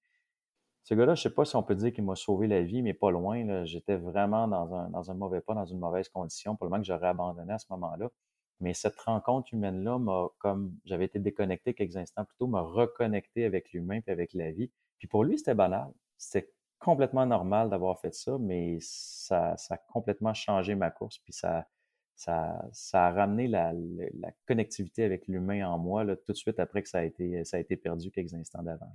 [0.83, 2.83] Ce gars-là, je ne sais pas si on peut dire qu'il m'a sauvé la vie,
[2.83, 3.65] mais pas loin.
[3.65, 6.89] J'étais vraiment dans un, dans mauvais pas, dans une mauvaise condition, pour le moment que
[6.89, 8.11] j'aurais abandonné à ce moment-là.
[8.61, 13.45] Mais cette rencontre humaine-là m'a, comme j'avais été déconnecté quelques instants plus tôt, m'a reconnecté
[13.45, 14.73] avec l'humain et avec la vie.
[14.99, 20.35] Puis pour lui, c'était banal c'est complètement normal d'avoir fait ça, mais ça, a complètement
[20.35, 21.67] changé ma course, puis ça,
[22.15, 23.73] ça, a ramené la,
[24.47, 28.35] connectivité avec l'humain en moi tout de suite après que ça a été, perdu quelques
[28.35, 28.93] instants d'avant.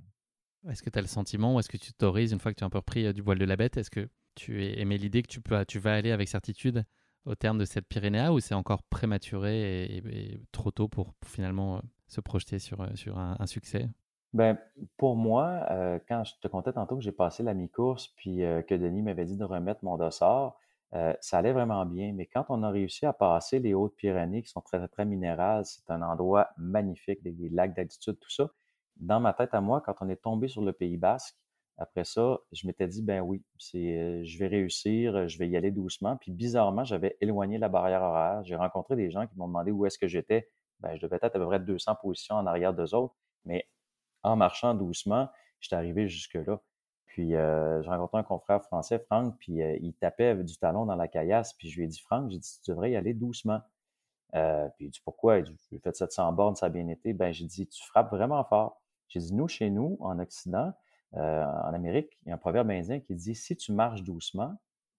[0.68, 2.64] Est-ce que tu as le sentiment, ou est-ce que tu t'autorises, une fois que tu
[2.64, 5.22] as un peu repris euh, du voile de la bête, est-ce que tu aimais l'idée
[5.22, 6.84] que tu, peux, vas aller avec certitude
[7.26, 11.80] au terme de cette Pyrénéa, ou c'est encore prématuré et, trop tôt pour, finalement euh,
[12.06, 13.88] se projeter sur, euh, sur un succès?
[14.34, 14.58] Ben,
[14.96, 18.62] pour moi, euh, quand je te contais tantôt que j'ai passé la mi-course, puis euh,
[18.62, 20.58] que Denis m'avait dit de remettre mon dossard,
[20.94, 22.12] euh, ça allait vraiment bien.
[22.12, 25.88] Mais quand on a réussi à passer les Hautes-Pyrénées, qui sont très, très minérales, c'est
[25.88, 28.50] un endroit magnifique, des, lacs d'altitude, tout ça.
[28.96, 31.36] Dans ma tête à moi, quand on est tombé sur le Pays Basque,
[31.78, 35.70] après ça, je m'étais dit, ben oui, c'est, je vais réussir, je vais y aller
[35.70, 36.16] doucement.
[36.16, 38.42] Puis bizarrement, j'avais éloigné la barrière horaire.
[38.44, 40.48] J'ai rencontré des gens qui m'ont demandé où est-ce que j'étais.
[40.80, 43.14] Ben, je devais être à peu près 200 positions en arrière d'eux autres.
[43.44, 43.66] Mais
[44.24, 45.28] en marchant doucement,
[45.60, 46.60] j'étais arrivé jusque-là.
[47.06, 50.96] Puis euh, j'ai rencontré un confrère français, Franck, puis euh, il tapait du talon dans
[50.96, 53.60] la caillasse, puis je lui ai dit, Franck, j'ai dit, tu devrais y aller doucement.
[54.34, 55.38] Euh, puis il dit, pourquoi?
[55.38, 57.12] Il dit, j'ai fait 700 bornes, ça a bien été.
[57.12, 58.82] Ben, j'ai dit, tu frappes vraiment fort.
[59.08, 60.72] J'ai dit, nous, chez nous, en Occident,
[61.12, 64.56] en Amérique, il y a un proverbe indien qui dit, si tu marches doucement,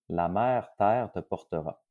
[0.07, 1.83] la mer terre te portera.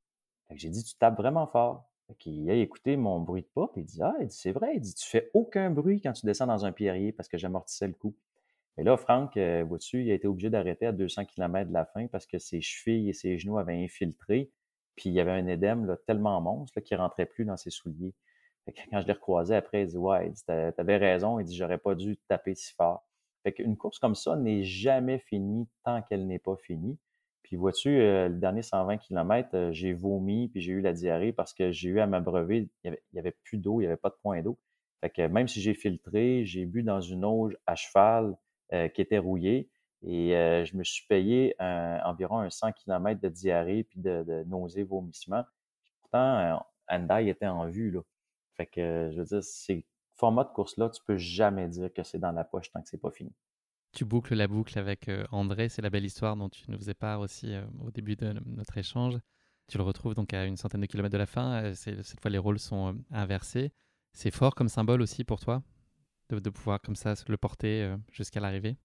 [0.52, 1.90] j'ai dit, tu tapes vraiment fort.
[2.26, 4.94] Il a écouté mon bruit de pas, il dit Ah, dit, c'est vrai, il dit,
[4.94, 8.14] tu fais aucun bruit quand tu descends dans un pierrier parce que j'amortissais le coup.
[8.78, 11.84] Et là, Franck, euh, vois-tu, il a été obligé d'arrêter à 200 km de la
[11.86, 14.50] fin parce que ses chevilles et ses genoux avaient infiltré,
[14.96, 18.14] puis il y avait un édème là, tellement monstre qu'il rentrait plus dans ses souliers.
[18.90, 21.78] quand je l'ai recroisé après, il dit Ouais, il dit, t'avais raison, il dit, j'aurais
[21.78, 23.06] pas dû taper si fort.
[23.44, 26.98] Fait qu'une course comme ça n'est jamais finie tant qu'elle n'est pas finie.
[27.44, 31.70] Puis vois-tu, le dernier 120 km, j'ai vomi, puis j'ai eu la diarrhée parce que
[31.70, 32.68] j'ai eu à m'abreuver.
[32.82, 34.58] Il n'y avait, plus d'eau, il n'y avait pas de point d'eau.
[35.00, 38.36] Fait que même si j'ai filtré, j'ai bu dans une auge à cheval
[38.94, 39.68] qui était rouillée.
[40.02, 40.30] Et
[40.64, 45.44] je me suis payé environ un 100 km de diarrhée puis de, de nausées, vomissements.
[46.00, 47.90] pourtant, Andai était en vue.
[47.90, 48.00] Là.
[48.56, 52.18] Fait que, je veux dire, ces formats de course-là, tu peux jamais dire que c'est
[52.18, 53.32] dans la poche tant que c'est pas fini.
[53.94, 57.20] Tu boucles la boucle avec André, c'est la belle histoire dont tu nous faisais part
[57.20, 59.18] aussi au début de notre échange.
[59.68, 61.72] Tu le retrouves donc à une centaine de kilomètres de la fin.
[61.74, 63.72] Cette fois, les rôles sont inversés.
[64.12, 65.62] C'est fort comme symbole aussi pour toi
[66.30, 68.76] de, pouvoir comme ça le porter jusqu'à l'arrivée?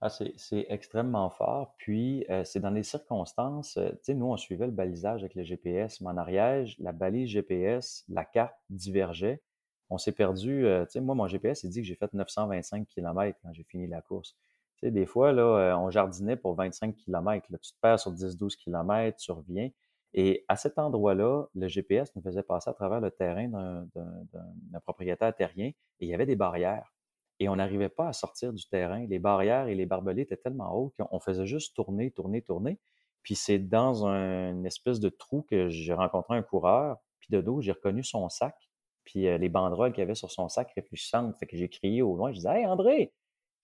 [0.00, 1.74] Ah, c'est extrêmement fort.
[1.76, 5.34] Puis, euh, c'est dans les circonstances, euh, tu sais, nous, on suivait le balisage avec
[5.34, 9.42] le GPS, mais en la balise GPS, la carte divergeait.
[9.90, 12.86] On s'est perdu, euh, tu sais, moi, mon GPS, il dit que j'ai fait 925
[12.86, 14.36] km quand j'ai fini la course.
[14.76, 17.46] Tu sais, des fois, là, on jardinait pour 25 km.
[17.60, 19.70] Tu te perds sur 10-12 km, tu reviens.
[20.14, 25.34] Et à cet endroit-là, le GPS nous faisait passer à travers le terrain d'un propriétaire
[25.34, 26.94] terrien et il y avait des barrières
[27.40, 29.06] et on n'arrivait pas à sortir du terrain.
[29.06, 32.78] Les barrières et les barbelés étaient tellement hauts qu'on faisait juste tourner, tourner, tourner.
[33.22, 37.40] Puis c'est dans un, une espèce de trou que j'ai rencontré un coureur, puis de
[37.40, 38.67] dos, j'ai reconnu son sac,
[39.08, 41.34] puis les banderoles qu'il avait sur son sac réfléchissantes.
[41.38, 43.14] Fait que j'ai crié au loin, je disais Hey André!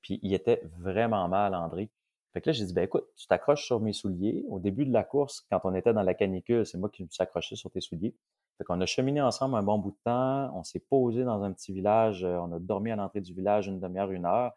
[0.01, 1.91] Puis il était vraiment mal, André.
[2.33, 4.45] Fait que là, j'ai dit, ben écoute, tu t'accroches sur mes souliers.
[4.49, 7.09] Au début de la course, quand on était dans la canicule, c'est moi qui me
[7.09, 8.15] suis accroché sur tes souliers.
[8.59, 10.51] Fait qu'on a cheminé ensemble un bon bout de temps.
[10.57, 12.25] On s'est posé dans un petit village.
[12.25, 14.53] On a dormi à l'entrée du village une demi-heure, une heure.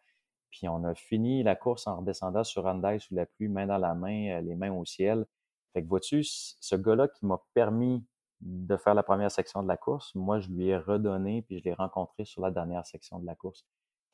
[0.50, 3.78] Puis on a fini la course en redescendant sur Andai sous la pluie, main dans
[3.78, 5.26] la main, les mains au ciel.
[5.74, 8.04] Fait que vois-tu, ce gars-là qui m'a permis
[8.42, 11.64] de faire la première section de la course, moi, je lui ai redonné, puis je
[11.64, 13.66] l'ai rencontré sur la dernière section de la course.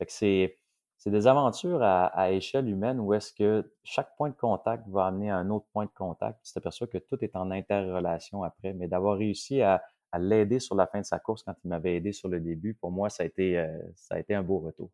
[0.08, 0.58] C'est,
[1.06, 5.38] des aventures à, échelle humaine où est-ce que chaque point de contact va amener à
[5.38, 6.40] un autre point de contact.
[6.46, 9.82] Tu t'aperçois que tout est en interrelation après, mais d'avoir réussi à,
[10.18, 12.92] l'aider sur la fin de sa course quand il m'avait aidé sur le début, pour
[12.92, 13.80] moi, ça a été, euh,
[14.30, 14.92] un beau retour.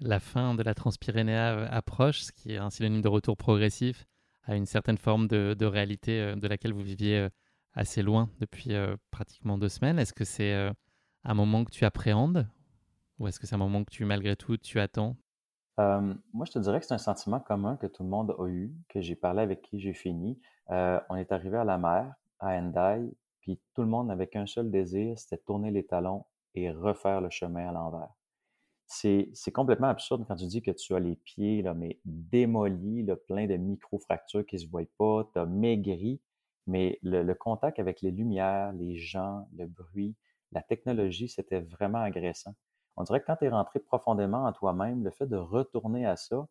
[0.00, 4.06] La fin de la Transpyrénéa approche, ce qui est un synonyme de retour progressif
[4.44, 7.28] à une certaine forme de, réalité euh, de laquelle vous viviez euh,
[7.74, 8.74] assez loin depuis
[9.10, 9.98] pratiquement deux semaines.
[9.98, 10.70] Est-ce que c'est
[11.24, 12.46] un moment que tu appréhendes
[13.18, 15.16] ou est-ce que c'est un moment que tu, malgré tout, tu attends?
[15.80, 18.46] Euh, moi, je te dirais que c'est un sentiment commun que tout le monde a
[18.48, 20.40] eu, que j'ai parlé avec qui j'ai fini.
[20.70, 24.46] Euh, on est arrivé à la mer, à Hendai, puis tout le monde n'avait qu'un
[24.46, 26.24] seul désir, c'était tourner les talons
[26.54, 28.12] et refaire le chemin à l'envers.
[28.86, 33.56] C'est, complètement absurde quand tu dis que tu as les pieds mais démolis, plein de
[33.56, 36.20] micro-fractures qui se voient pas, tu as maigri,
[36.66, 40.16] mais le contact avec les lumières, les gens, le bruit,
[40.52, 42.54] la technologie, c'était vraiment agressant
[42.96, 46.16] on dirait que quand tu es rentré profondément en toi-même, le fait de retourner à
[46.16, 46.46] ça,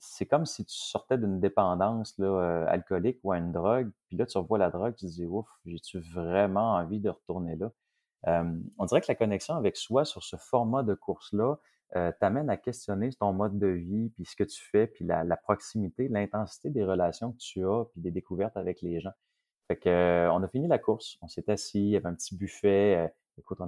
[0.00, 4.16] c'est comme si tu sortais d'une dépendance là, euh, alcoolique ou à une drogue, puis
[4.16, 7.70] là, tu revois la drogue, tu te dis, ouf, j'ai-tu vraiment envie de retourner là?
[8.24, 11.56] on dirait que la connexion avec soi sur ce format de course-là
[11.96, 15.36] euh, t'amène à questionner ton mode de vie, puis ce que tu fais, puis la,
[15.36, 19.12] proximité, l'intensité des relations que tu as, puis des découvertes avec les gens.
[19.68, 22.34] Fait que, on a fini la course, on s'est assis, il y avait un petit
[22.34, 23.12] buffet.
[23.36, 23.60] écoute,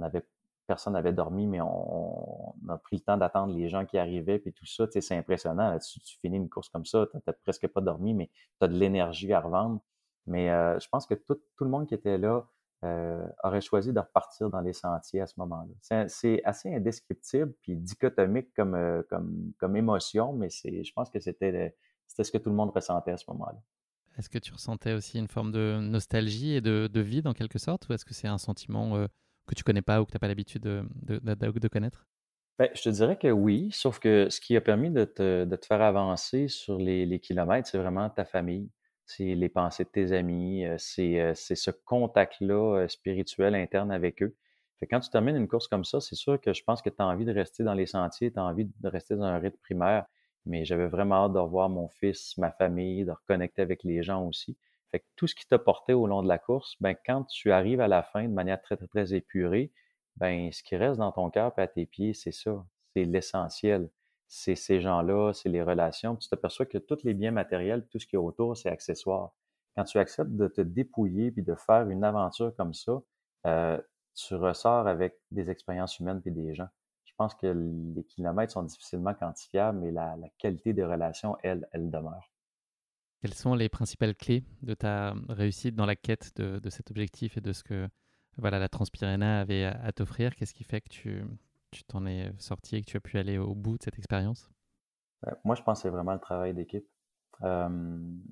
[0.67, 4.53] personne n'avait dormi, mais on, a pris le temps d'attendre les gens qui arrivaient, puis
[4.53, 5.77] tout ça, c'est impressionnant.
[5.79, 8.27] Tu, finis une course comme ça, tu n'as presque pas dormi, mais
[8.59, 9.79] tu as de l'énergie à revendre.
[10.27, 12.45] Mais je pense que tout, le monde qui était là
[13.43, 16.07] aurait choisi de repartir dans les sentiers à ce moment-là.
[16.07, 19.03] C'est assez indescriptible, puis dichotomique comme,
[19.59, 21.75] comme émotion, mais je pense que c'était
[22.07, 23.59] ce que tout le monde ressentait à ce moment-là.
[24.17, 27.59] Est-ce que tu ressentais aussi une forme de nostalgie et de, de vide en quelque
[27.59, 29.07] sorte, ou est-ce que c'est un sentiment
[29.47, 32.07] que tu connais pas ou que tu n'as pas l'habitude de, connaître?
[32.59, 35.81] Ben, je te dirais que oui, sauf que ce qui a permis de te, faire
[35.81, 38.69] avancer sur les, kilomètres, c'est vraiment ta famille,
[39.05, 44.21] c'est les pensées de tes amis, euh, euh, c'est ce contact-là euh, spirituel interne avec
[44.21, 44.35] eux.
[44.89, 47.05] Quand tu termines une course comme ça, c'est sûr que je pense que tu as
[47.05, 50.05] envie de rester dans les sentiers, tu as envie de rester dans un rythme primaire,
[50.45, 54.25] mais j'avais vraiment hâte de revoir mon fils, ma famille, de reconnecter avec les gens
[54.25, 54.57] aussi.
[54.91, 57.51] Fait que tout ce qui t'a porté au long de la course, ben, quand tu
[57.51, 59.71] arrives à la fin de manière très, très, très épurée,
[60.17, 62.65] ben, ce qui reste dans ton cœur et à tes pieds, c'est ça.
[62.93, 63.89] C'est l'essentiel.
[64.27, 66.15] C'est ces gens-là, c'est les relations.
[66.15, 69.33] tu t'aperçois que tous les biens matériels, tout ce qui est autour, c'est accessoire.
[69.75, 73.01] Quand tu acceptes de te dépouiller puis de faire une aventure comme ça,
[73.47, 73.79] euh,
[74.15, 76.67] tu ressors avec des expériences humaines et des gens.
[77.21, 81.67] Je pense que les kilomètres sont difficilement quantifiables, mais la, la qualité des relations, elle,
[81.71, 82.31] elle demeure.
[83.21, 87.41] Quelles sont les principales clés de ta réussite dans la quête de, cet objectif et
[87.41, 87.87] de ce que
[88.37, 90.35] voilà, la Transpyréna avait à, t'offrir?
[90.35, 91.23] Qu'est-ce qui fait que tu,
[91.69, 94.49] tu t'en es sorti et que tu as pu aller au bout de cette expérience?
[95.43, 96.87] Moi, je pense que c'est vraiment le travail d'équipe.
[97.39, 98.23] comme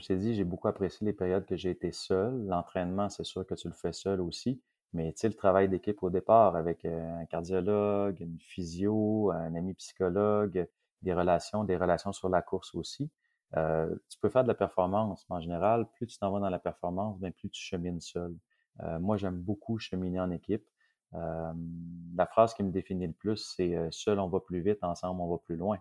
[0.00, 2.46] je t'ai dit, j'ai beaucoup apprécié les périodes que j'ai été seul.
[2.46, 4.62] L'entraînement, c'est sûr que tu le fais seul aussi.
[4.92, 9.54] Mais tu sais, le travail d'équipe au départ avec euh, un cardiologue, une physio, un
[9.54, 10.66] ami psychologue,
[11.02, 13.10] des relations, des relations sur la course aussi.
[13.56, 16.50] Euh, tu peux faire de la performance, mais en général, plus tu t'en vas dans
[16.50, 18.34] la performance, bien plus tu chemines seul.
[18.82, 20.64] Euh, moi, j'aime beaucoup cheminer en équipe.
[21.12, 25.28] la phrase qui me définit le plus, c'est seul on va plus vite, ensemble on
[25.30, 25.78] va plus loin.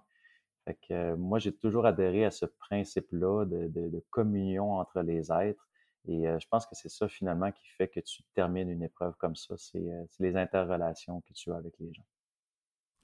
[0.65, 5.67] Fait que moi, j'ai toujours adhéré à ce principe-là de, de, communion entre les êtres.
[6.07, 9.36] Et je pense que c'est ça finalement qui fait que tu termines une épreuve comme
[9.36, 9.56] ça.
[9.57, 9.84] C'est
[10.19, 12.06] les interrelations que tu as avec les gens.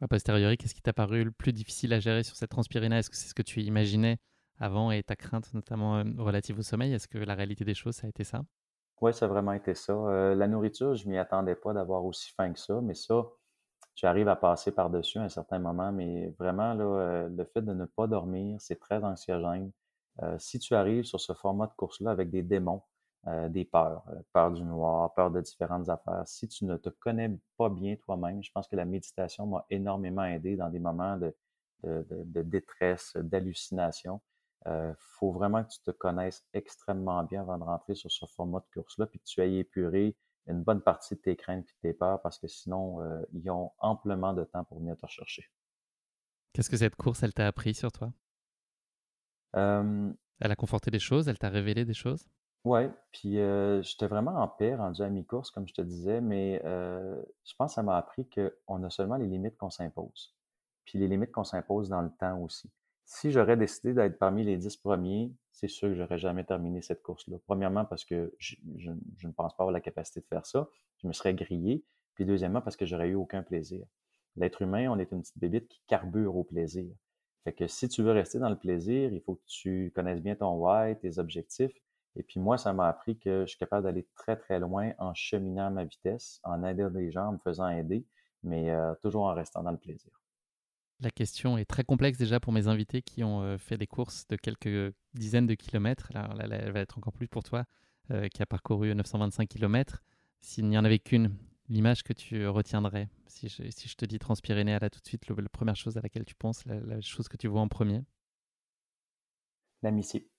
[0.02, 3.10] A posteriori, qu'est-ce qui t'a paru le plus difficile à gérer sur cette transpirina Est-ce
[3.10, 4.18] que c'est ce que tu imaginais
[4.60, 6.94] avant et ta crainte notamment relative au sommeil?
[6.94, 8.44] Est-ce que la réalité des choses, ça a été ça?
[9.02, 9.94] Oui, ça a vraiment été ça.
[10.36, 13.28] la nourriture, je m'y attendais pas d'avoir aussi faim que ça, mais ça,
[13.96, 15.92] j'arrive à passer par-dessus à un certain moment.
[15.92, 19.72] Mais vraiment, là, le fait de ne pas dormir, c'est très anxiogène.
[20.24, 22.84] Euh, si tu arrives sur ce format de course-là avec des démons,
[23.28, 26.90] euh, des peurs, euh, peur du noir, peur de différentes affaires, si tu ne te
[26.90, 31.18] connais pas bien toi-même, je pense que la méditation m'a énormément aidé dans des moments
[31.18, 31.34] de,
[32.24, 34.22] détresse, d'hallucination.
[34.66, 38.60] Il faut vraiment que tu te connaisses extrêmement bien avant de rentrer sur ce format
[38.60, 40.18] de course-là, puis que tu aies épuré
[40.48, 43.00] une bonne partie de tes craintes et de tes peurs, parce que sinon,
[43.34, 45.46] ils ont amplement de temps pour venir te rechercher.
[46.54, 48.12] Qu'est-ce que cette course, elle t'a appris sur toi?
[49.54, 52.28] Elle a conforté des choses, elle t'a révélé des choses?
[52.64, 53.38] Oui, puis
[53.82, 57.76] j'étais vraiment en paix rendu à mi-course, comme je te disais, mais je pense que
[57.76, 60.36] ça m'a appris qu'on a seulement les limites qu'on s'impose,
[60.86, 62.70] puis les limites qu'on s'impose dans le temps aussi.
[63.10, 67.02] Si j'aurais décidé d'être parmi les dix premiers, c'est sûr que j'aurais jamais terminé cette
[67.02, 67.38] course-là.
[67.46, 68.58] Premièrement, parce que je,
[68.92, 70.68] ne pense pas avoir la capacité de faire ça,
[71.02, 73.86] je me serais grillé, puis deuxièmement, parce que j'aurais eu aucun plaisir.
[74.36, 76.94] L'être humain, on est une petite bébite qui carbure au plaisir.
[77.48, 80.36] Fait que si tu veux rester dans le plaisir, il faut que tu connaisses bien
[80.36, 81.72] ton why, tes objectifs.
[82.18, 85.14] Et puis moi, ça m'a appris que je suis capable d'aller très, très loin en
[85.14, 88.06] cheminant ma vitesse, en aidant les gens, en me faisant aider,
[88.44, 90.12] mais euh, toujours en restant dans le plaisir.
[91.00, 94.28] La question est très complexe déjà pour mes invités qui ont euh, fait des courses
[94.28, 96.12] de quelques dizaines de kilomètres.
[96.16, 97.64] Alors là, elle va être encore plus pour toi,
[98.12, 100.04] euh, qui a parcouru 925 kilomètres.
[100.42, 101.34] S'il n'y en avait qu'une,
[101.70, 105.28] l'image que tu retiendrais si je, si je te dis Transpyrénées, là tout de suite,
[105.30, 108.02] la première chose à laquelle tu penses, la, chose que tu vois en premier?
[109.84, 110.30] L'amitié.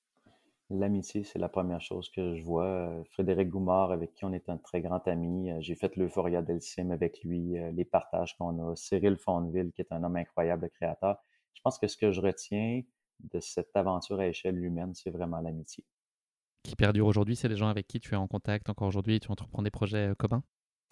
[0.70, 3.02] L'amitié, c'est la première chose que je vois.
[3.12, 7.22] Frédéric Goumard, avec qui on est un très grand ami, j'ai fait l'Euphoria d'Elsim avec
[7.24, 8.76] lui, les partages qu'on a.
[8.76, 11.16] Cyril Fondeville, qui est un homme incroyable, créateur.
[11.55, 12.82] Je pense que ce que je retiens
[13.20, 15.84] de cette aventure à échelle humaine, c'est vraiment l'amitié.
[16.64, 19.20] Qui perdure aujourd'hui, c'est des gens avec qui tu es en contact encore aujourd'hui et
[19.20, 20.42] tu entreprends des projets communs?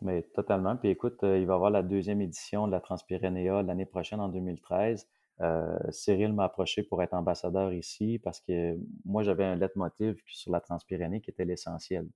[0.03, 0.77] Mais totalement.
[0.77, 4.21] Puis écoute, euh, il va y avoir la deuxième édition de la Transpyrénéa l'année prochaine,
[4.21, 5.09] en 2013.
[5.43, 10.53] Euh, Cyril m'a approché pour être ambassadeur ici parce que moi, j'avais un leitmotiv sur
[10.53, 12.09] la Transpyrénée qui était l'essentiel.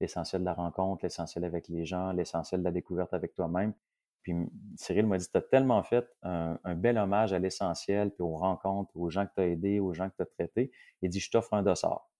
[0.00, 3.72] L'essentiel de la rencontre, l'essentiel avec les gens, l'essentiel de la découverte avec toi-même.
[4.22, 4.34] Puis
[4.76, 8.90] Cyril m'a dit, tu as tellement fait un, bel hommage à l'essentiel, puis aux rencontres,
[8.96, 10.72] aux gens que tu as aidés, aux gens que tu as traités.
[11.00, 12.10] Il dit, je t'offre un dossard.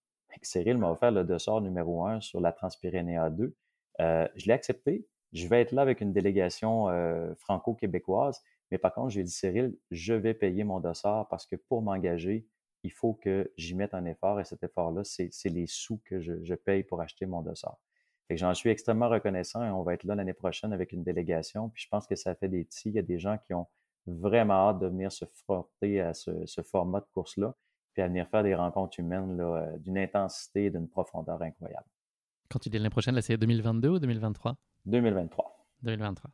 [0.41, 3.53] Cyril m'a offert le dossard numéro un sur la Transpyrénéa 2.
[4.01, 5.07] Euh, je l'ai accepté.
[5.33, 8.41] Je vais être là avec une délégation euh, franco-québécoise.
[8.71, 12.47] Mais par contre, j'ai dit, Cyril, je vais payer mon dossard parce que pour m'engager,
[12.83, 16.53] il faut que j'y mette un effort et cet effort-là, c'est les sous que je,
[16.53, 17.77] paye pour acheter mon dossard.
[18.29, 21.69] j'en suis extrêmement reconnaissant et on va être là l'année prochaine avec une délégation.
[21.69, 22.89] Puis je pense que ça fait des petits.
[22.89, 23.67] Il y a des gens qui ont
[24.05, 27.55] vraiment hâte de venir se frotter à ce, format de course-là,
[27.93, 31.87] puis à venir faire des rencontres humaines euh, d'une intensité et d'une profondeur incroyable.
[32.49, 35.67] Quand tu dis l'année prochaine, là, c'est 2022 ou 2023 2023.
[35.83, 36.31] 2023.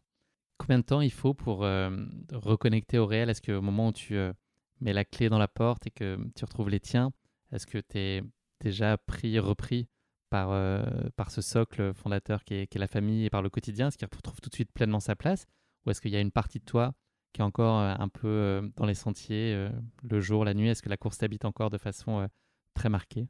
[0.58, 1.90] Combien de temps il faut pour euh,
[2.32, 3.30] reconnecter au réel?
[3.30, 4.32] Est-ce qu'au moment où tu euh,
[4.80, 7.12] mets la clé dans la porte et que tu retrouves les tiens,
[7.52, 8.24] est-ce que tu es
[8.62, 9.88] déjà pris, repris
[10.30, 10.84] par, euh,
[11.16, 13.88] par ce socle fondateur qui est, la famille et par le quotidien?
[13.88, 15.48] Est-ce qu'il retrouve tout de suite pleinement sa place?
[15.86, 16.94] Ou est-ce qu'il y a une partie de toi
[17.34, 19.68] qui est encore un peu dans les sentiers,
[20.04, 20.70] le jour, la nuit?
[20.70, 22.30] Est-ce que la course t'habite encore de façon
[22.74, 23.28] très marquée?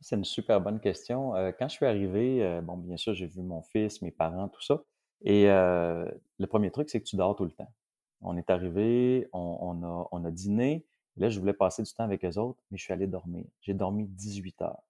[0.00, 1.34] C'est une super bonne question.
[1.36, 4.48] Euh, quand je suis arrivé, euh, bon, bien sûr, j'ai vu mon fils, mes parents,
[4.48, 4.82] tout ça.
[5.22, 7.70] Et euh, le premier truc, c'est que tu dors tout le temps.
[8.22, 10.86] On est arrivé, on, a, on a dîné.
[11.16, 13.44] Là, je voulais passer du temps avec eux autres, mais je suis allé dormir.
[13.60, 14.82] J'ai dormi 18 heures.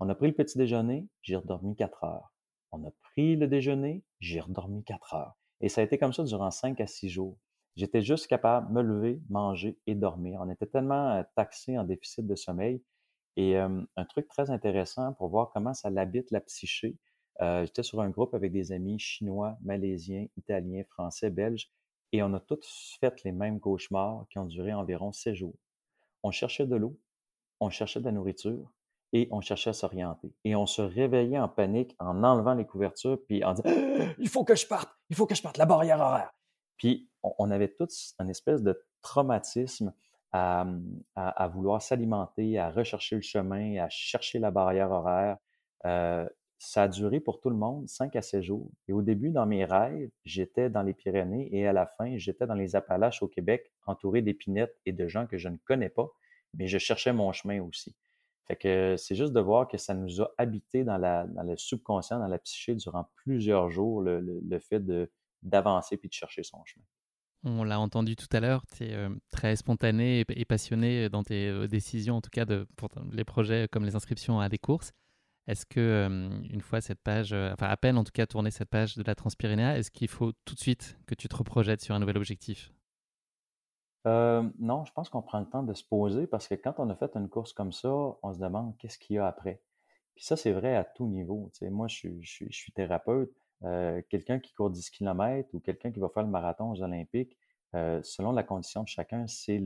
[0.00, 2.32] On a pris le petit déjeuner, j'ai redormi 4 heures.
[2.70, 5.36] On a pris le déjeuner, j'ai redormi 4 heures.
[5.60, 7.36] Et ça a été comme ça durant 5 à 6 jours.
[7.76, 10.40] J'étais juste capable de me lever, manger et dormir.
[10.42, 12.82] On était tellement taxés en déficit de sommeil
[13.38, 16.96] et un truc très intéressant pour voir comment ça l'habite la psyché.
[17.40, 21.70] J'étais sur un groupe avec des amis chinois, malaisiens, italiens, français, belges,
[22.10, 25.54] et on a tous fait les mêmes cauchemars qui ont duré environ sept jours.
[26.24, 26.98] On cherchait de l'eau,
[27.60, 28.72] on cherchait de la nourriture,
[29.12, 30.34] et on cherchait à s'orienter.
[30.44, 33.70] Et on se réveillait en panique en enlevant les couvertures, puis en disant
[34.18, 36.32] Il faut que je parte, il faut que je parte, la barrière horaire.
[36.76, 39.92] Puis on, avait tous un espèce de traumatisme
[40.32, 45.38] à, vouloir s'alimenter, à rechercher le chemin, à chercher la barrière horaire.
[45.86, 46.28] Euh,
[46.58, 48.70] ça a duré pour tout le monde cinq à 6 jours.
[48.88, 52.46] Et au début, dans mes rêves, j'étais dans les Pyrénées et à la fin, j'étais
[52.46, 56.10] dans les Appalaches au Québec, entouré d'épinettes et de gens que je ne connais pas,
[56.54, 57.94] mais je cherchais mon chemin aussi.
[58.48, 61.56] Fait que c'est juste de voir que ça nous a habité dans, la, dans le
[61.56, 66.42] subconscient, dans la psyché durant plusieurs jours, le, le, fait de, d'avancer puis de chercher
[66.42, 66.84] son chemin.
[67.44, 71.48] On l'a entendu tout à l'heure, tu es euh, très spontané et, passionné dans tes
[71.48, 74.92] euh, décisions, en tout cas de, pour les projets comme les inscriptions à des courses.
[75.46, 78.68] Est-ce que, euh, une fois cette page, enfin à peine en tout cas tourner cette
[78.68, 81.94] page de la Transpyrénéa, est-ce qu'il faut tout de suite que tu te reprojettes sur
[81.94, 82.72] un nouvel objectif?
[84.04, 86.96] Non, je pense qu'on prend le temps de se poser parce que quand on a
[86.96, 89.60] fait une course comme ça, on se demande qu'est-ce qu'il y a après.
[90.14, 91.52] Puis ça, c'est vrai à tout niveau.
[91.70, 93.30] moi, je suis, thérapeute.
[93.64, 97.36] Euh, quelqu'un qui court 10 km ou quelqu'un qui va faire le marathon aux Olympiques,
[97.74, 99.60] euh, selon la condition de chacun, c'est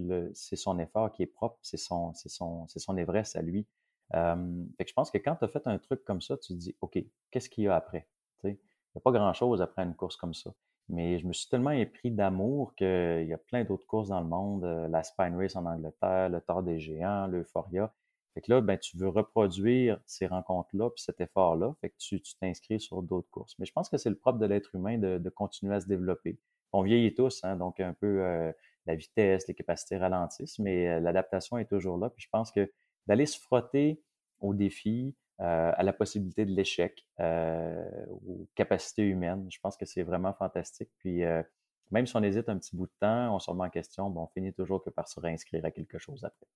[0.57, 3.67] son effort qui est propre, c'est son, son, son à lui.
[4.13, 6.59] fait que je pense que quand tu as fait un truc comme ça, tu te
[6.59, 6.99] dis, OK,
[7.31, 8.09] qu'est-ce qu'il y a après?
[8.45, 8.51] Il
[8.97, 10.53] n'y a pas grand-chose après une course comme ça.
[10.89, 14.27] Mais je me suis tellement épris d'amour qu'il y a plein d'autres courses dans le
[14.27, 17.93] monde, euh, la Spine Race en Angleterre, le Tour des Géants, l'Euphoria.
[18.35, 21.75] Fait que là, ben, tu veux reproduire ces rencontres-là, puis cet effort-là.
[21.81, 23.55] Fait que tu t'inscris sur d'autres courses.
[23.59, 26.39] Mais je pense que c'est le propre de l'être humain de, continuer à se développer.
[26.73, 28.51] On vieillit tous, hein, donc un peu euh,
[28.87, 32.09] la vitesse, les capacités ralentissent, mais euh, l'adaptation est toujours là.
[32.11, 32.73] Puis je pense que
[33.07, 34.03] d'aller se frotter
[34.41, 39.49] aux défis, euh, à la possibilité de l'échec, euh, aux capacités humaines.
[39.51, 40.91] Je pense que c'est vraiment fantastique.
[40.99, 41.43] Puis euh,
[41.91, 44.23] même si on hésite un petit bout de temps, on se remet en question, bon,
[44.23, 46.47] on finit toujours que par se réinscrire à quelque chose après.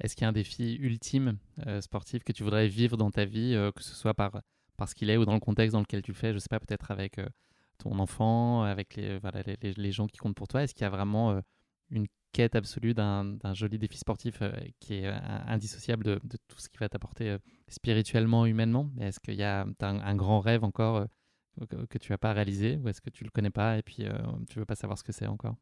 [0.00, 1.38] Est-ce qu'il y a un défi ultime
[1.80, 4.42] sportif que tu voudrais vivre dans ta vie, que ce soit par,
[4.76, 6.48] parce qu'il est ou dans le contexte dans lequel tu le fais, je ne sais
[6.48, 7.20] pas, peut-être avec
[7.78, 10.62] ton enfant, avec les, voilà, les, gens qui comptent pour toi?
[10.62, 11.40] Est-ce qu'il y a vraiment
[11.90, 16.68] une quête absolue d'un joli défi sportif euh, qui est euh, indissociable de, tout ce
[16.68, 17.38] qui va t'apporter euh,
[17.68, 18.90] spirituellement, humainement?
[19.00, 21.06] Est-ce qu'il y a un, grand rêve encore
[21.90, 24.04] que tu n'as pas réalisé ou est-ce que tu ne le connais pas et puis
[24.48, 25.56] tu veux pas savoir ce que c'est encore?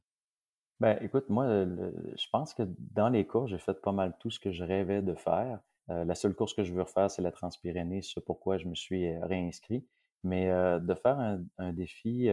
[0.81, 2.63] Ben, écoute, moi, je pense que
[2.95, 5.61] dans les courses, j'ai fait pas mal tout ce que je rêvais de faire.
[5.89, 9.17] la seule course que je veux refaire, c'est la Transpyrénée, c'est pourquoi je me suis
[9.19, 9.87] réinscrit.
[10.23, 11.19] Mais de faire
[11.59, 12.29] un, défi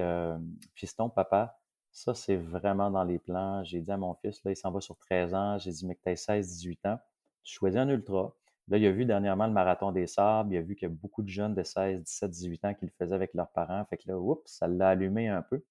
[0.75, 1.57] fiston papa,
[1.93, 3.63] ça, c'est vraiment dans les plans.
[3.63, 5.57] J'ai dit à mon fils, là, il s'en va sur 13 ans.
[5.59, 6.99] J'ai dit, mais que tu 16, 18 ans,
[7.43, 8.35] tu choisis un ultra.
[8.67, 10.53] Là, il a vu dernièrement le marathon des sables.
[10.53, 12.85] Il a vu qu'il y a beaucoup de jeunes de 16, 17, 18 ans qui
[12.85, 13.85] le faisaient avec leurs parents.
[13.85, 15.63] Fait que là, oups, ça l'a allumé un peu.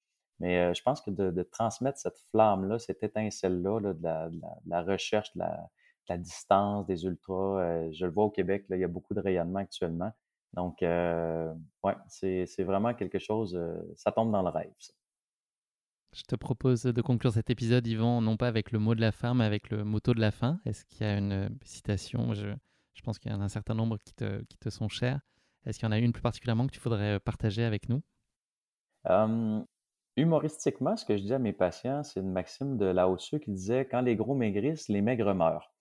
[0.42, 3.96] Mais euh, je pense que de, transmettre cette flamme-là, cette étincelle-là de,
[4.66, 8.80] la, recherche, de la, distance des ultras, euh, je le vois au Québec, là, il
[8.80, 10.12] y a beaucoup de rayonnement actuellement.
[10.52, 13.58] Donc, euh, ouais, c'est vraiment quelque chose,
[13.96, 14.74] ça tombe dans le rêve.
[14.78, 14.92] Ça.
[16.14, 19.12] Je te propose de conclure cet épisode, Yvan, non pas avec le mot de la
[19.12, 20.60] fin, mais avec le motto de la fin.
[20.66, 22.34] Est-ce qu'il y a une euh, citation?
[22.34, 22.52] Je,
[23.02, 25.20] pense qu'il y en a un certain nombre qui te, qui te sont chères.
[25.64, 28.02] Est-ce qu'il y en a une plus particulièrement que tu voudrais euh, partager avec nous?
[30.16, 33.50] Humoristiquement, ce que je dis à mes patients, c'est une maxime de Lao Tzu qui
[33.50, 35.72] disait Quand les gros maigrissent, les maigres meurent.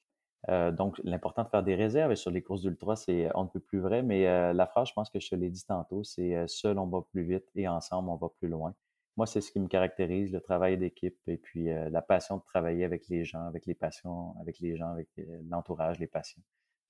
[0.50, 3.50] Euh, donc, l'important de faire des réserves, et sur les courses d'ultra, c'est on ne
[3.50, 6.48] peut plus vrai, mais la phrase, je pense que je te l'ai dit tantôt, c'est
[6.48, 8.74] seul on va plus vite et ensemble on va plus loin
[9.18, 12.44] moi, c'est ce qui me caractérise, le travail d'équipe et puis euh, la passion de
[12.44, 16.42] travailler avec les gens, avec les passions, avec les gens, avec euh, l'entourage, les patients.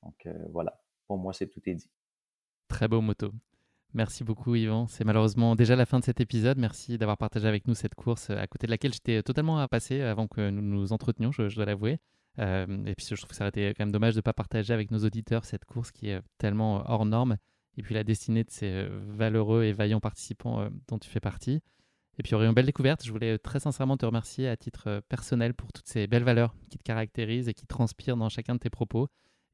[0.03, 1.91] Donc euh, voilà, pour moi, c'est tout est dit.
[2.67, 3.31] Très beau moto.
[3.93, 4.87] Merci beaucoup Yvan.
[4.87, 6.57] C'est malheureusement déjà la fin de cet épisode.
[6.57, 10.01] Merci d'avoir partagé avec nous cette course à côté de laquelle j'étais totalement à passer
[10.01, 11.99] avant que nous nous entretenions, je, dois l'avouer.
[12.37, 14.73] et puis je trouve que ça aurait été quand même dommage de ne pas partager
[14.73, 17.35] avec nos auditeurs cette course qui est tellement hors norme
[17.77, 21.61] et puis la destinée de ces valeureux et vaillants participants dont tu fais partie.
[22.19, 23.03] Et puis, une belle découverte.
[23.03, 26.53] Je voulais très sincèrement te remercier à titre euh, personnel pour toutes ces belles valeurs
[26.69, 29.07] qui te caractérisent et qui transpirent dans chacun de tes propos,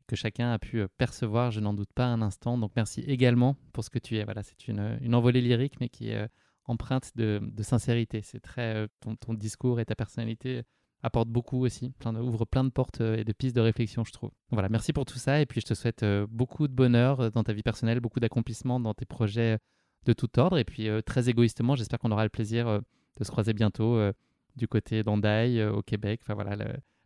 [0.07, 2.57] que chacun a pu euh, percevoir, je n'en doute pas un instant.
[2.57, 4.23] Donc, merci également pour ce que tu es.
[4.23, 6.27] Voilà, c'est une, une envolée lyrique, mais qui est euh,
[6.65, 8.21] empreinte de, sincérité.
[8.23, 10.63] C'est très ton, ton, discours et ta personnalité
[11.03, 14.31] apportent beaucoup aussi, plein ouvre plein de portes et de pistes de réflexion, je trouve.
[14.49, 15.39] voilà, merci pour tout ça.
[15.39, 18.95] Et puis, je te souhaite beaucoup de bonheur dans ta vie personnelle, beaucoup d'accomplissement dans
[18.95, 19.59] tes projets
[20.07, 20.57] de tout ordre.
[20.57, 22.79] Et puis, euh, très égoïstement, j'espère qu'on aura le plaisir euh,
[23.17, 24.13] de se croiser bientôt euh,
[24.55, 26.21] du côté d'Andaï, au Québec.
[26.23, 26.55] Enfin voilà,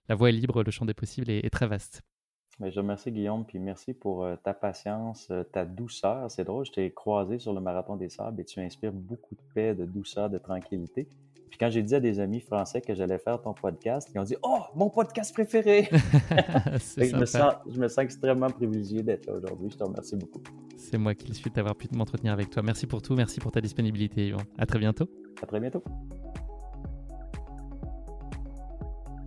[0.08, 2.02] la voie est libre, le champ des possibles est, très vaste.
[2.62, 6.30] Mais je remercie Guillaume, puis merci pour ta patience, ta douceur.
[6.30, 9.42] C'est drôle, je t'ai croisé sur le marathon des sables et tu inspires beaucoup de
[9.56, 11.08] paix, de douceur, de tranquillité.
[11.52, 14.24] Puis quand j'ai dit à des amis français que j'allais faire ton podcast, ils ont
[14.24, 19.34] dit Oh, mon podcast préféré je, me sens, je me sens extrêmement privilégié d'être là
[19.36, 19.70] aujourd'hui.
[19.70, 20.42] Je te remercie beaucoup.
[20.78, 22.64] C'est moi qui le suis d'avoir pu m'entretenir avec toi.
[22.64, 23.16] Merci pour tout.
[23.16, 24.42] Merci pour ta disponibilité, Yvan.
[24.58, 25.10] À très bientôt.
[25.44, 25.84] À très bientôt.